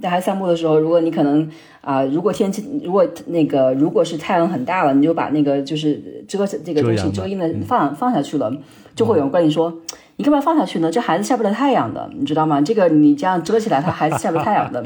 [0.00, 1.48] 带孩子散步的时候，如果你可能
[1.80, 8.54] 啊，如果天气如果那个如果是太阳很大了，你就把那个就是遮这个东西遮阴的放放下去了，
[8.94, 9.72] 就会有人跟你说。
[10.20, 10.90] 你干嘛放下去呢？
[10.90, 12.60] 这孩子晒不了太阳的，你知道吗？
[12.60, 14.84] 这个你这样遮起来，他孩子晒不了太阳的。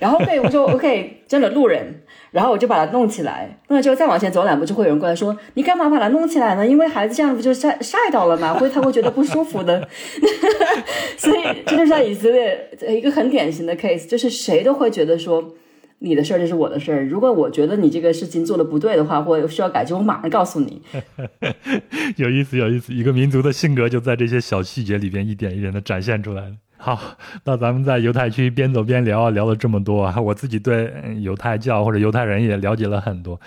[0.00, 2.02] 然后被我就 OK，真的路人，
[2.34, 3.58] 然后我就把它弄起来。
[3.68, 6.66] 弄了之后再往前走两步，就会有人过来说：“你干嘛把它弄起来呢？
[6.66, 8.52] 因为孩子这样不就晒晒到了吗？
[8.54, 9.88] 会他会觉得不舒服的。
[11.16, 15.54] ”所以这就是在以色列一个很典型的 case，就是谁都会觉得说。
[16.00, 17.06] 你的事儿就是我的事儿。
[17.06, 20.82] 如果我觉得你这个事情做的不对的话，或需要改进，我马上告诉你。
[22.16, 22.92] 有意思，有意思。
[22.92, 26.56] 一个民族的性格就在这些小细节里边一点一点的展现出来了。
[26.76, 33.40] 好，那咱们在犹太区边走边聊，聊了这么多啊，我自己对犹太教或者犹太人也了解了很多。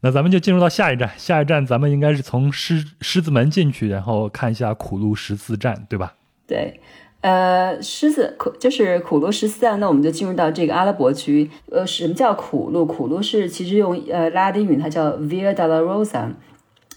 [0.00, 6.14] 那咱们就进入到下一站，下一站咱们应该是从狮狮子门进去，然后看一下苦路十四站，对吧？
[6.46, 6.80] 对。
[7.20, 11.50] 呃，狮子苦就是苦路十四站，那我们就进入到这个阿拉伯区。
[11.70, 12.86] 呃，什么叫苦路？
[12.86, 16.30] 苦路是其实用呃拉丁语，它叫 Via Dolorosa，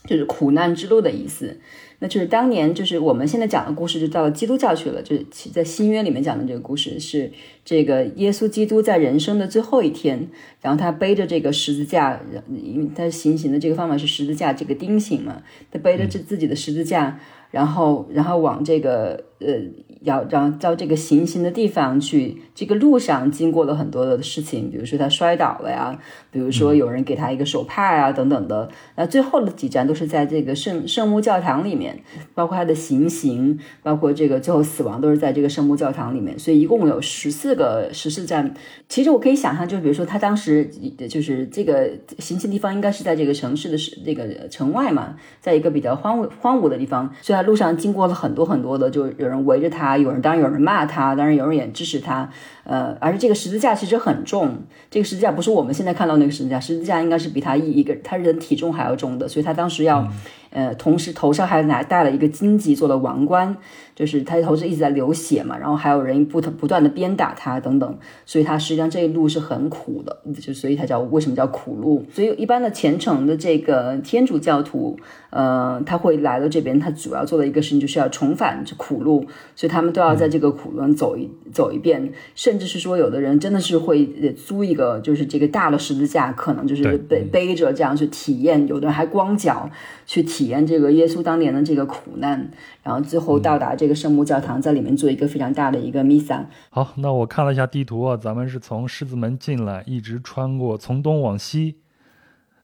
[0.08, 1.60] 就是苦难之路的意思。
[2.04, 5.02] 那就是当年就是我们现在讲的故事，就到了基督教去了。
[5.02, 7.32] 就是在新约里面讲的这个故事，是
[7.64, 10.28] 这个耶稣基督在人生的最后一天，
[10.62, 15.42] 然后他背着这个十字架，因为他行刑的这个方法是十字架这个钉刑嘛，
[15.72, 17.18] 他背着这自己的十字架，
[17.52, 19.84] 然后然后往这个呃。
[20.04, 25.98] 要让到这个行刑的地方去，这个路上经过了很多的事情，比如说他摔倒了呀，
[26.30, 28.68] 比如说有人给他一个手帕啊等等的。
[28.98, 31.98] 那最后的几站都是在这个圣圣母教堂里面，
[32.34, 36.38] 包括他的行刑，包括这个最后死亡都是在这个圣母教堂里面。
[36.38, 38.54] 所以一共有十四个十四站。
[38.90, 40.70] 其实我可以想象，就比如说他当时
[41.08, 41.90] 就是这个
[42.20, 49.98] 行刑地方应该是在这个城市的这个城外嘛，在一个比较荒芜荒芜的地方，所以他路上经过了很多很多的，就有人围着他。
[49.98, 52.30] 有人当然有人骂他，当然有人也支持他，
[52.64, 54.58] 呃，而且这个十字架其实很重，
[54.90, 60.08] 这个十字架不是我们现在看到那个十字架，十字架应该是比他一一个他人体重还要重的，所以他当时要，
[60.52, 63.58] 呃，同时头上还拿戴了一个荆棘做的王冠。
[63.96, 67.96] 就是他头是一直在流血嘛，然后还有人不不断的鞭打他等等，
[68.26, 72.04] 所以他实际上这一路是很苦的，就所以他叫为什么叫苦路？
[72.12, 74.98] 所以一般的虔诚的这个天主教徒，
[75.30, 79.24] 呃，他会来到这边，他主要做的一个事情就是要重返这苦路，
[79.56, 89.68] 所以他们都要在这个苦路走一走一遍，甚至是说有的人真的是会租一个就是这个大的十字架，可能就是背背着这样去体验，有的人还光脚
[90.06, 92.52] 去体体验这个耶稣当年的这个苦难，
[92.82, 96.46] 然后最后到达这个圣母教堂，在里面做一个非常大的一个弥撒。
[96.70, 101.78] 好，那我看了一下地图啊，咱们是从狮子门进来，一直穿过从东往西，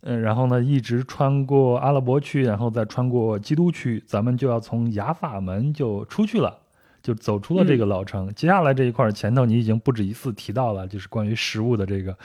[0.02, 6.58] 嗯，然后呢一直穿过阿拉伯区，然后再穿过基督区，咱们就要从雅法门就出去了。
[7.02, 12.16] 就走出了这个老城，接下来这一块前头你已经不止一次提到了，就是关于食物的这个，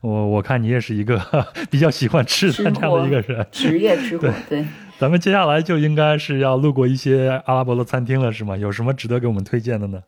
[0.00, 1.20] 我我看你也是一个
[1.70, 4.28] 比较喜欢吃的这样的一个人，职业吃 货。
[4.48, 4.64] 对，
[4.98, 8.56] 咱们接下来就应该是要路过一些阿拉伯的餐厅了，是吗？
[8.56, 10.02] 有什么值得给我们推荐的呢？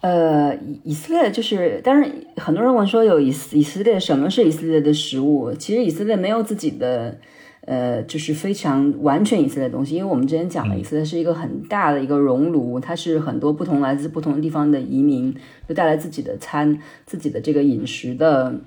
[0.00, 0.54] 呃，
[0.84, 5.52] 以色列就是，当然很多人问说有以以色列什么是以色列的食物？
[5.54, 7.18] 其实以色列没有自己的。
[7.66, 15.34] 呃，就是非常完全以色列的东西，因为我们之前讲了，以色列是一个很大的一个熔炉，它是很多不同来自不同地方的移民，
[15.68, 18.60] 就带来自己的餐、自己的这个饮食的，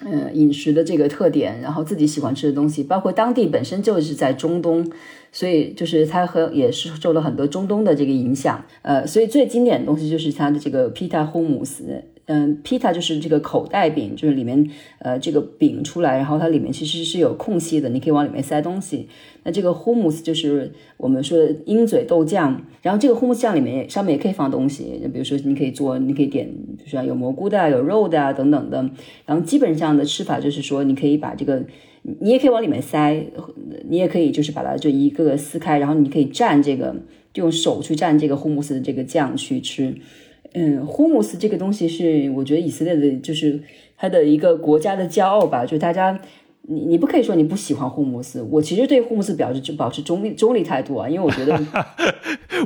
[0.00, 4.90] 呃，饮食的这个特点，然后自己喜欢吃的东西，包括当地本身就是在中东，
[5.30, 11.82] 所以就是它和也是受了很多中东的这个影响，呃，所以最经典的东西就是它的这个 pita hummus。
[12.26, 14.66] 嗯，pita 就是这个口袋饼，就是里面
[14.98, 19.08] 呃这个饼出来，然后它里面其实是有空隙的，你可以往里面塞东西。
[19.42, 26.46] 那这个 hummus 就是我们说的鹰嘴豆酱，然后这个 hummus 酱里面上面也可以放东西，比如说你可以做，你可以点，
[26.78, 28.78] 比如说有蘑菇的、有肉的啊等等的。
[29.26, 31.62] 然后基本上的吃法就是说，你可以把这个，
[32.20, 33.26] 你也可以往里面塞，
[33.86, 36.96] 你也可以就是把它就一个个撕开，然后你可以蘸这个，
[37.34, 39.94] 就用手去蘸这个 hummus 的这个酱去吃。
[40.54, 43.60] 嗯，呼姆斯这个东西是我觉得以色列的，就是
[43.96, 45.66] 它的一个国家的骄傲吧。
[45.66, 46.18] 就大家，
[46.62, 51.60] 你你不可以说你不喜欢呼姆斯，我其实对呼姆斯表示就保持中立中立态度啊，因为我觉得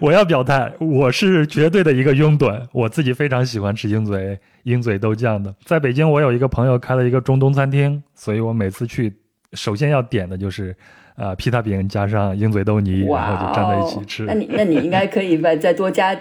[0.02, 5.54] 我要表态，我是绝对的一个拥趸，我自己非常喜欢吃鹰嘴鹰嘴豆酱的。
[5.64, 9.14] 在北京，我有一个朋友开了一个中东餐厅，所以我每次去，
[9.54, 10.76] 首先要点的就是
[11.16, 14.24] 啊披萨饼加上鹰嘴豆泥，然后就站在一起吃。
[14.24, 16.14] 那你那你应该可以再再多加。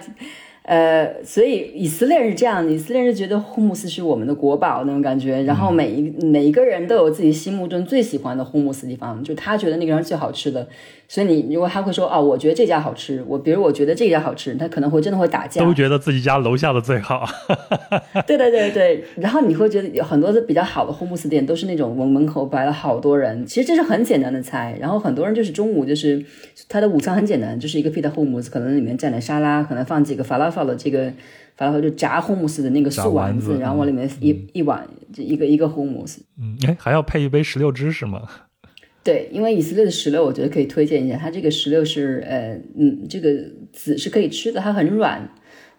[0.68, 10.68] 呃，所以以色列人是这样，以色列人觉得胡姆斯是我们的国宝那种感觉，然后每一每一个人都有自己心目中最喜欢的胡姆斯地方，就他觉得那个地方最好吃的。
[11.10, 15.64] 所以你如果他会说哦，我觉得这家好吃，我比如我觉得这家好吃，他可能会真的会打架。
[15.64, 17.26] 都觉得自己家楼下的最好。
[18.26, 26.22] 对 对对对，然后你会觉得有很多的比较好的胡姆斯店都是那种门门口摆了好多人，其实这是很简单的菜，然后很多人就是中午就是
[26.68, 31.10] 他的午餐很简单，就是一个 pita hummus，可能里面蘸点沙拉，可能放几个法拉法的这个
[31.56, 36.18] 法拉法就炸 hummus 的那个素丸子，然后往里面一一碗就一个一个 hummus。
[36.38, 38.20] 嗯，哎，还要配一杯石榴汁是吗？
[39.08, 41.16] 对，因为以色列的石榴，我觉得可以推荐一下。
[41.16, 43.42] 它这个石榴是，呃，嗯，这个
[43.72, 45.26] 籽是可以吃的，它很软，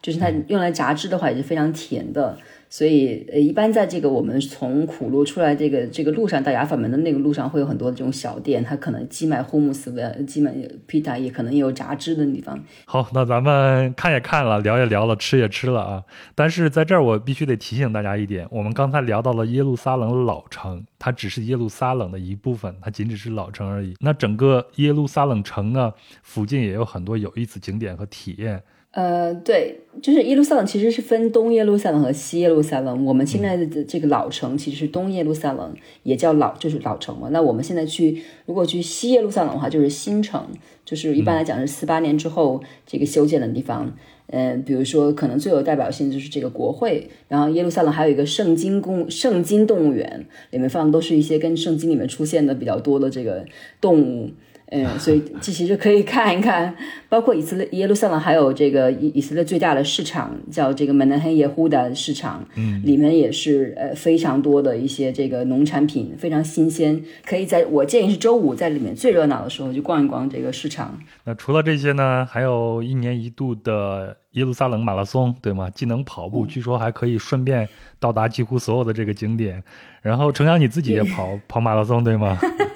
[0.01, 2.35] 就是它用来榨汁的话也是非常甜的。
[2.71, 10.53] 所以，呃，一般在这个我们从苦路出来这个这个路上到雅法门的那个路上，会有很多这种小店，它可能既卖胡姆斯的，既卖
[10.85, 12.63] 披萨，也可能也有榨汁的地方。
[12.85, 16.03] 好，那咱们看也看了，聊也聊了，吃也吃了啊。
[16.35, 23.95] 但是在这儿，我必须得提醒大家一点：我们刚才聊到了耶路撒冷老城，它只是耶路撒冷的一部分，它仅只是老城而已。
[23.99, 25.91] 那整个耶路撒冷城呢，
[26.21, 28.61] 附近也有很多有意思景点和体验。
[28.91, 33.05] 呃，对，就是耶路撒冷其实是分东耶路撒冷和西耶路撒冷。
[33.05, 37.29] 我们现在的这个老城其实是东耶路撒冷，也叫老，就是老城嘛。
[37.31, 40.43] 那我们现在去，如果去西耶路撒冷的话，就是新城，
[40.83, 43.93] 就是一般来讲是四八年之后这个修建的地方。
[44.31, 53.45] 嗯，比如说可能最有代表性就是这个国会，然后耶路撒冷还有一个圣经公圣经动物园，里面放的都是一些跟圣经里面出现的比较多的这个
[53.79, 54.31] 动物。
[54.71, 56.75] 嗯，所以 其实就可以看一看，
[57.07, 67.01] 包括以色列耶路撒冷，还有这个以以色列最大的市场叫这个门南黑耶呼的市场，嗯，里面也是呃非常多的一些这个农产品，非常新鲜。
[67.25, 70.97] 可以在我建议是周五在里面最热闹的时候去逛一逛这个市场。
[71.23, 75.69] 那除了这些呢，还有一年一度的耶路撒冷马拉松，对吗？
[75.71, 77.67] 既能跑步，据说还可以顺便
[77.99, 79.63] 到达几乎所有的这个景点。
[80.01, 82.37] 然后程阳你自己也跑跑马拉松，对吗？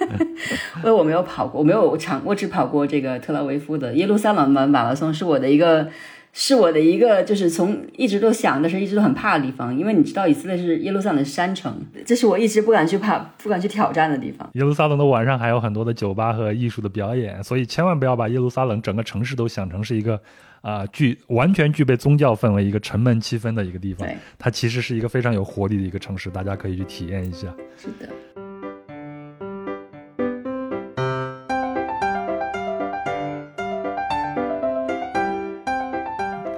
[0.78, 5.88] 因 为我没有跑过，我没有长，我只跑过这个特拉维夫的耶路撒冷马马拉松，是我的一个，
[6.34, 9.78] 是我的一个，就是从一直都想，但是一直都很怕的地方。
[9.78, 11.74] 因为你知道，以色列是耶路撒冷的山城，
[12.06, 14.49] 这是我一直不敢去怕、不敢去挑战的地方。
[14.54, 20.20] 耶路撒冷的晚上还有很多的酒吧和艺术的表演，所以千万不要把耶路撒冷整个城市都想成是一个
[20.62, 24.08] 啊具完全具备宗教氛围、一个沉闷气氛的一个地方。
[24.39, 27.47] 它其实是一个非常有活力的一个城市，大家可以去体验一下。
[27.78, 28.10] 是的。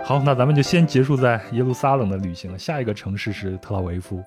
[0.08, 2.60] 好，那咱们就先结束在耶路撒冷的旅行了。
[2.60, 4.24] 下一个城市是特拉维夫。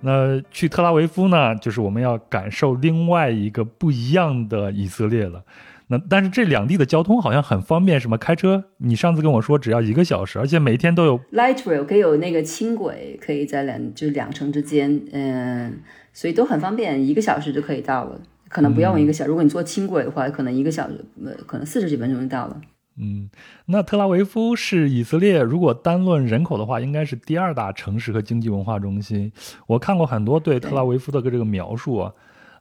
[0.00, 5.44] 那去特拉维夫呢，就是我们要感受另外一个不一样的以色列了。
[5.86, 15.78] 那但是这两地的交通好像很方便，什么开车，你上次跟我说只要一个小时，而且每天都有 light rail，可以有那个轻轨，可以在两就两城之间，嗯，
[16.12, 18.20] 所以都很方便，一个小时就可以到了。
[18.48, 22.60] 可能不用一个小时，如果你坐轻轨的话，可能一个小时，呃，可能四十几分钟就到了。
[22.96, 23.28] 嗯，
[23.66, 29.32] 那特拉维夫是以色列如果单论人口的话，应该是第二大城市和经济文化中心。
[29.66, 32.12] 我看过很多对特拉维夫的这个描述啊，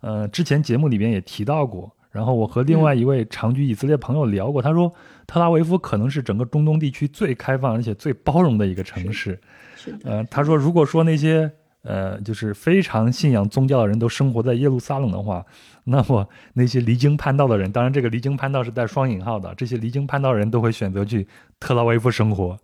[0.02, 1.92] 呃，之前节目里边也提到过。
[2.12, 4.94] 然后我和另外一位长居以色列朋友聊过，他说
[5.26, 9.40] 特拉维夫可能是整个中东地区最开放而且最包容的一个城市。
[9.76, 11.52] 是呃，他说如果说那些
[11.84, 15.46] 呃就是非常信仰宗教的人都生活在耶路撒冷的话，
[15.86, 21.28] 那么那些离经叛道的人，当然这个离经叛道是带双引号的，这些离经叛道人都会选择去
[21.60, 22.58] 特拉维夫生活。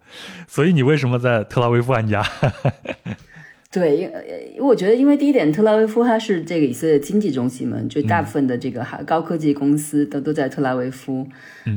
[0.47, 2.26] 所以你为什么在特拉维夫安家？
[3.72, 11.28] 对，因因为我觉得，因为第一点，特拉维夫它是这个以色列经济中心嘛，就大部分的这个高科技公司都都在特拉维夫。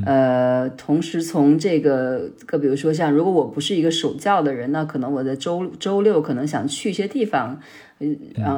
[0.07, 7.61] 呃，同时从这个个，比如说像，如果我不是一个守教的人，那可能我在周周六可能想去一些地方，
[7.99, 8.16] 嗯，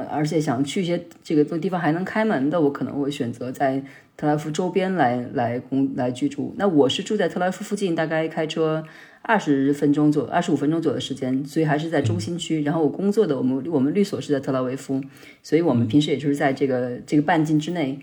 [0.09, 3.83] 而且想去一些这个地方还能开门的，我可能会选择在
[4.17, 6.55] 特拉维夫周边来来工来居住。
[6.57, 8.85] 那我是住在特拉维夫附近，大概开车。
[9.27, 12.63] 二十分钟左二十五分钟左右的时间，所以还是在中心区。
[12.63, 15.03] 然后我工作的我们我们律所是在特拉维夫，
[15.43, 17.99] 所以我们平时也就是在这个这个半径之内。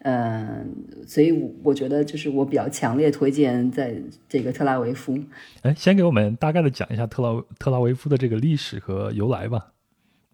[0.00, 0.64] 嗯，
[1.06, 3.96] 所以我觉得就是我比较强烈推荐在
[4.28, 5.18] 这个特拉维夫。
[5.62, 9.72] 哎，先给我们大概的讲一下特拉特拉维夫的这个历史和由来吧。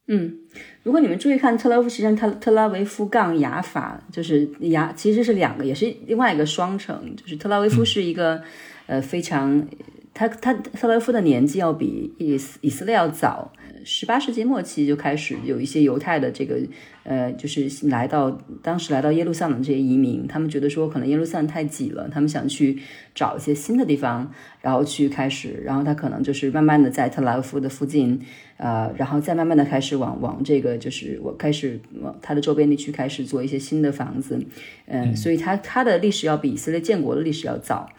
[0.09, 0.35] 嗯，
[0.83, 7.15] 如果你们注意看特拉维夫，实际上特特拉维夫杠雅法就是雅，其实是两个，也是另外一个双城。
[7.17, 8.43] 就是特拉维夫是一个
[8.87, 9.67] 呃非常。
[10.15, 13.53] 他他特拉夫的年纪要比以以色列要早，
[13.85, 16.57] 十八世纪末期就开始有一些犹太的这个
[17.03, 18.31] 呃，就是来到
[18.63, 22.79] 当时来到耶路撒冷这些移民，他们觉得说可能耶路撒冷太挤了，他们想去
[23.13, 28.21] 找一些新的地方，然后去开始，然后他可能就是慢慢的在特拉夫的附近，
[28.57, 34.41] 呃，然后再慢慢的开始往往这个就是我开始往他的周边地区开始做一些新的房子，
[34.87, 37.91] 嗯，所以他他的历史要比以色列建国的历史要早。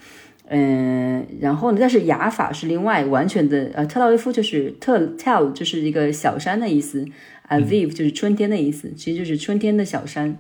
[0.48, 1.78] 嗯，然后呢？
[1.80, 7.06] 但是雅法是另外完全的，呃，特拉维夫就是特 tell 就是一个小山的意思
[7.50, 10.38] ，aviv 就是春天的意思，其实就是春天的小山，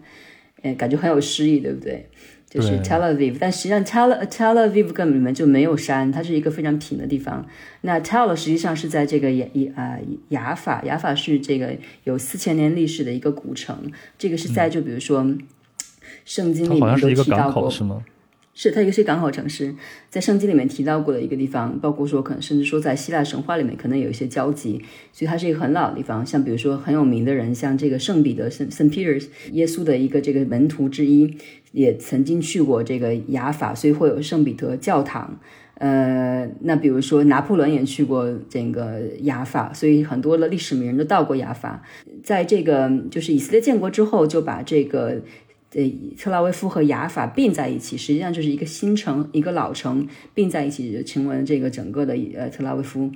[0.61, 2.07] 嗯，感觉很有诗意，对不对？
[2.47, 7.45] 就是 Tel Aviv，但实际上 Tel Tel Aviv 根本里面就没有山，它是一个非常平的地方。
[7.81, 9.45] 那 Tell 实际上是在这个雅
[9.75, 9.97] 啊
[10.29, 11.75] 雅法，雅法是这个
[12.05, 15.35] 有四千年历史的一个古城，这个是在就比如说
[16.23, 18.05] 圣经里面都提到过，是吗？
[18.55, 19.75] 是它一个是港口城市，
[20.09, 24.81] 在圣经里面提到过的一个地方，包括说可能甚至说在希腊神话里面可能有一些交集，
[25.11, 26.25] 所以它是一个很老的地方。
[26.25, 31.37] 像比如说很有名的人，像这个圣彼得圣圣 Peter，耶稣的一个这个门徒之一，
[31.73, 35.37] 也曾经去过这个雅法，所以会有圣彼得教堂。
[35.77, 41.83] 呃，那比如说拿破仑也去过这个雅法，所以很多的历史名人都到过雅法。
[42.23, 45.21] 在这个就是以色列建国之后，就把这个。
[45.75, 53.11] 呃，特拉维夫和雅法并在一起，实际上就是一个新城，一个老城并在一起，就成为了这个整个的呃特拉维夫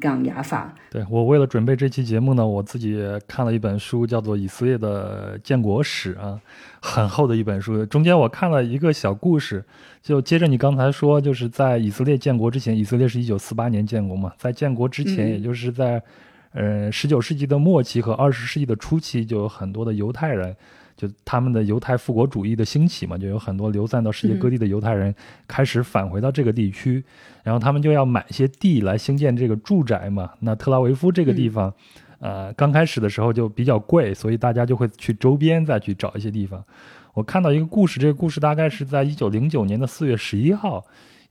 [0.00, 0.74] 港雅法。
[0.90, 6.40] 对我为了准备这期节目呢，我自己看了一本书，叫做《以色列的建国史》啊，
[6.80, 7.84] 很厚的一本书。
[7.84, 9.62] 中间我看了一个小故事，
[10.02, 16.02] 就接着你刚才说，就是在以色列建国之前，以色列是一九四八年建国嘛，在建国之前，也就是在
[16.52, 20.56] 呃十九世纪的末期和二十世纪的初期，就有很多的犹太人。
[20.98, 25.14] 就他们的犹太复国主义的兴起嘛，就有很多流散到世界各地的犹太人
[25.46, 27.04] 开始返回到这个地区，
[27.44, 30.32] 然后他们就要买些地来兴建这个住宅嘛。
[30.40, 31.72] 那特拉维夫这个地方，
[32.18, 36.60] 呃，刚开始的时候就比较贵，所以大家就会去周边再去找一些地方。
[37.14, 40.84] 我看到一个故事，这个故事大概是在一九零九年的四月十一号，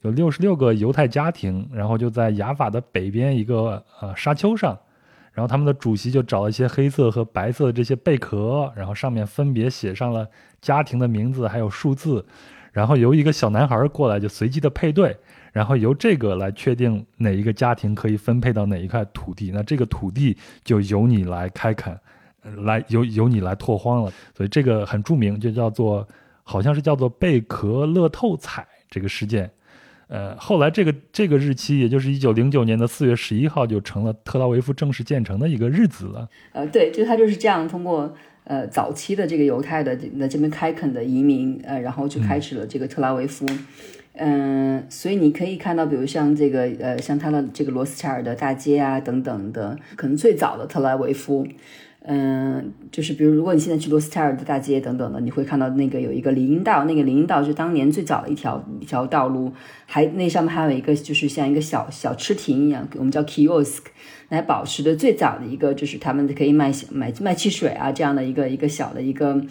[0.03, 4.77] 有六十六个犹太家庭，然后就在雅法的北边一个呃沙丘上。
[5.37, 10.27] 然后他们的主席就找了一些黑色和白色的这些贝壳，然后上面分别写上了
[10.63, 12.25] 家庭的名字还有数字，
[12.71, 15.15] 然后由一个小男孩过来就随机的配对，
[15.53, 21.95] 然后由这个来确定哪一个家庭可以分配到哪一块土地，那这个土地就由你来开垦，
[22.65, 24.11] 来由由你来拓荒了。
[24.35, 26.07] 所以这个很著名，就叫做
[26.41, 29.47] 好像是叫做贝壳乐透彩这个事件。
[30.07, 36.29] 呃，后来这个这个日期，也就是一九零九年的四月十一号，就成了特拉维夫正式建成的一个日子了。
[36.53, 43.45] 呃，对，就他就是这样，通过呃早期的这个犹太的在这边开垦的移民，呃，然后就开始了这个特拉维夫。
[44.13, 51.47] 嗯，所以你可以看到，比如像这个呃，像他的这个罗斯柴尔德大街啊等等的，可能最早的特拉维夫。
[52.09, 59.51] 嗯，就是比如如果你现在去罗斯泰尔的大街等等的，你会看到那个有一个林荫道，那个林荫道是当年最早的一条一条道路，
[59.85, 63.79] 还那上面还有一个就是像一个小小吃亭一样，我们叫 kiosk，
[64.29, 69.45] 来保持的最早的一个就是他们可以卖买卖汽水啊这样的一个一个小的一个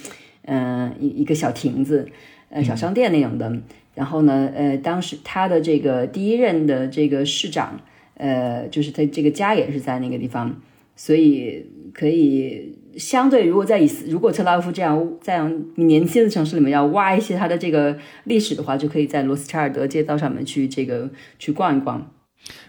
[0.46, 2.08] 嗯一一个小亭子，
[2.48, 3.52] 呃小商店那种的。
[3.94, 7.78] 然后呢，呃，当时他的这个第一任的这个市长，
[8.14, 10.56] 呃，就是他这个家也是在那个地方，
[10.96, 11.66] 所以。
[11.98, 22.06] 可以相对，如果在以如果特拉维夫这样这样年轻的城市里面要挖一些它的这个历史的话，就可以在罗斯柴尔德街道上面去这个去逛一逛。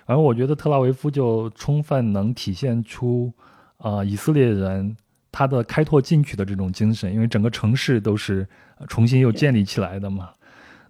[0.06, 3.34] 而我觉得特拉维夫就充分能体现出
[3.80, 4.96] 啊以色列人
[5.30, 8.48] 他的开拓进取的这种精神，因为整个城市都是
[8.88, 10.30] 重新又建立起来的嘛。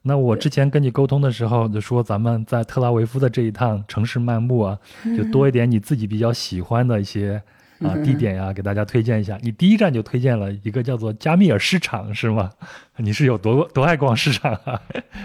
[0.03, 4.77] 那我之前跟你沟通的时候就说，咱们在特拉维夫的这一趟城市漫步啊，
[5.17, 7.41] 就多一点你自己比较喜欢的一些。
[7.81, 9.37] 啊， 地点呀，给大家推荐一下。
[9.41, 12.49] 你第一站就推荐了一个叫做加密尔市场，是吗？
[12.97, 14.81] 你是有多多爱逛市场啊？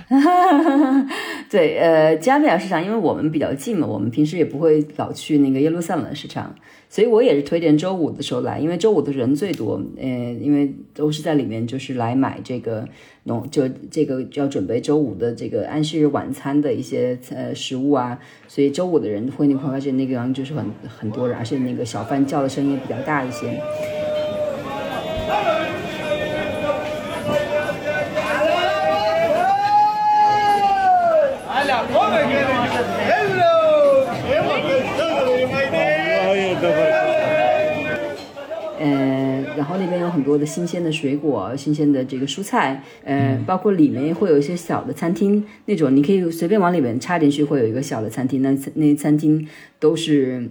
[1.50, 6.54] 对，呃，加密尔市场，因为我们比较近嘛，我们平时也不会老去那个耶路撒冷市场。
[6.88, 12.86] 所以我也是推荐周五的时候来，因为周五的人最多，嗯，因为都是在里面就是来买这个
[13.24, 18.18] 农，就这个要准备周五的这个安息日晚餐的一些呃食物啊，
[18.48, 23.60] 所以周五的人会你会发现那个地方就是很很多人，而且那个小贩叫的声音比较大一些。
[39.54, 48.42] 然后那边有很多的新鲜的水果、新鲜的这个蔬菜，呃，包括里面会有一些小的餐厅，那种你可以随便往里面插进去，会有一个小的餐厅。
[48.42, 49.46] 那那些餐厅
[49.78, 50.50] 都是，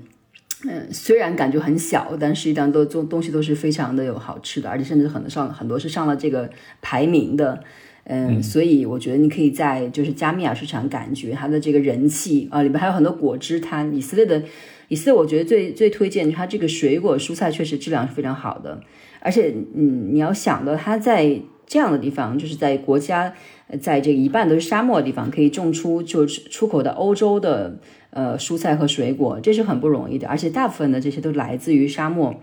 [0.66, 6.50] 嗯，虽然感觉很小，但实际上都做东西都是非常的有好吃的，而且甚至很多上很多是上了这个
[6.82, 7.62] 排名的，
[8.06, 14.42] 嗯，所以我觉得你可以在就是加密尔市场感觉它的这个人气啊，里面还有很多果汁摊，以色列的。
[14.88, 18.84] 以色列，我觉得最最推荐它这个水果蔬菜，确实质量是非常好的。
[19.22, 23.34] 而且，嗯，你要想到它在这样的地方，就是在国家
[23.80, 30.28] 在这一半都是沙漠的地方，可以种出就是出口到欧洲的呃蔬菜和水果，这是很不容易的。
[30.28, 32.36] 而且大部分的这些都来自于沙漠。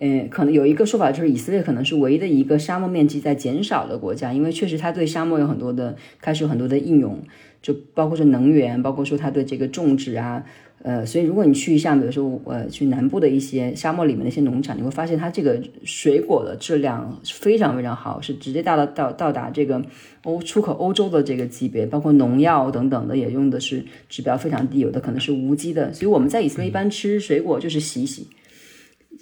[0.00, 7.22] 嗯，可能有一个说法就是以色列可能是唯一的一个沙漠面积在减少的国家，因为确实它对沙漠有很多的开始有很多的应用，
[7.62, 10.44] 就包括说能源，包括说它对这个种植啊。
[10.86, 19.82] 呃，所以如果你去像比如说呃去南部的一些沙漠里面的一些农场，你会发现它这个水果的质量非常非常好，是直接达到到到达这个
[20.24, 25.90] 欧出口欧洲的这个级别，包括农药等等的也用的是指标非常低，有的可能是无机的。
[25.90, 28.26] 所以我们在以色列一般吃水果就是洗一洗，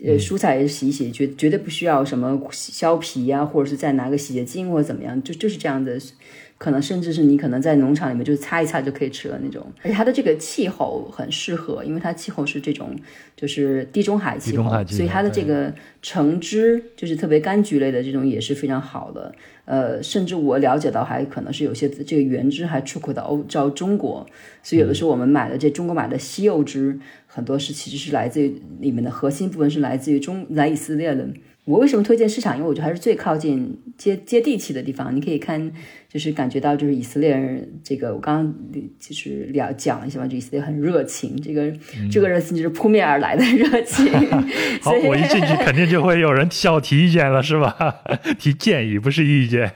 [0.05, 5.97] 呃蔬菜也是洗一洗，绝绝对不需要什么削皮呀，或者是再拿个洗洁精或者怎么样，就就是这样的。
[6.63, 12.97] 可能甚至是你可能在农场里面就擦一擦就可以吃了那种，而且它的这个气候很适合，因为它气候是这种
[13.35, 19.35] 就是地中海气候，所以它的这个橙汁就是特别柑橘类的这种也是非常好的。
[19.65, 24.25] 呃，甚至我了解到还可能是有些这个原汁还出口到欧到中国，
[24.63, 26.97] 所以有的时候我们买的这中国买的西柚汁
[27.27, 31.27] 很多是其实是来自于里面的核心部分是来自于中来以色列的。
[31.65, 32.57] 我为什么推荐市场？
[32.57, 35.15] 因为我觉得还是最靠近接接地气的地方。
[35.15, 35.71] 你可以看，
[36.13, 38.55] 就是感觉到，就是以色列人这个，我刚刚
[38.99, 41.73] 就是聊讲了一下嘛，就以色列很热情，这个
[42.11, 44.07] 这个热情就是扑面而来的热情。
[44.83, 47.75] 好，我一进去肯定就会有人向我提意见了，是吧？
[48.39, 49.73] 提建议不是意见，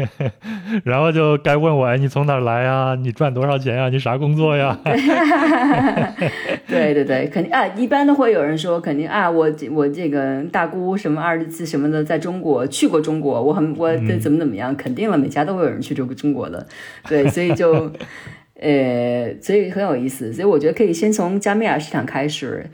[0.84, 2.94] 然后就该问我，哎，你从哪来呀？
[3.00, 3.88] 你赚多少钱呀？
[3.88, 4.78] 你啥工作呀？
[6.66, 10.96] 对对对，肯定啊，一般都会有人说，肯定啊，我我这个大姑。
[10.96, 16.66] 什么二次什么的，在中国去过中国，我很我怎么怎么样，肯定了，每家都会有人去这个 中国的，
[17.08, 17.90] 对，所以就，
[18.54, 22.68] 呃，所以很有意思，所以我觉得可以先从加米尔市场开始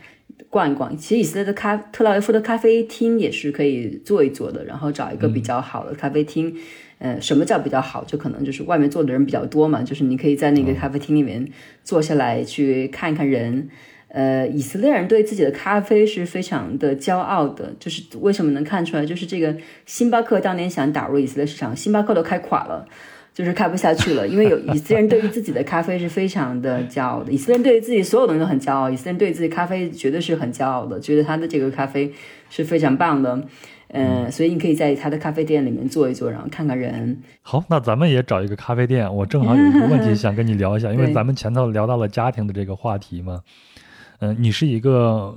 [0.48, 0.96] 逛一逛。
[0.96, 6.56] 其实以色列的咖特拉维夫的咖啡厅也是可以坐一坐的，然后找一个比较好的咖啡厅。
[6.98, 8.04] 呃，什么叫比较好？
[8.04, 11.46] 就可能就是外面坐的人比较多嘛，就是你可以在那个咖啡厅里面
[11.82, 13.68] 坐下来去看一看人。
[14.14, 19.06] 呃，以色列人对自己的咖啡是非常的骄傲的，就是为什么能看出来？
[19.06, 19.56] 就是这个
[19.86, 22.86] 星巴克当年想打入以色列市场，星巴克都开垮了，
[23.32, 24.28] 就是开不下去了。
[24.28, 32.12] 因为有以色列人对于自己的咖啡是非常的骄傲的，以色列人对于自己所有东西都很骄傲，以色列人对自己咖啡绝对是很骄傲的，觉得他的这个咖啡
[32.50, 33.42] 是非常棒的。
[33.94, 37.18] 嗯，所以你可以在他的咖啡店里面坐一坐，然后看看人。
[37.40, 39.10] 好，那咱们也找一个咖啡店。
[39.14, 43.40] 我正好有一个问题 想跟你聊一下，因为咱们前头聊到了家庭的这个话题嘛。
[44.22, 45.34] 嗯，你是一个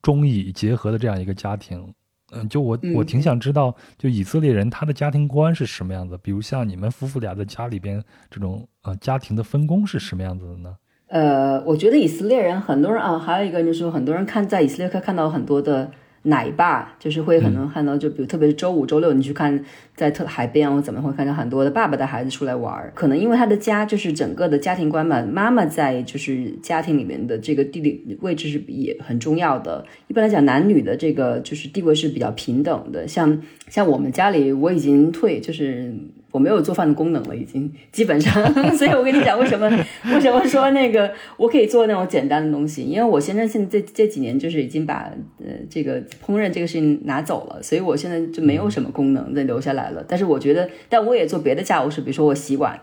[0.00, 1.92] 中以结合的这样一个家庭。
[2.30, 6.16] 嗯，就我我挺想知道，就以色列人他的家庭观是什么样子？
[6.22, 10.76] 比如像你们夫妇俩在家里边这种呃家庭的分工是什么样子的呢？
[11.08, 15.90] 呃，我觉得以色列人很多人啊，还有一个就是很多人看在以色列看看到很多的。
[16.24, 19.64] 奶爸就是会很能看到，就比如特别是周五、周六，你去看
[19.96, 22.92] 在特海边我怎么会看到很多的爸爸带孩子出来玩儿。
[22.94, 29.84] 可能因为他的家就是整个的家庭观嘛，妈妈在就是家庭里面的这个地理位置是也很重要的。
[30.06, 33.08] 一般来讲，男女的这个就是地位是比较平等的。
[33.08, 35.92] 像像我们家里，我已经退，就是。
[36.32, 38.32] 我没有做饭的功能了，已经基本上，
[38.74, 39.68] 所以我跟你讲，为什么
[40.06, 42.82] 为什么说那个我可以做那种简单的东西？
[42.82, 50.02] 因为我先生现在这这几年就是已经把呃这个烹饪这个事情拿走了，所以我现在就没有什么功能再留下来了。
[50.08, 52.80] 但是我觉得，但我也做别的家务事，比如说我洗碗，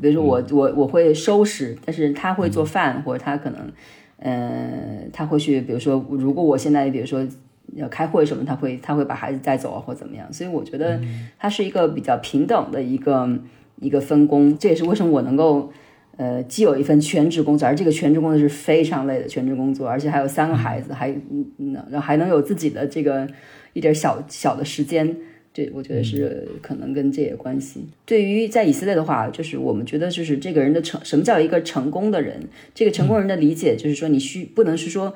[0.00, 3.72] 比如说我我我会收拾，但是他会做饭，或者他可能，
[4.18, 7.26] 呃，他会去，比如说如果我现在比如说。
[7.76, 10.32] 要开会什么，他会他会把孩子带走啊，或怎么样？
[10.32, 11.00] 所以我觉得
[11.38, 13.28] 他是一个比较平等的一个
[13.80, 14.56] 一个分工。
[14.58, 15.72] 这也是为什么我能够
[16.16, 21.10] 呃既有一份全职工作，而这个全职工作是非常累的全职工作，而且还有三个孩子，还
[21.58, 23.28] 嗯然后还能有自己的这个
[23.72, 25.16] 一点小小的时间。
[25.52, 27.84] 这我觉得是可能跟这也关系。
[28.04, 32.48] 对于在以色列的话，就是我们觉得就是这个人的成什么叫一个成功的人？
[32.74, 35.14] 这个成功人的理解就是说你需不能是说。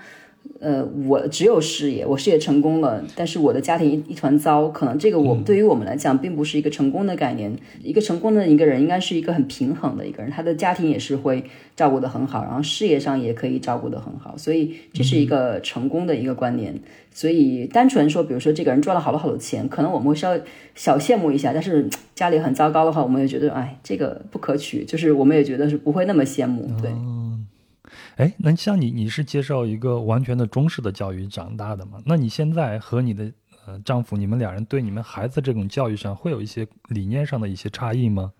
[0.60, 4.68] 呃，我只有事业，我事业成功了，但是我的家庭一一团糟。
[4.68, 7.54] 可能这个我对于我们来讲，并不是一个成功的概念。
[7.82, 11.44] 一个成功的一个人，应该是一个很平衡的一个人，他的家庭也是会
[11.76, 14.36] 照顾得很好，然后事业上也可以照顾得很好。
[14.38, 16.74] 所以这是一个成功的一个观念。
[17.12, 20.40] 所以单纯说，比如说这个人赚了好多好多钱，可能我们会稍微
[20.74, 21.52] 小羡慕一下。
[21.52, 24.84] 但是家里很糟糕的话，我们也觉得，哎，这个不可取。
[24.84, 26.90] 就是我们也觉得是不会那么羡慕，对。
[28.16, 31.98] 哎，那像你，你是接受一个完全的中式的教育长大的吗？
[32.06, 33.32] 那你现在和你的
[33.66, 38.32] 呃丈夫，你们两人对你们孩子这种教育上会有一些理念上的一些差异吗？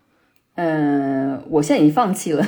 [0.55, 2.41] 嗯，我现在已经放弃了，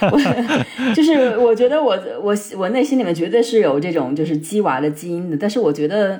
[0.96, 6.18] 就是我觉得我我我内心里面绝对是有这种就是鸡娃的基因的，但是我觉得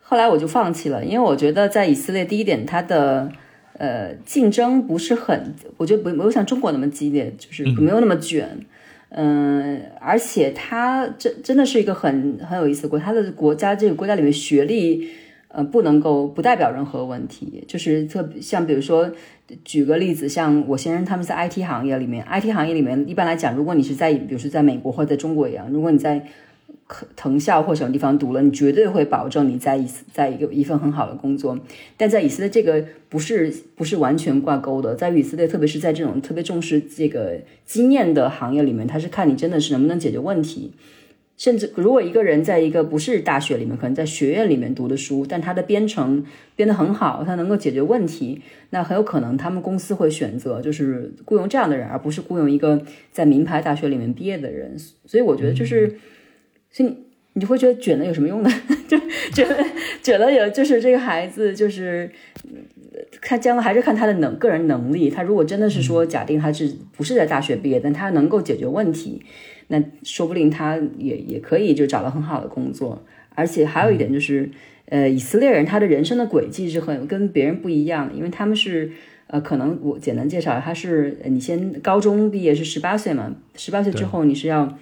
[0.00, 3.30] 后来我就放弃了，因为我觉得在以色列，第一点它的
[3.74, 8.48] 呃竞争不是很，我觉得不没有像中国那么激烈，就是没有那么卷。
[8.58, 8.64] 嗯，
[9.10, 15.08] 嗯而且他真真的是一个很很有意思的国，他的国家这个国家里面学历，
[15.48, 17.64] 呃，不能够不代表任何问题。
[17.66, 19.10] 就是特像比如说，
[19.64, 26.26] 举个例子，像我先生他们在 IT 行业里面，IT 行业里面一般来讲，如果你是在比如说在美国或者在中国一样，如果你在。
[27.16, 31.58] 藤校或什么地方读了，你绝对会保证你在以在一个一份很好的工作。
[31.98, 34.94] 但在以色列，这个不是不是完全挂钩的。
[34.94, 40.72] 在以色列，特别是在这种特别重视这个经验的行业里面，他是看你真的是能不能解决问题。
[41.36, 46.24] 甚至如果一个人在一个不是大学里面，可能在学院里面读的书，但他的编程
[46.56, 48.40] 编得很好，他能够解决问题，
[48.70, 52.82] 那很有可能他们公司会选择就是雇佣这样的人，而不是雇佣一个
[53.12, 54.74] 在名牌大学里面毕业的人。
[55.04, 55.98] 所以我觉得就是。
[56.70, 56.96] 所以你
[57.34, 58.50] 你就会觉得卷了有什么用呢？
[58.88, 58.98] 就
[59.32, 59.56] 卷了
[60.02, 62.10] 卷了有就是这个孩子就是
[63.20, 65.08] 看将来还是看他的能个人能力。
[65.08, 69.22] 他如果真的是说假定他是不是在大学毕业，但他能够解决问题，
[69.68, 73.04] 那说不定他也也可以就找到很好的工作。
[73.34, 74.50] 而且还有一点就是，
[74.86, 78.90] 呃，以色列人他的人生的轨迹是很跟别人不一样的，因为他们是
[79.28, 84.76] 呃，可能我简单介绍，他是你先高中毕业是十八岁嘛，十八岁之后你是要。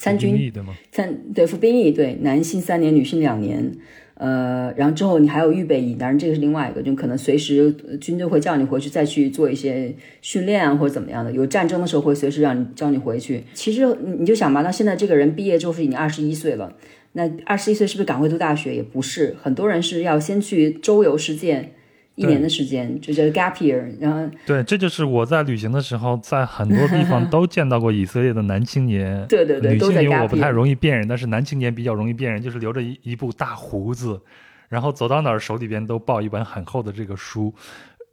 [0.00, 0.50] 参军
[0.90, 3.70] 参对服兵役，对男性三年，女性两年，
[4.14, 7.70] 呃，然后之后你还有预备役，当然这个是另外一个，就可能随时
[8.00, 11.30] 军队会叫你回去再去做一些训练啊，或者怎么样的。
[11.30, 13.44] 有战争的时候会随时让你叫你回去。
[13.52, 13.86] 其实
[14.18, 16.74] 你就想吧，那现在这个人毕业之后是已经二十一岁了，
[17.12, 18.74] 那二十一岁是不是赶快读大学？
[18.74, 21.72] 也不是，很多人是要先去周游世界。
[22.20, 29.26] 一年的时间就叫 gap year，然后对，这就是我在旅行的时候，在很多地方 都见到过以色列的男青年。
[29.26, 34.20] 对对对，女青年我不太容易辨认，但是男青年比较容易辨认，就是留着一一部大胡子，
[34.68, 37.54] 然后走到哪儿手里边都抱一本很厚的这个书，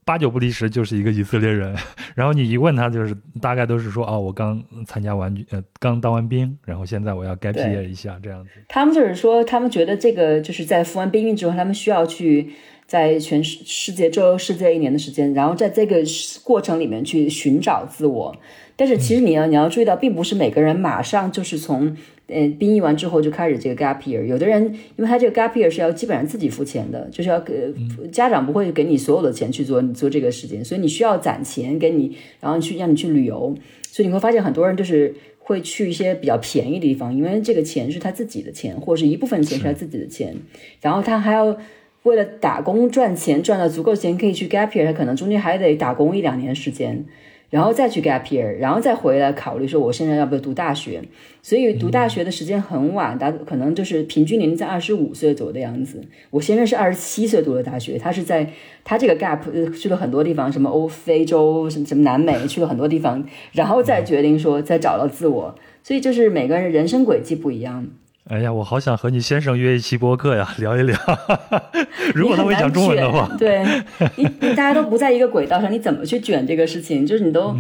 [0.05, 1.75] 八九不离十就是一个以色列人。
[2.15, 8.51] 然后你一问他，就是大概都是说哦，我刚参加完呃，刚当完兵，然后现在我要 gap year 一下这样子。
[8.69, 12.49] 他们就是说，他们觉得这个就是在服完兵役之后，他们需要去。
[12.87, 16.01] 在全世世界周游世界一年的时间，然后在这个
[16.43, 18.35] 过程里面去寻找自我。
[18.75, 21.97] 但是其实你要你要注意到，并不是每个人马上就是从
[22.27, 24.23] 呃兵役完之后就开始这个 gap year。
[24.25, 24.63] 有的人，
[24.95, 27.73] 因为他这个 gap year 是要基本上自己付钱的，就是要给
[28.11, 33.53] 家长不会给你所有的钱去做你做这个事情，所以你需要攒钱给你，然后去让你去旅游。
[33.81, 35.13] 所以你会发现很多人就是。
[35.47, 40.35] 会去一些比较便宜的地方，因为这个钱是他自己的钱，或者是一部分钱是他自己的钱，
[40.81, 41.57] 然后他还要
[42.07, 47.05] 为了打工赚钱，赚到足够钱可以去 gap year，他可能中间还得打工一两年时间。
[47.49, 51.01] 然后再去 gap year，然后再回来考虑说我现在要不要读大学。
[51.41, 56.01] 所以读大学的时间很晚，大可能就是平均年龄在二十五岁左右的样子。
[56.29, 58.49] 我先生是二十七岁读的大学，他是在
[58.83, 59.39] 他这个 gap
[59.71, 63.23] 去了很多地方，什么欧非洲什么什么南美去了很多地方，
[63.53, 65.55] 然后再决定说再找到自我。
[65.83, 67.87] 所以就是每个人人生轨迹不一样。
[68.29, 70.97] 哎呀，我好想和你先生约一期播客呀， 聊一聊。
[72.13, 73.63] 如果他会讲中文的话，对
[74.17, 77.05] 你，你大家都不在一个轨道上，你怎么去卷这个事情？
[77.07, 77.55] 就是你都，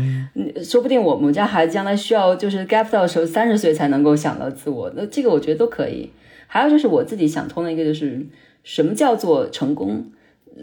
[0.61, 6.09] 说不定我们家孩子将来需要就是 gap 到的时候三十岁才能够想到自我，那这个我觉得都可以。
[6.47, 8.25] 还有就是我自己想通的一个就是
[8.63, 10.11] 什么叫做成功？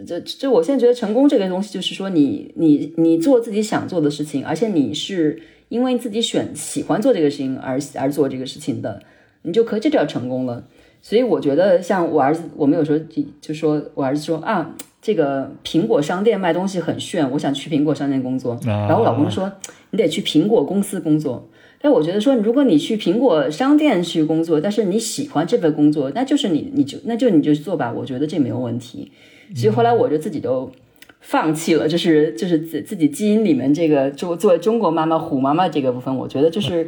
[0.05, 9.01] 这这，我现在觉得成功这个东西就是说你你你做自己想做的事情，而且你是因为自己选喜欢做这个事情而而做这个事情的。
[9.45, 10.63] 你就可这就要成功了，
[11.01, 18.59] 所以我觉得像我儿子，我们有时候就就说我儿子说啊，这个苹果商店卖东西很炫，我想去苹果商店工作。
[18.65, 19.51] 然后我老公说
[19.91, 21.47] 你得去苹果公司工作。
[21.79, 29.11] 但我觉得说，如果你去苹果商店去工作，但是你喜欢这份工作，那就是你你就那就你就做吧，我觉得这没有问题。
[29.53, 30.71] 所以后来我就自己都
[31.19, 36.87] 放弃了，就是就是自自己基因里面这个作作为中国妈妈虎妈妈这个部分，我觉得就是。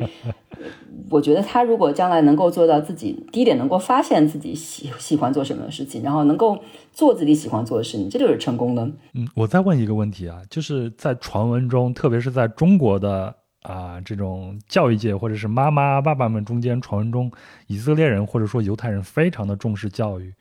[1.10, 6.58] 我觉得他如果将来能够做到自己，第一点能够发现自己喜喜欢做什么事情，然后能够
[6.92, 8.84] 做自己喜欢做的事情，这就是成功的。
[9.14, 17.32] 嗯，我再问一个问题啊，就是在传闻中，特别是在中国的啊这种教育界或者是妈妈爸爸们中间，传闻中
[17.68, 20.34] 以色列人或者说犹太人非常的重视教育。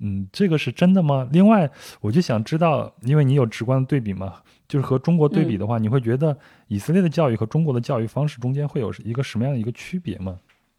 [0.00, 1.28] 嗯，这个是真的吗？
[1.32, 1.68] 另外，
[2.00, 4.34] 我就想知道，因为你有直观的对比嘛。
[4.68, 6.36] 就是和中国对比的话，你会觉得
[6.68, 10.36] 以色列的教育和中国的教育方式中间会有一个什么样的一个区别吗？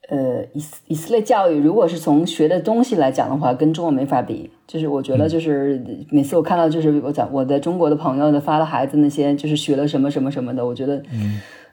[0.10, 4.50] 呃，以以色列教育如果是从学的东西来讲的话，跟中国没法比。
[4.66, 11.04] 就是我觉得，就是每次我看到，就是我讲我的中国的朋友的发的孩子那些，就是学了什么什么什么的，我觉得，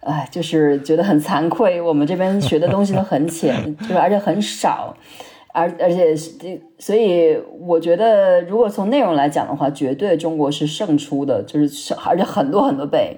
[0.01, 1.81] 哎，就是觉得很惭愧。
[1.81, 4.95] 我们这边学的东西都很浅， 就是而且很少。
[5.57, 6.15] 而而且，
[6.79, 13.17] 所以我觉得，如果从内容来讲的话，绝对中国是胜出的，就是而且很多很多倍。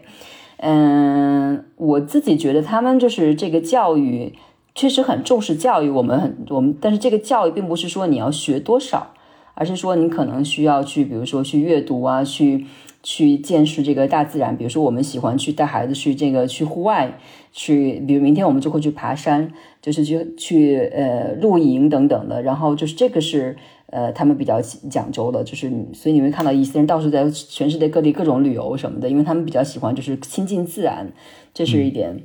[0.59, 4.33] 嗯，我自己觉得他们就是这个教育
[4.75, 9.09] 确实很重视教育，我们很我们，但是这个教育并不是说你要学多少，
[9.55, 12.67] 而是说你可能需要去，比如说去阅读啊，去。
[13.03, 17.19] 去见识这个大自然，比如说我们喜欢去带孩子去这个去户外，
[17.53, 22.43] 去，比如明天我们就会去爬山，就是去去呃露营等等的。
[22.43, 23.57] 然后就是这个是
[23.87, 31.13] 呃他们比较讲究的，就是所以你会看到一些人到处在全世界各地各种旅游什么的，因为他们比较喜欢就是亲近自然，
[31.55, 32.23] 这是一点。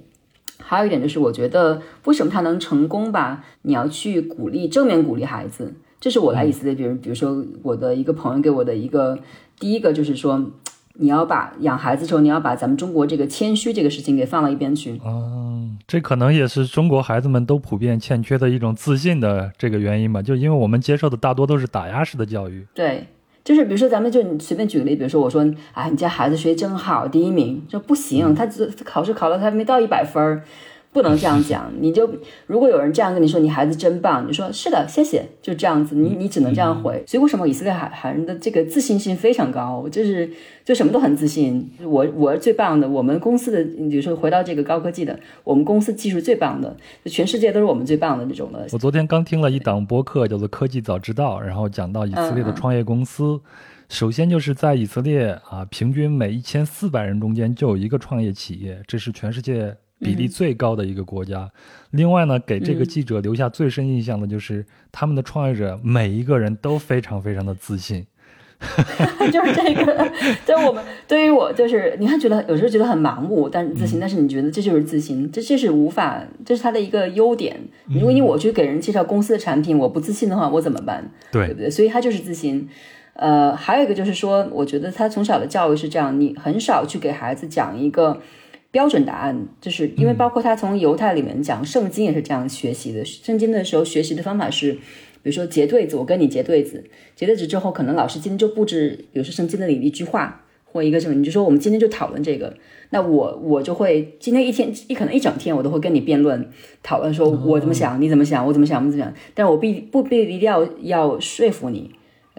[0.66, 3.44] 还有一点就是我觉得为什么他能成功吧？
[3.64, 5.74] 你要去鼓励正面鼓励孩子，
[6.04, 9.18] 这是我来以色列，比如比如说我的一个朋友给我的一个。
[9.58, 10.52] 第一个就是说，
[10.96, 15.00] 你要把养孩子时候，你要把咱们中国这个谦虚这个事情给放到一边去。
[15.06, 20.22] 嗯，这可能也是中国孩子们都普遍欠缺的一种自信的这个原因吧。
[20.22, 22.68] 就因为我们接受的大多都是打压式的教育。
[22.74, 23.08] 对，
[23.46, 30.44] 就是比如说咱们就你随便举个例，比如说我说，啊，你家孩子学习真好，第一名，这不行，他只考试考了他没到一百分儿。
[30.94, 32.08] 不能这样讲，你就
[32.46, 37.04] 如果有人这样跟你说，你孩子真棒，你说是的，谢谢，就这样子，你你只能这样回。
[37.08, 40.30] 所以为什么以色列孩孩人的这个自信心非常高，就是
[40.64, 41.68] 就什么都很自信。
[41.84, 48.68] 我我最棒的，我们公司的，比如说回到这个高科技的，我们公司技术最棒的，就全世界都是我们最棒的这种的。
[48.72, 53.42] 我昨天刚听了一档播客，叫做《科技早知道》，然后讲到以色列的创业公司，
[53.90, 59.76] 首先就是在以色列啊，平均每一千四百人中间就有一个创业企业，这是全世界。
[60.04, 61.50] 比例最高的一个国家，
[61.92, 68.06] 另外呢，给这个记者留下最深印象的就是他们的创业者每一个人都非常非常的自信，
[69.32, 70.12] 就是这个，
[70.46, 77.60] 就我们对于我就是你看觉得有时候觉得很盲目，但是自信，但是你觉得这就是自信，这这是无法，这是他的一个优点。
[77.88, 81.12] 如果你我去给人介绍公司的产品，我不自信的话，我怎么办？
[81.32, 81.70] 对对不对？
[81.70, 82.68] 所以他就是自信。
[83.14, 88.22] 呃，还有一个就是说，我觉得他从小的教育是这样，你很少去给孩子讲一个。
[88.74, 93.06] 标准答案就是因为包括他从犹太里面讲圣经也是这样学习的。
[93.06, 94.80] 圣经的时候学习的方法是，比
[95.26, 96.84] 如说结对子，我跟你结对子，
[97.16, 102.52] 结对子之后，可能老师今天就布置，比如说圣经的里一句话或一个什么，你就说我们今天就讨论这个。
[102.90, 106.50] 那我我就会今天一天一可能一整天我都会跟你辩论
[106.82, 109.14] 讨论，说我怎么想，你怎么想，我怎么想，我怎么想。
[109.36, 111.92] 但我必不必一定要要说服你。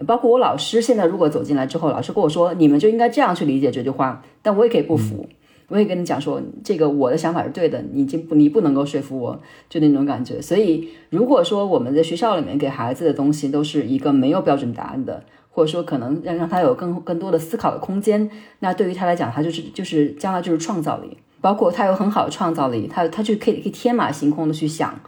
[0.05, 5.25] 包括我老师现在如果走进来之后，老师跟我说你们就应该这样去理解这句话，但我也可以不服。
[5.67, 10.41] 我也跟你讲说，这个我的想法是对的，你已经不你不能够说服我，就那种感觉。
[10.41, 18.29] 所以如果说我们在学校里面给孩子的东西都是一个没有标准答案的，或者说可能让让他有更更多的思考的空间，
[18.59, 24.99] 那对于他来讲，他就是就是将来就是创造力，包括他有很好的创造力，他他就可以可以天马行空的去想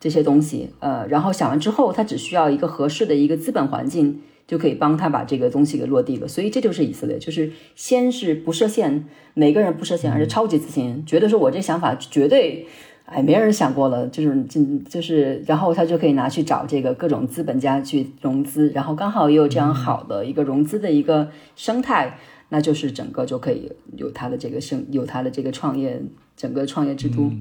[0.00, 4.22] 这些东西，呃，然后想完之后，他只需要一个合适的一个资本环境。
[4.46, 9.04] 就可以帮他把这个东西给落地了，所以这就是以色列，就是先是不设限，
[9.34, 12.66] 每个人不设限，而且超级自信，觉得说我这想法绝对，
[13.06, 22.16] 哎，没人想过了，就是就就是，然后他就可以拿去找这个各种资本家去融资，然后刚好也有这样好的一个融资的一个生态，
[22.48, 26.02] 那就是整个就可以有他的这个生，有他的这个创业。
[26.36, 27.32] 整个创业之都，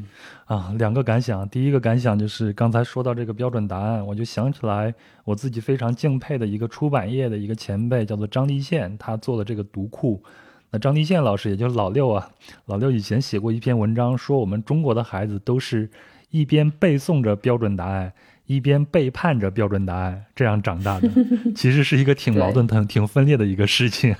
[0.45, 1.45] 啊，两个感想。
[1.49, 4.95] 第一个感想就是刚才说到这个标准答案，我就想起来
[5.25, 10.23] 我自己非常敬佩的一个出版业的一个前辈，叫做张立宪，他做的这个读库。
[10.71, 12.31] 那张立宪老师，也就是老六啊，
[12.67, 15.89] 老六以前写过一篇文章，说我们中国的孩子都是
[16.29, 18.13] 一边背诵着标准答案。
[18.47, 21.09] 一边背叛着标准答案，这样长大的，
[21.55, 24.15] 其实是一个挺矛盾、挺挺分裂的一个事情。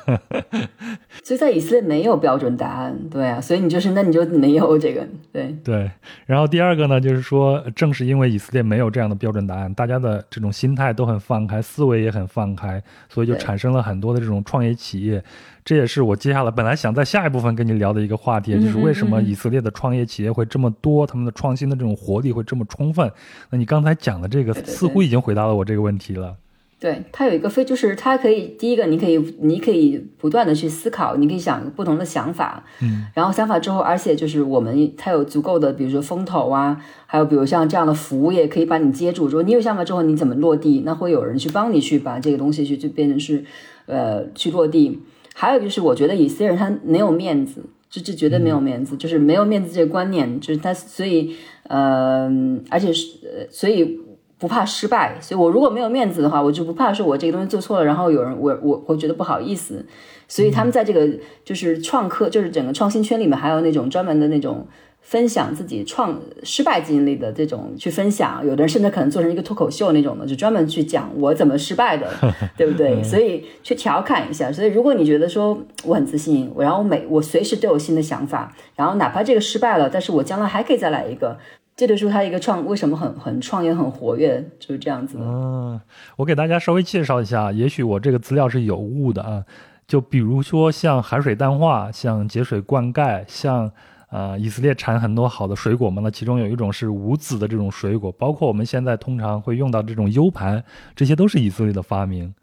[1.24, 5.92] 所以在以色列没有标准答案，对啊，所以你就是那你就没有这个，对对。
[6.26, 15.24] 然后第二个呢，就是说，正是因为以色列没有这样的标准答案，大家的这种心态都很放开，思维也很放开，所以就产生了很多的这种创业企业。
[15.66, 23.12] 这也是我接下来本来想在下一部分跟你聊的一个话题，就是为什么以色列的创业企业会这么多，他们的创新的这种活力会这么充分。
[23.50, 26.36] 那你刚才讲的这个似乎已经回答了我这个问题了。
[26.78, 39.26] 对，它有一个非，就是它可以第一个，你可以你可以不断的去思考，你可以想不同的想法，嗯，然后想法之后，而且就是我们它有足够的，比如说风投啊，还有比如像这样的服务业可以把你接住。
[39.26, 40.84] 如果你有想法之后，你怎么落地？
[40.86, 43.44] 那会有人去帮你去把这个东西去就变成是
[43.88, 45.02] 呃去落地。
[45.38, 52.32] 还有就是，我觉得以色列人他没有面子，就就绝对没有面子，就是没有面子这个观念，就是他，所以，呃，
[52.70, 54.00] 而且是，所以
[54.40, 55.18] 不怕失败。
[55.20, 59.86] 所以我如果没有面子的话，我就不怕说我这个东西做错了，然后有人我我我觉得不好意思。
[60.30, 61.08] 所以他们在这个
[61.44, 64.66] 就是创客，就是整个创新圈里面，还有那种专门的那种。
[65.06, 72.10] 分享自己创失败经历的这种去分享，有的人甚至可能做成一个脱口秀那种的，就专门去讲我怎么失败的，
[72.58, 73.04] 对不对？
[73.04, 74.52] 所以去调侃一下。
[74.52, 81.38] 所以如果你觉得说我很自信，我然后每我随时都有新的想法，然后哪怕这个失败了，但是我将来还可以再来一个，
[81.76, 85.24] 这就是他一个创为什么很很创业很活跃，就是这样子的。
[85.24, 85.80] 嗯，
[86.18, 89.44] 我给大家稍微介绍一下，也许我这个资料是有误的啊。
[89.88, 93.72] 就比如说像海水淡化，像节水灌溉，像。
[94.16, 100.64] 呃，以色列产很多好的水果嘛，那其中有一种是无籽的这种水果，包括我们现在通常会用到这种 U 盘，
[100.96, 102.34] 这些都是以色列的发明。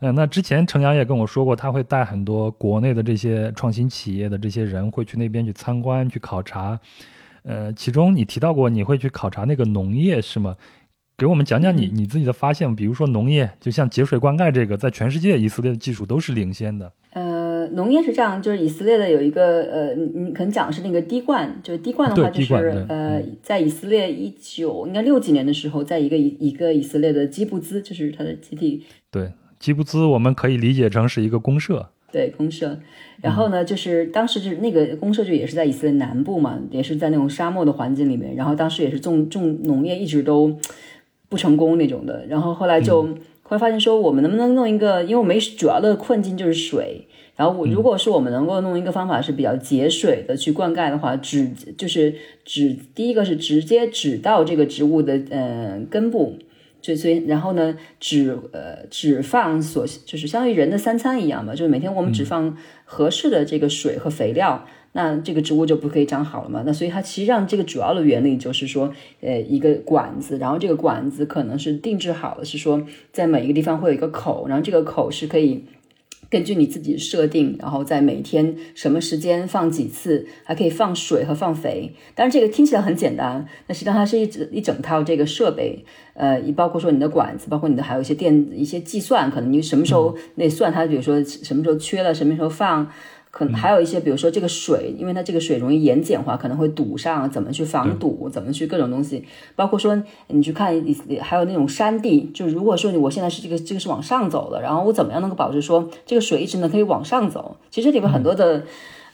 [0.00, 6.78] 嗯，那之前程阳也跟我说过，他会带很多国内的这些创新企业的这些人会去那边去参观、去考察。
[7.44, 10.54] 呃，其中你提到过你会去考察那个农业是吗？
[11.16, 16.92] 给我们讲讲你你自己的发现，比如说农业，就像节水灌溉这个，在全世界以色列的技术都是领先的。
[17.12, 17.33] 呃。
[17.74, 22.54] 农业是这样，就是以色列的有一个呃，你你可能讲的是那个滴灌，就是滴灌的话，就是
[22.88, 28.82] 呃，在以色列一九应该六几年的时候，在一个一一个以色列的基布兹，就是它的基地。
[29.10, 31.90] 对，基布兹我们可以理解成是一个公社。
[32.10, 32.78] 对，公社。
[33.20, 38.36] 然后呢，就是当时就是那个公社就也是在以色列南部嘛，也是在那种沙漠的环境里面。
[38.36, 40.56] 然后当时也是种种农业一直都
[41.28, 42.24] 不成功那种的。
[42.28, 43.08] 然后后来就后
[43.44, 45.02] 会发现说，我们能不能弄一个？
[45.04, 47.06] 因为我们主要的困境就是水。
[47.36, 52.14] 然后，如果是我们能够弄一个方法是比较节水的去灌溉的话，只就是
[52.44, 56.38] 只第一个是直接指到这个植物的嗯根部，
[56.80, 64.64] 就所以然后呢，只呃只放所就是相当于人的三餐一样嘛，就是每天我们只放合适的这个水和肥料，
[64.96, 66.62] 那这个植物就不可以长好了嘛。
[66.64, 68.90] 那所以它其实上这个主要的原理就是说，
[69.20, 75.64] 呃一个管子，然后这个管子可能是定制好的，是说在每一个地方会有一个口，然后这个口是可以。
[76.30, 81.92] 根据你自己设定，然后在每天什么时间放几次，还可以放水和放肥。
[82.16, 85.84] 当然，这个听起来很简单，那实际上它是一整一整套这个设备，
[86.14, 92.90] 呃，也包括说你的管子，包括你的还有一些电一些计算，可能你什么时候那算它，比如说什么时候缺了，什么时候放。
[93.36, 99.24] 可能还有一些，比如说这个水，因为它这个水容易盐碱化，可能会堵上，怎么去防堵，怎么去各种东西，
[99.56, 100.72] 包括说你去看，
[101.20, 107.56] 还有那种山地，就如果说你我现在是这个这个是往上走的，然后我怎么样能够保证说这个水一直呢可以往上走？
[107.72, 108.62] 其实里面很多的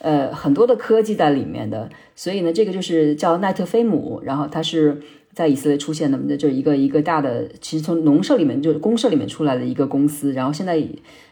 [0.00, 5.00] 呃很多的科技在里面的，所以呢这个就是叫奈特菲姆，然后它是
[5.40, 10.78] 在以色列出现的，就一个一个大的，其实从农社里面就是公社里面出来的一个公司，然后现在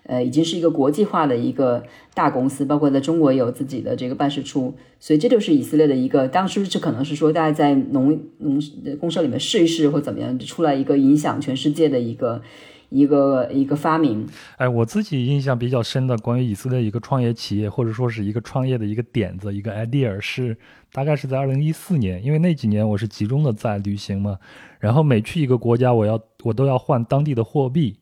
[0.04, 1.82] 呃已经是一个国际化的一个
[2.14, 8.58] 大公司，包括在中国有自己的这个办事处，所以这就是以色列的一个，当时这可能是说大家在农农
[8.98, 12.40] 公社里面试一试或怎么样，就出来一个影响全世界的一个。
[12.90, 20.56] 一个一个发明，哎，我自己印象比较深的关于以色列一个创业企业，或者说是一个创业的一个点子，一个 idea 是
[20.92, 24.38] 大概是在二零一四年，因为那几年我是集中的在旅行嘛，
[24.80, 27.98] 然后每去一个国家，我要我都要换当地的货币，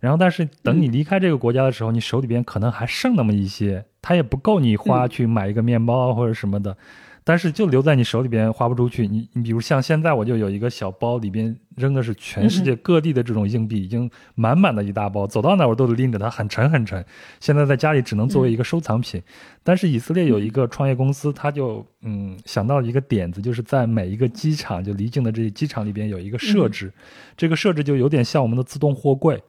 [0.00, 6.76] 然后但是等你离开这个国家的时候，你手里边可能还剩那么一些，它也不够你花去买一个面包或者什么的。
[7.26, 17.02] 但是就留在你手里边花不出去，你你比如像现在我就有一个小包，里边扔的是全世界各地的这种硬币，已经满满的一大包，走到哪我都得拎着它，很沉很沉。
[17.40, 19.22] 现在在家里只能作为一个收藏品。
[19.62, 26.92] 但是以色列有一个创业公司，他就嗯想到一个点子，就是在每一个机场就离境的这些机场里边有一个设置，
[27.38, 29.42] 这个设置就有点像我们的自动货柜，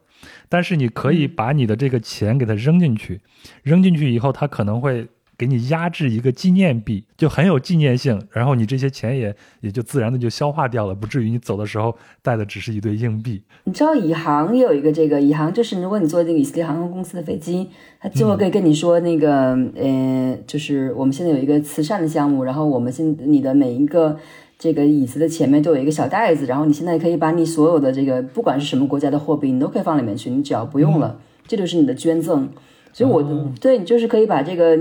[0.48, 3.20] 但是你可以把你的这个钱给它扔进去，
[3.62, 5.06] 扔进去以后它可能会。
[5.38, 13.42] 给你压制一个纪念币，就很有纪念性，然后你这些钱也也就自然的就消化掉了，不至于你走的时候带的只是一堆硬币。
[13.64, 17.68] 你知道以航也有一个这个，以航就是如果你坐这个以色列航空公司的飞机，
[18.00, 24.16] 他最后可以跟你说那个，呃，就是我们现在有一个慈善的项目，然后我们现你的每一个
[24.58, 32.48] 这个椅子的前面都有一个小袋子，然后你现在可以把你所有的这个不管是什么国家的货币，你都可以放里面去，你只要不用了，这就是你的捐赠。
[32.96, 33.22] 所以，我
[33.60, 34.74] 对你就是可以把这个，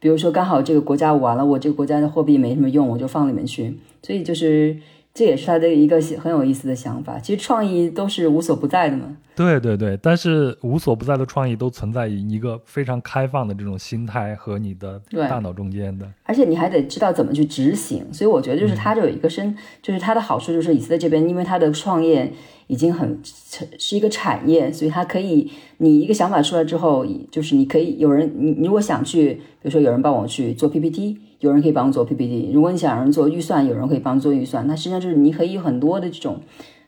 [0.00, 3.72] 比如说刚好这个国家完了，我这个国家的货币没什么用，我就放里面去。
[4.02, 4.76] 所以，就是
[5.12, 7.18] 这也是他的一个很有意思的想法。
[7.18, 9.16] 其实创意都是无所不在的嘛。
[9.34, 16.06] 对对对，但是无所不在的创意都存在于一个非常开放的这种心态和你的大脑中间的。
[16.24, 18.04] 而且你还得知道怎么去执行。
[18.12, 22.32] 所以我觉得就是他就有一个深，就是他的好处就是以色列这边，因为他的创业。
[22.70, 32.50] 已经很是一个产业，所以他可以，你一个想法出来之后，就是你可以有人，你如果想去，比如说有人帮我去做 PPT，有人可以帮我做 PPT。
[32.54, 34.66] 如果你想让人做预算，有人可以帮你做预算。
[34.66, 36.38] 那实际上就是你可以有很多的这种，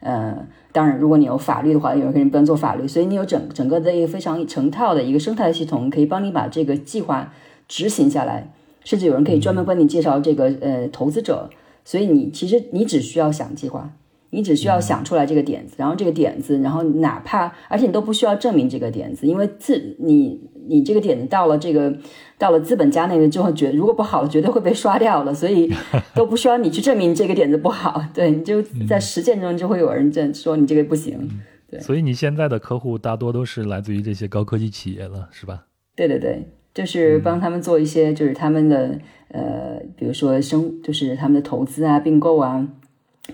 [0.00, 2.86] 呃，当然如果你有法律的话，有人可以帮做法律。
[2.86, 7.32] 所以你有整整个的一个非常成套的一个生态系统，可以帮你把这个计划
[7.66, 8.52] 执行下来。
[8.84, 11.50] 甚至有人可以专门帮你介绍这个呃投资者。
[11.84, 13.92] 所以你其实你只需要想计划。
[14.34, 21.94] 你只需要想出来这个点子，然后这个点子，然后哪怕，而且你都不需要证明这个点子，因为自你你这个点子到了这个
[22.38, 25.72] 到了资本家那边之后，觉如果不好，绝对会被刷掉了，所以
[26.14, 28.04] 都不需要你去证明这个点子不好。
[28.12, 31.28] 对，你就在实践中就会有人证说你这个不行。
[31.70, 35.66] 对，所以你现在的客户大多都是来自于这些高科技企业了，是吧？
[35.96, 38.98] 对对对，就是帮他们做一些，就是他们的
[39.28, 42.66] 呃，比如说生，就是他们的投资啊、并购啊。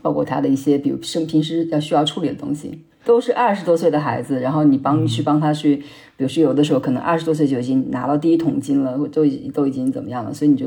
[0.02, 5.82] 包括他的一些，比如生平时要需要处理的东西，都是二十多岁的孩子，然后你帮去帮他去，
[6.18, 10.66] 比如说有的时候可能二十多岁就已经拿到第一桶金了，都已都已经怎么样了，所以你就，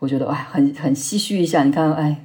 [0.00, 2.24] 我觉得哎，很很唏嘘一下，你看，哎。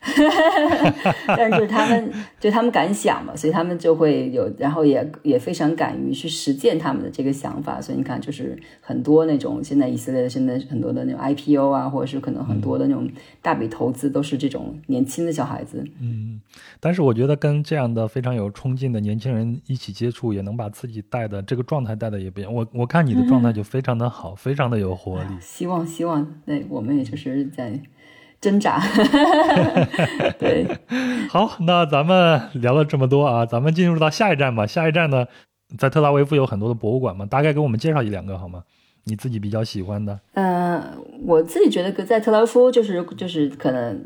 [1.26, 7.78] 但是就是他们，就他们敢想嘛，所以他们就会有，然后也也非常敢于去实践他们的这个想法。
[7.80, 13.08] 所以你看，就是很多那种现在以色列的现在很多的那种 IPO 啊，或者是可能很多的那种
[13.42, 15.84] 大笔投资，都是这种年轻的小孩子。
[16.00, 16.40] 嗯，
[16.80, 22.50] 但是我觉得跟这样的非常有冲劲的年轻人一起接触，也能把自己带的这个状态带的也变。
[22.50, 25.28] 我我看你的状态就非常的好，非常的有活力。
[25.40, 27.78] 希望希望，对我们也就是在。
[28.40, 28.80] 挣扎，
[30.38, 30.66] 对，
[31.28, 34.66] 好，那咱们聊了这么多啊，咱们进入到下一站吧。
[34.66, 35.26] 下一站呢，
[35.76, 38.62] 在特拉维夫有很多的博物馆嘛，大概给我们介绍一两个好吗？
[39.04, 40.20] 你自己比较喜欢的？
[40.34, 40.82] 嗯，
[41.26, 43.98] 我自己觉得在特拉维夫就是就是可能，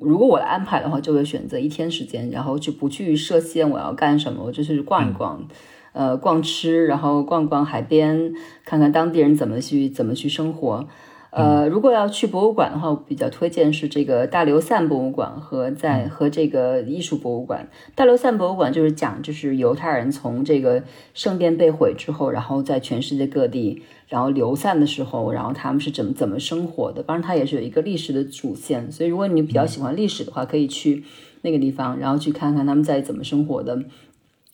[0.00, 5.46] 如果我来安排的话，就会选择一天时间，然后就不去设限我要干什么，我就是逛一逛，
[5.92, 8.32] 呃，逛吃，然后逛逛海边，
[8.64, 10.86] 看看当地人怎么去怎么去生活。
[11.30, 17.68] 呃，如果要去博物馆的话，我比较推荐是这个大流散博物馆和在和这个艺术博物馆。
[17.94, 20.82] 大流散博物馆就是讲，就是犹太人从这个
[21.12, 27.02] 圣殿被毁之后，然后在全世界各地，然后流散的时候，然后他们是怎么怎么生活的。
[27.02, 31.04] 当然，它也是有一个历史的主线，所以如果你比较喜欢历史的话，可以去
[31.42, 33.78] 那个地方，然后去看看他们在怎么生活的，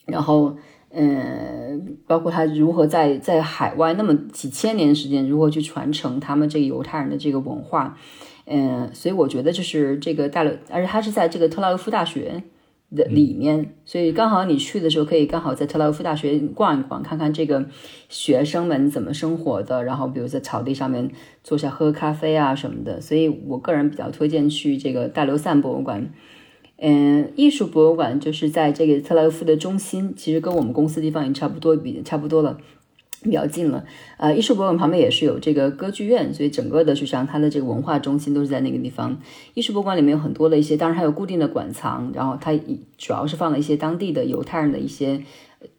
[0.05, 0.57] 然后。
[0.97, 7.97] 嗯，包括他如何在在海外那么几千年时间，如何去传承他们这个犹太人的这个文化，
[8.45, 12.43] 嗯，所以我觉得就是这个大流，而且他是在这个特拉维夫大学
[12.95, 17.65] 的里面，所以刚好你去的时候可以刚好在特拉维夫大学逛一逛，看看这个
[18.07, 21.11] 学生们怎么生活的，然后比如在草地上面
[21.43, 26.13] 坐下喝咖啡啊什么的，所以我个人比较推荐去这个大流散博物馆。
[26.77, 32.57] 嗯，艺术博物馆就是在这个特拉维夫的中心，其实跟我们公司地方已经差不多，比差不多了，
[33.23, 33.85] 比较近了。
[34.17, 39.17] 呃，艺术博物馆旁边也是有这个歌剧院，所以整个的实际上它的这个文化中心都是在那个地方。
[39.53, 42.51] 艺术博物馆里面有很多的一些，当然还有固定的馆藏，然后它
[42.97, 45.23] 主要是放了一些当地的犹太人的一些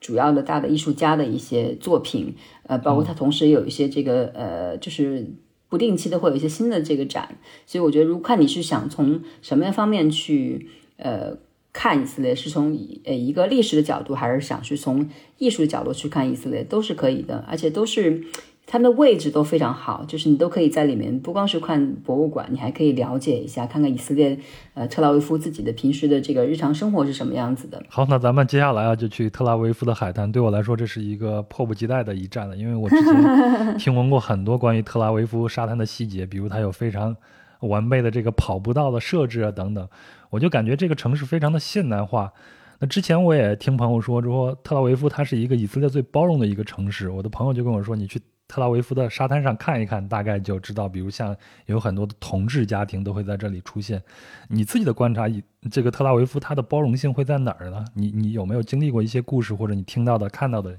[0.01, 5.27] 主要的大的艺术家的一些作品，呃，包括它同时也有一些这个呃，就是
[5.69, 7.37] 不定期的会有一些新的这个展。
[7.67, 10.71] 所以我觉得，如果看你是想从什么样方面去。
[10.97, 11.37] 呃，
[11.73, 15.09] 看以色列是从呃一个历史的角度，还是想去从
[15.39, 18.25] 艺术的角度去看以色列，都是可以的，而且都是
[18.67, 24.37] 他们的位置都非常好，就是你都可以在里面，不光是看博物馆，你还可以了解一下，看看以色列
[24.75, 27.81] 呃特拉维夫自己的平时的这个日常生活是什么样子的。
[27.89, 37.15] 好，那咱们接下来啊就去特拉维夫的海滩，对我来说这是一个迫不及待的一站了，因为我之前听闻过很多关于特拉维夫沙滩的细节，比如它有非常
[37.61, 39.89] 完备的这个跑步道的设置啊等等。
[40.31, 42.33] 我就感觉这个城市非常的现代化。
[42.79, 47.09] 那之前我也听朋友说，说特拉维夫它是一个以色列最包容的一个城市。
[47.09, 50.89] 我的朋友就跟我说，你去特拉维夫的沙滩上看一看，大概就知道。
[50.89, 51.35] 比如像
[51.65, 54.03] 有很多的同志家庭都会在这里出现。
[54.49, 57.83] 你自己的观察，以这个特拉维夫它的包容性会在哪儿呢？
[57.95, 60.79] 你你有没有经历过一些故事，或者你听到的、看到的？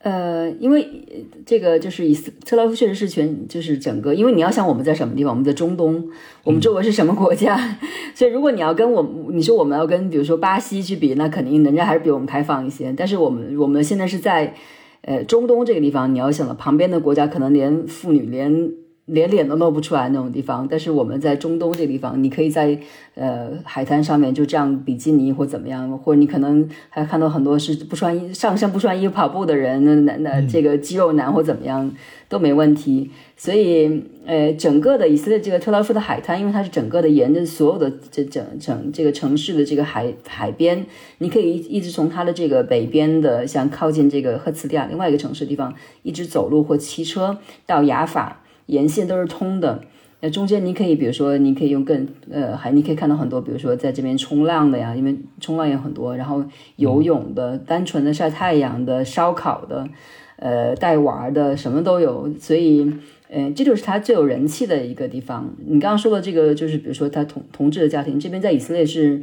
[0.00, 1.04] 呃，因为
[1.44, 2.14] 这个就是以
[2.44, 6.08] 特拉夫确实是全，就是整个，因为你要想我们在什么地方，我们在中东，
[6.44, 7.76] 我们周围是什么国家，
[8.14, 12.94] 所以如果你要跟我们，你说我们要跟比如说巴西去比，那肯定人家还是比我们开放一些。
[12.96, 14.54] 但是我们我们现在是在
[15.02, 18.70] 呃中东这个地方，你要想了旁边的国家，可能连妇女连。
[19.08, 22.78] 连脸都露不出来那种地方，但是我们在中东这地方，你可以在
[23.14, 31.90] 呃海滩上面就这样比基尼或怎么样，或者你可能还看到很多是不穿衣上身不穿衣服跑步的人，那那那这个肌肉男或怎么样
[32.28, 33.10] 都没问题。
[33.36, 40.84] 所以呃，整个的以色列这个特拉夫的海滩，因为它是整个的沿着所有的这整整这个城市的这个海海边，
[41.18, 45.72] 你可以一直从它的这个北边的像靠近这个赫茨利亚另外一个城市的地方，
[46.02, 48.42] 一直走路或骑车到雅法。
[48.68, 49.80] 沿线都是通的，
[50.20, 56.44] 那中间你可以，比如说，你可以用更呃，还你可以看到很多，比如说在这边冲浪的呀，因为冲浪也很多，然后
[56.76, 59.88] 游泳的、单纯的晒太阳的、烧烤的，
[60.36, 62.30] 呃，带娃的，什么都有。
[62.38, 62.92] 所以，
[63.30, 65.54] 呃，这就是它最有人气的一个地方。
[65.66, 69.22] 你刚刚说的这个，就是比如说他同同志的家庭，这边在以色列是，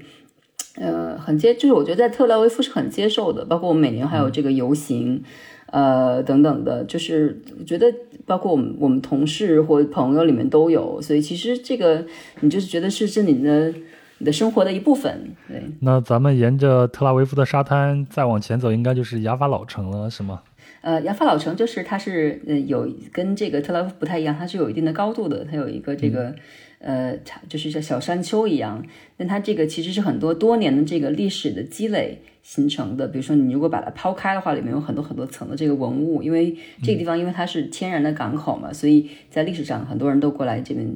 [0.78, 5.24] 呃，很接，就是我觉得在特拉维夫是很接受的，包括我们每年还有这个游行。
[5.68, 7.94] 呃，等等的，就是我觉得，
[8.26, 12.06] 包括我们我们同事或朋友里面都有，所以其实这个
[12.42, 13.74] 你就是觉得是是你的
[14.20, 15.32] 你的生活的一部分。
[15.48, 20.42] 对，那咱们沿着特拉维夫的沙滩再往前走，应该就是雅法老城了，是吗？
[20.82, 26.36] 呃，雅法老城就是它是呃有跟这个特拉维夫不太一样，它是有一定的高度的，它有一个这个。
[26.80, 27.18] 呃，
[27.50, 28.86] 就是像小山丘一样，
[29.18, 33.08] 但它这个其实是很多多年的这个历史的积累形成的。
[33.08, 36.22] 比如说，你如果把它抛开的话，里面有很多很多层的这个文物。
[36.22, 40.88] 因为这个地方，因为它是天然的港口嘛，所以在历史上很多人都过来这边。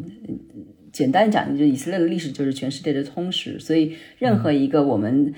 [0.92, 5.34] 简单讲，就以色列的历史就是全世界的通史，所以任何一个我们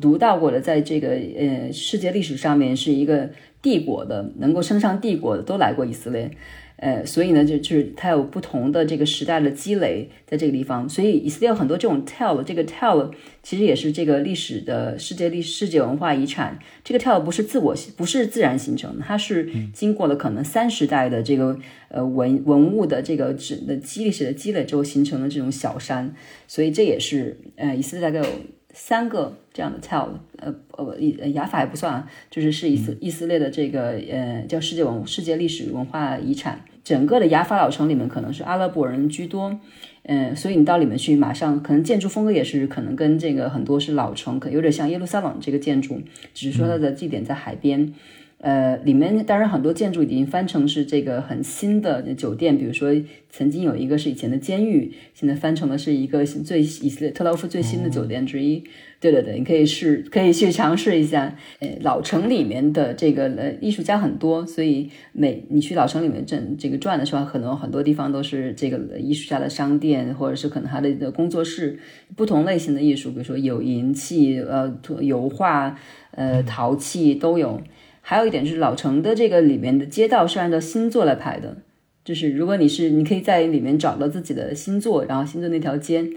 [0.00, 3.30] 读到过的，在这个呃世界历史上面是一个
[3.60, 6.30] 帝国的，能够升上帝国的，都来过以色列。
[6.76, 13.10] 呃，所以呢，就就是它有不同的这个时代的积累在这个地方，所以以色列有很多这种 tell，这个 tell
[13.42, 16.58] 其实也是这个历史的世界历世界文化遗产。
[16.84, 21.58] 这个 tell 不是自我不是自然形成的，它是经过了可能三十代的这个
[21.88, 26.14] 呃文文物的这个纸的积历史的积累之后形成的这种小山，
[26.46, 28.34] 所以这也是呃以色列大概有
[28.78, 31.00] 三个这样的 tell，呃呃
[31.30, 36.60] 雅法也不算啊，就是是以色以色列的这个呃叫世界文世界历史文化遗产。
[36.84, 39.58] 整个的雅法老城里面可能是阿拉伯人居多，
[40.02, 46.00] 嗯，所以你到里面去，马上可能建筑风格也是可能跟这个很多是老城，可有点像耶路撒冷这个建筑，
[46.34, 47.94] 只是说它的地点在海边。
[48.38, 52.94] 呃，里面当然很多建筑已经翻成是这个很新的酒店，比如说
[53.30, 58.62] 曾经有一个是以前的监狱，现在翻成的是一个最以色列特劳夫最新的酒店之一。
[59.00, 61.34] 对对对，你可以试，可以去尝试一下。
[61.60, 71.78] 呃，老城里面的这个呃艺术家很多，所以每你去老城里面转这个转的时候，可能很多地方都是这个艺术家的商店，或者是可能他的工作室，
[72.14, 75.78] 不同类型的艺术，比如说有银器、呃油画、
[76.10, 77.60] 呃陶器都有。
[78.08, 81.56] 还有一点就是老城的这个里面的街道是按照星座来排的，
[82.04, 86.08] 就是如果你是你可以在里面找到自己的星座，然后星座那条街，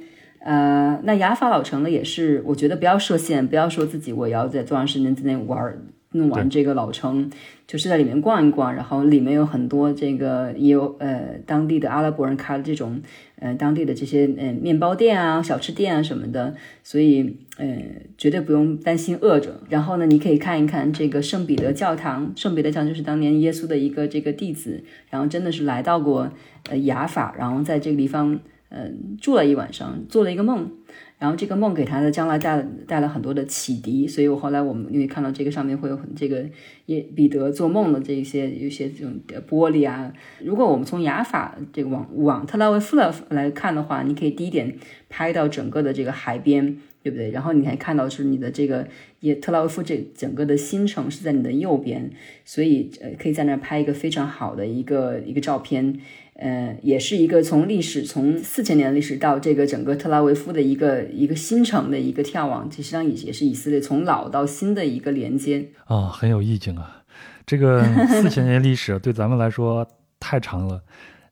[0.41, 5.79] 呃，那雅法老城呢也是，我觉得不要设限，不要说自己我要在多长时间之内玩
[6.11, 7.27] 弄完这个老城，
[7.65, 13.01] 就是在里面逛一逛，然后里面有很多这个也有呃当地的阿拉伯人开的这种
[13.39, 17.77] 呃当地的这些呃面包店啊、小吃店啊什么的，所以呃
[18.17, 19.61] 绝对不用担心饿着。
[19.69, 26.31] 然后呢，你可以看一看这个圣彼得教堂，圣彼得教堂就是当年耶稣的一个这个弟子，然后真的是来到过
[26.69, 28.39] 呃雅法，然后在这个地方
[28.69, 30.71] 嗯住了一晚上，做了一个梦。
[31.19, 36.45] 然后这个梦给他的将来带了带了很多的启迪，所以我后来我们因为看到这个上面会有很这个
[36.85, 40.13] 也彼得做梦的这些有些这种玻璃啊。
[40.41, 44.77] 如果我们从雅法这个往往特拉维夫的来看的话，你可以第一点
[45.09, 47.31] 拍到整个的这个海边，对不对？
[47.31, 48.87] 然后你还看到是你的这个
[49.19, 52.09] 也特拉维夫这整个的新城是在你的右边，
[52.45, 55.99] 所以呃可以在那儿拍一个非常好的一个一个照片。
[56.41, 67.03] 呃，也是一个从历史从四千年的历史到这个整个特拉维夫的一个一个新城的一个眺望，实际上也也是以色列从老到新的一个连接啊，很有意境啊。
[67.45, 69.85] 这个四千年历史对咱们来说
[70.17, 70.81] 太长了，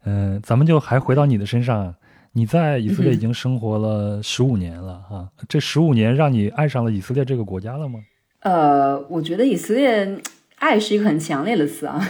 [0.03, 1.95] 嗯，咱们就还回到你的身上，
[2.33, 8.01] 你在以色列已经生活了十五年了啊，这十五年让你爱上了以色列这个国家了吗？
[8.41, 10.17] 呃，我觉得以色列。
[10.59, 12.03] 爱是一个很强烈的词啊，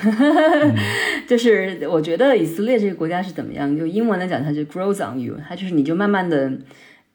[1.28, 3.78] 就是我觉得以色列这个国家是怎么样？
[3.78, 6.52] 就英文来讲，它就 grows on you，它就是你就慢慢的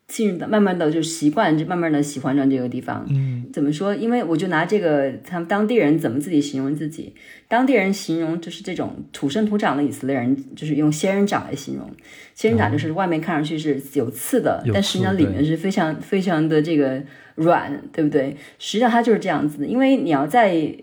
[0.06, 3.06] 进入，慢慢的就习惯，就慢慢的喜欢上这个地方。
[3.08, 3.94] 嗯，怎么说？
[3.94, 7.14] 因为我就拿这个他们当地人怎么自己形容自己，
[7.48, 11.90] 当地人形容就是这种土生土长的以色列人，就是用仙人掌来形容。
[12.34, 17.02] 仙人掌就是外面看上去是有刺的，但实际上里面是非常非常的这个
[17.36, 18.36] 软，对不对？
[18.58, 20.76] 实际上它就是这样子的，因为你要在。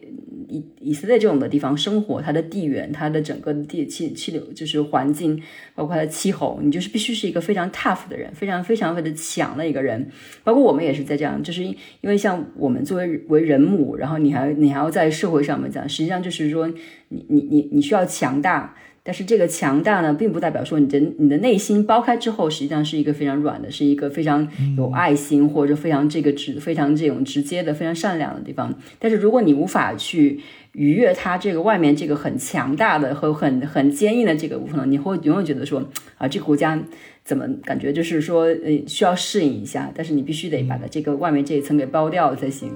[0.49, 5.41] 以以色列这种的地方生活，它的地缘，它的整个的地气气流，就是环境，
[5.75, 10.09] 包括它的气候，你就是必须是一个非常 tough 的人，非常非常的强的一个人。
[10.43, 11.69] 包括我们也是在这样，就是因
[12.01, 16.67] 因为像我们作为为人母，然后你还你还要在社会上面讲，实际上就是说，
[17.09, 18.75] 你你你你需要强大。
[19.09, 28.71] 但是这个强大呢，并不代表说你的你的内心剥开之后，实际上是一个非常软的，是一个非常有爱心或者非常这个直非常这种直接的非常善良的地方。
[28.99, 30.39] 但是如果你无法去
[30.73, 35.83] 逾越它这个外面这个很强大的和很很坚硬的这个部分，你会永远觉得说
[36.19, 36.79] 啊，这个国家
[37.23, 42.69] 怎么感觉就是说呃需要适应一下，但是你必须得把它这个外面这一层给剥掉才行，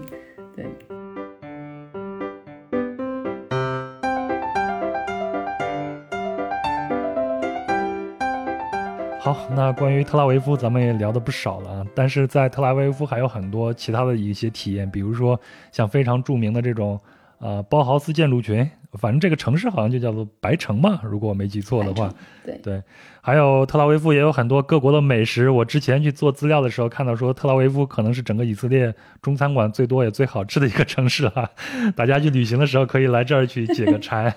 [0.56, 0.66] 对。
[9.24, 11.88] 好，那关于特拉维夫，咱们也聊的不少了啊。
[11.96, 15.40] 但是在特拉维夫还有很多其他的一些体验，比如说
[15.72, 17.00] 像非常著名的这种，
[17.40, 18.70] 呃，包豪斯建筑群，
[19.00, 22.14] 反正这个城市好像就叫做白城嘛，如果我没记错的话。
[22.44, 22.84] 对对，
[23.22, 25.50] 还有特拉维夫也有很多各国的美食。
[25.50, 31.50] 我之前去做资料的时候看到说，特拉维夫可能是整个以色列中餐馆最多也最好吃的一个城市哈。
[31.96, 34.36] 大家去旅行的时候可以来这儿去解个馋。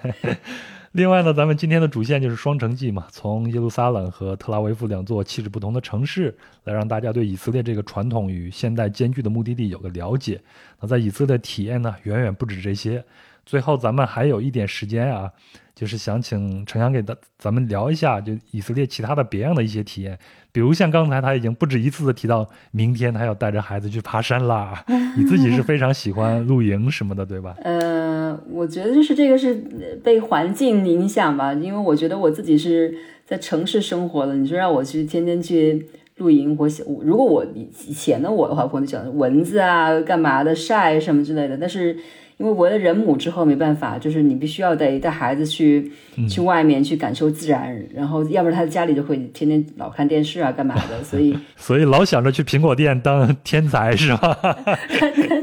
[0.96, 10.40] 另外呢，咱们今天的主线就是双城记嘛，从耶路撒冷和特拉维夫两座气质不同的城市，来让大家对以色列这个传统与现代兼具的目的地有个了解。
[10.80, 13.04] 那在以色列体验呢，远远不止这些。
[13.46, 15.30] 最后，咱们还有一点时间啊。
[15.76, 20.18] 就是想请陈阳给咱咱们聊一下，就以色列其他的别样的一些体验，
[20.50, 24.82] 比如像刚才他已经不止一次的提到，明天他要带着孩子去爬山啦。
[25.18, 27.54] 你自己是非常喜欢露营什么的，对吧？
[27.62, 29.54] 呃，我觉得就是这个是
[30.02, 32.94] 被环境影响吧，因为我觉得我自己是
[33.26, 35.86] 在城市生活的，你说让我去天天去
[36.16, 41.98] 露营，我想如果我以前的我的话，可能讲蚊子啊、干嘛的晒什么之类的，但是。
[42.38, 45.90] 因为为了人母之后没办法，就是你必须要得带孩子去
[46.28, 54.38] 去外面去感受自然，然后要不然他在家里就会天天老看电视啊干嘛的， 所以所以老想着去苹果店当天才是吧？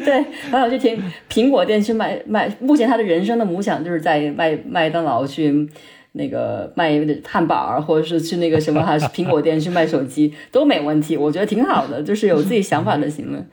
[0.06, 1.00] 对，老想去苹
[1.30, 2.56] 苹果店去卖卖。
[2.60, 5.68] 目前他的人生的母想就是在麦麦当劳去
[6.12, 13.44] 那个卖汉堡，或者是去那个什么还是苹果店去卖手机都没问题，我觉得挺好的，就是有自己想法就行了，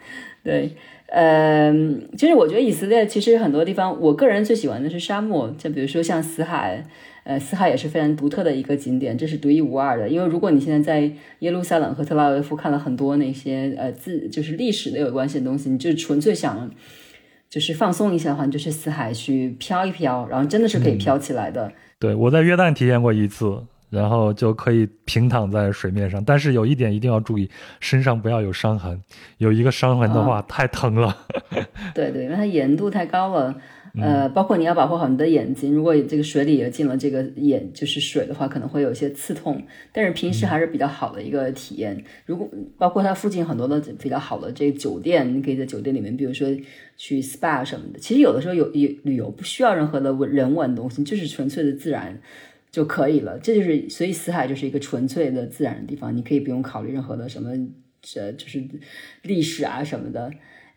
[0.44, 0.70] 对。
[1.12, 1.72] 呃，
[2.16, 6.84] 其实我觉得以色列其实很多地方，我个人最喜欢的是沙漠，就比如说像死海，
[7.24, 10.08] 呃，死海也是非常独特的一个景点，这是独一无二的。
[10.08, 16.70] 因为如果你现在在耶路撒冷和特拉维夫看了很多那些呃自就是历史的有关系的东西，你就纯粹想
[17.48, 21.72] 就是放松一下的话，你就去死海去飘一飘，然后真的是可以飘起来的。
[21.98, 23.64] 对我在约旦体验过一次。
[23.90, 27.50] 然后就可以平躺在水面上，但是有一点一定要注意，
[27.80, 28.98] 身上不要有伤痕。
[29.38, 31.14] 有一个伤痕的话，太疼了。
[31.94, 33.54] 对对，因为它盐度太高了。
[34.00, 39.60] 呃，包括你要保护好你的眼睛，如果这个水里也进了这个眼就是水的话，可能会有一些刺痛。
[39.92, 42.00] 但是平时还是比较好的一个体验。
[42.24, 42.48] 如果
[42.78, 46.46] 包括它附近很多的比较好的这个酒店，你可以在酒店里面，比如说
[46.96, 47.98] 去 SPA 什么的。
[47.98, 52.16] 其实有的时候有有旅游不需要任何的人文东西，就是纯粹的自然
[52.70, 53.38] 就可以了。
[53.38, 57.50] 这就是所以死海就是一个纯粹的自然的地方，你可以不用考虑任何的什么
[58.00, 58.64] 这就是
[59.22, 60.30] 历史啊什么的。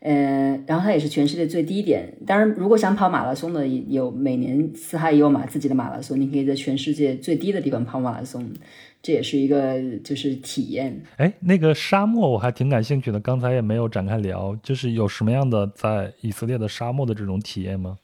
[0.06, 2.12] 嗯，然后它也是全世界最低点。
[2.26, 8.46] 当然，如果想跑马拉松的，有每年四海也有马自己的马拉松，你可以在全世界最低的地方跑马拉松，
[9.00, 11.00] 这也是一个就是体验。
[11.16, 17.96] 哎，那个沙漠我还挺感兴趣的，刚才也没有展开聊，就是有什么样的在以色列的沙漠的这种体验吗？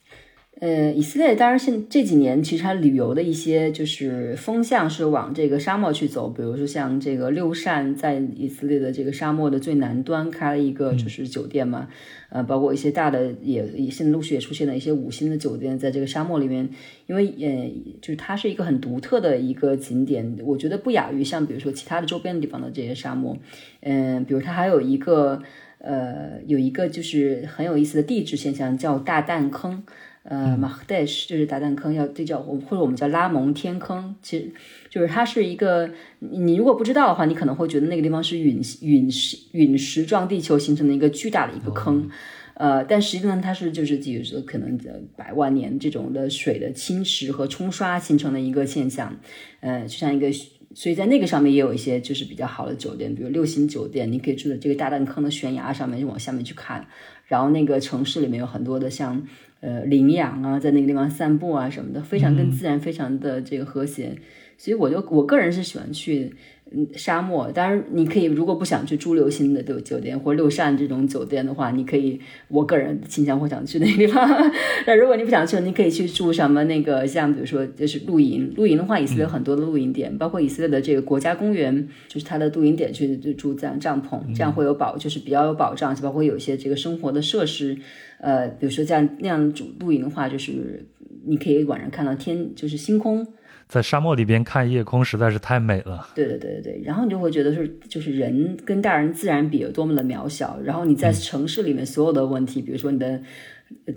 [0.61, 11.89] 呃，以色列当然现这几年其实它旅游的一些就是风向是往这个沙漠去走，比如说像这个六扇在以色列的这个沙漠的最南端开了一个就是酒店嘛，
[12.29, 16.69] 呃，包括一些大的也也现在陆续也出现了一些五星的酒店在这个沙漠里面，
[17.07, 17.73] 因为呃
[18.03, 23.35] 就是它是一个很独特的一个景点，我觉得不亚于像比如说其他的周边的地方的这些沙漠，
[23.81, 25.43] 嗯，比如它还有一个
[25.79, 29.83] 呃有一个就是很有意思的地质现象叫大弹坑。
[30.31, 34.49] 呃，马赫代什就是达旦坑，要这叫或者我们叫拉蒙天坑，其实
[34.89, 35.91] 就是它是一个，
[36.21, 42.09] 你如果不知道的话，你可能会觉得那个地方是陨陨石陨石撞地球形成的一个巨大的一个坑，
[42.55, 44.79] 呃，但实际上它是就是比如说可能
[45.17, 49.19] 百万年这种的水的侵蚀和冲刷形成的一个现象，
[49.59, 50.31] 呃，就像一个，
[50.77, 56.87] 所以在那个上面也有一些就是比较好的酒店，比如六星酒店，你可以住在这个大弹坑的悬崖上面，就往下面去看，
[57.25, 59.27] 然后那个城市里面有很多的像。
[59.61, 64.17] 呃，领养啊，在那个地方散步啊什么的，非常跟自然非常的这个和谐，
[64.57, 66.60] 所以我就我个人是喜欢去嗯
[66.95, 67.51] 沙漠。
[67.53, 74.29] 当然，你可以如果不想去住六星的酒酒店或六扇这种酒店的话，你可以，我个人倾向会想去那个地方。
[74.87, 87.77] 那如果你不想去，你可以去住什么那个像比如说就是露营，露营的话，以色列有很多的露营点，包括以色列的这个国家公园，就是它的露营点去就住这样帐篷，这样会有保，就是比较有保障，包括有一些这个生活的设施。
[88.21, 90.87] 呃，比如说这样那样主露营的话，就是
[91.25, 93.27] 你可以晚上看到天，就是星空，
[93.71, 96.09] 在沙漠里边看夜空实在是太美了。
[96.13, 103.23] 对对对对对，然后你就会觉得是就是人跟大人自然比有多么的渺小，然后你在城市里面所有的问题，比如说你的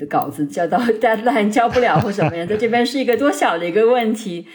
[0.08, 4.46] 稿子交到 deadline 交不了或什么样，在这边是一个多小的一个问题，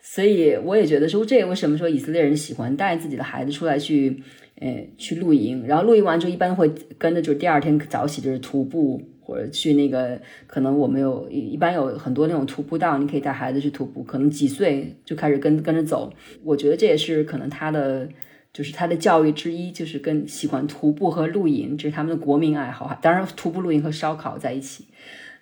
[0.00, 4.22] 所以我也觉得说，这也为什么说以色列人喜欢带自己的孩子出来去，
[4.60, 9.02] 呃，去露营，然后露营完之后一般会跟着就是第二天早起就是徒步。
[9.28, 14.02] 或者去那个，可能我们有一般有很多那种徒步道，你可以带孩子去徒步。
[14.02, 16.10] 可能几岁就开始跟跟着走，
[16.42, 18.08] 我觉得这也是可能他的
[18.54, 22.98] 就是他的教育之一，就是跟喜欢徒步和露营，这是他们的国民爱好。
[23.02, 24.86] 当然，徒步、露营和烧烤在一起，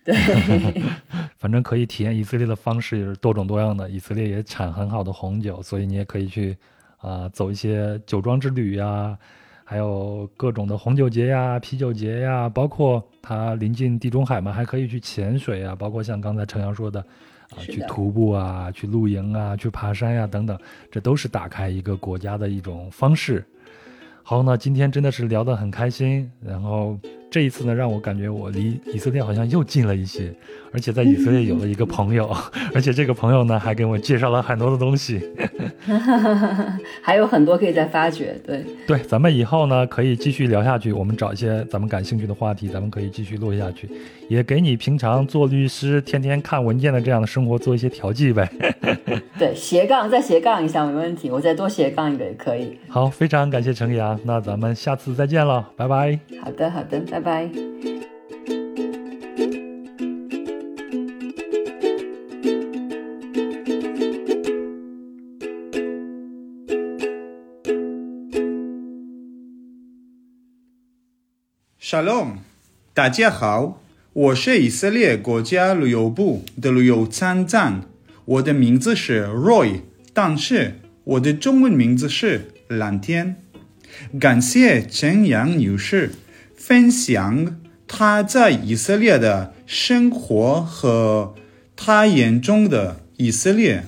[0.02, 0.16] 对，
[1.38, 3.88] 反正可以体验以色列的方式也是多种多样的。
[3.88, 6.56] 以色列也产很好的红酒，所以你也可以去
[6.98, 9.16] 啊走一些酒庄之旅呀。
[9.68, 17.00] 还有各种的红酒节呀、啤酒节呀，包括它临近地中海嘛，还可以去潜水啊，包括像刚才程阳说的，
[17.50, 20.56] 啊，去徒步啊、去露营啊、去爬山呀等等，
[20.88, 23.44] 这都是打开一个国家的一种方式。
[24.22, 26.96] 好，那今天真的是聊得很开心，然后。
[27.28, 30.32] 这一次呢，让我感觉我离以色列好像又近了一些，
[30.72, 32.34] 而且在以色列有了一个朋友，
[32.72, 35.20] 而且这个朋友呢还给我介绍了很多的东西，
[37.02, 38.40] 还有很多可以再发掘。
[38.46, 43.90] 对对，咱们以后呢可以继续聊下去，我们找一些咱们感兴趣的话题，咱们可以继续录下去，
[44.28, 48.48] 也给你平常做律师天天看文件的这样的生活做一些调剂呗。
[49.38, 52.78] 对，斜杠再斜杠一下没问题，我再多斜杠一个也可以。
[52.88, 56.18] 好，非常感谢程阳，那咱们下次再见了，拜拜。
[56.42, 56.98] 好的，好的。
[57.00, 57.50] 拜拜。
[71.78, 72.38] Shalom，
[72.94, 73.80] 大家好，
[74.14, 77.82] 我是以色列国家旅游部的旅游参赞，
[78.26, 79.82] 我的名字是 Roy，
[80.12, 83.36] 但是我的中文名字是蓝天。
[84.20, 86.10] 感谢陈阳女士。
[86.56, 91.34] 分享她在以色列的生活和
[91.76, 93.84] 她眼中的以色列。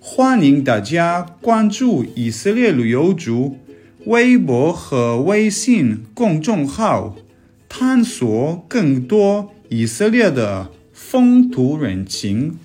[0.00, 3.58] 欢迎大家关注以色列旅游组
[4.06, 7.16] 微博和微信公众号，
[7.68, 12.56] 探索更多以色列的风土人情。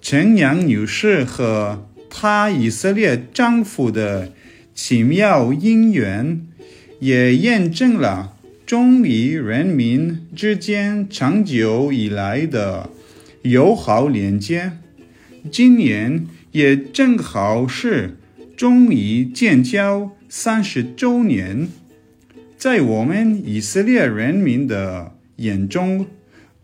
[0.00, 4.32] 陈阳女士和她以色列丈夫的
[4.74, 6.46] 奇妙姻缘，
[7.00, 8.36] 也验证了。
[8.64, 12.88] 中以人民之间长久以来的
[13.42, 14.72] 友好连接。
[15.50, 18.16] 今年也正好是
[18.56, 21.68] 中以建交三十周年，
[22.56, 26.06] 在我们以色列人民的眼中，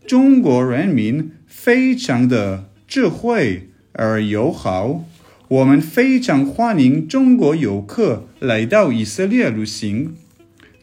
[0.05, 5.03] 中国人民非常的智慧而友好。
[5.49, 10.15] 我们非常欢迎中国游客来到以色列旅行。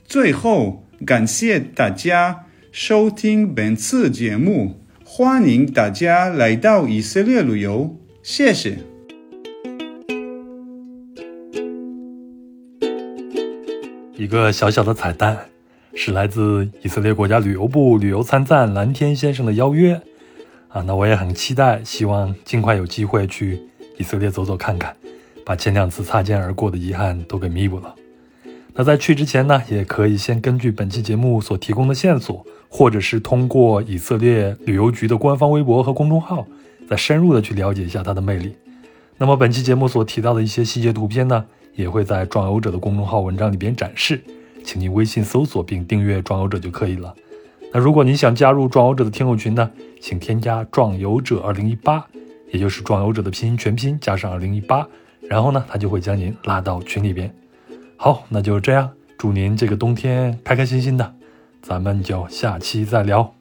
[0.06, 8.78] 最后，感谢大家收听本次节目，欢迎大家来到以色列旅游，谢谢。
[14.16, 15.46] 一个小小的彩蛋，
[15.94, 20.00] 是来自以色列国家旅游部旅游参赞蓝天先生的邀约
[20.74, 23.62] 啊，那我也很期待，希望尽快有机会去。
[23.96, 24.92] 以色列走走看看，
[25.46, 27.94] 把前两次擦肩而过的遗憾都给弥补了。
[28.72, 36.44] 那在去之前呢，也可以先根据本期节目所提供的线索，或者是通过以色列旅游局的官方微博和公众号，
[36.90, 38.56] 再深入的去了解一下它的魅力。
[39.16, 41.44] 那么本期节目所提到的一些细节图片呢，
[41.76, 44.20] 也会在壮游者的公众号文章里边展示，
[44.64, 47.14] 请您微信搜索并订阅壮游者就可以了。
[47.74, 49.68] 那如果你想加入壮游者的听友群呢，
[50.00, 52.02] 请添加壮游者二零一八。
[52.52, 54.86] 也就是壮游者的拼音全拼加上二零一八，
[55.28, 57.28] 然后呢，他就会将您拉到群里边。
[57.96, 58.88] 好，那就这样，
[59.18, 61.14] 祝您这个冬天开开心心的，
[61.60, 63.34] 咱们就下期再聊。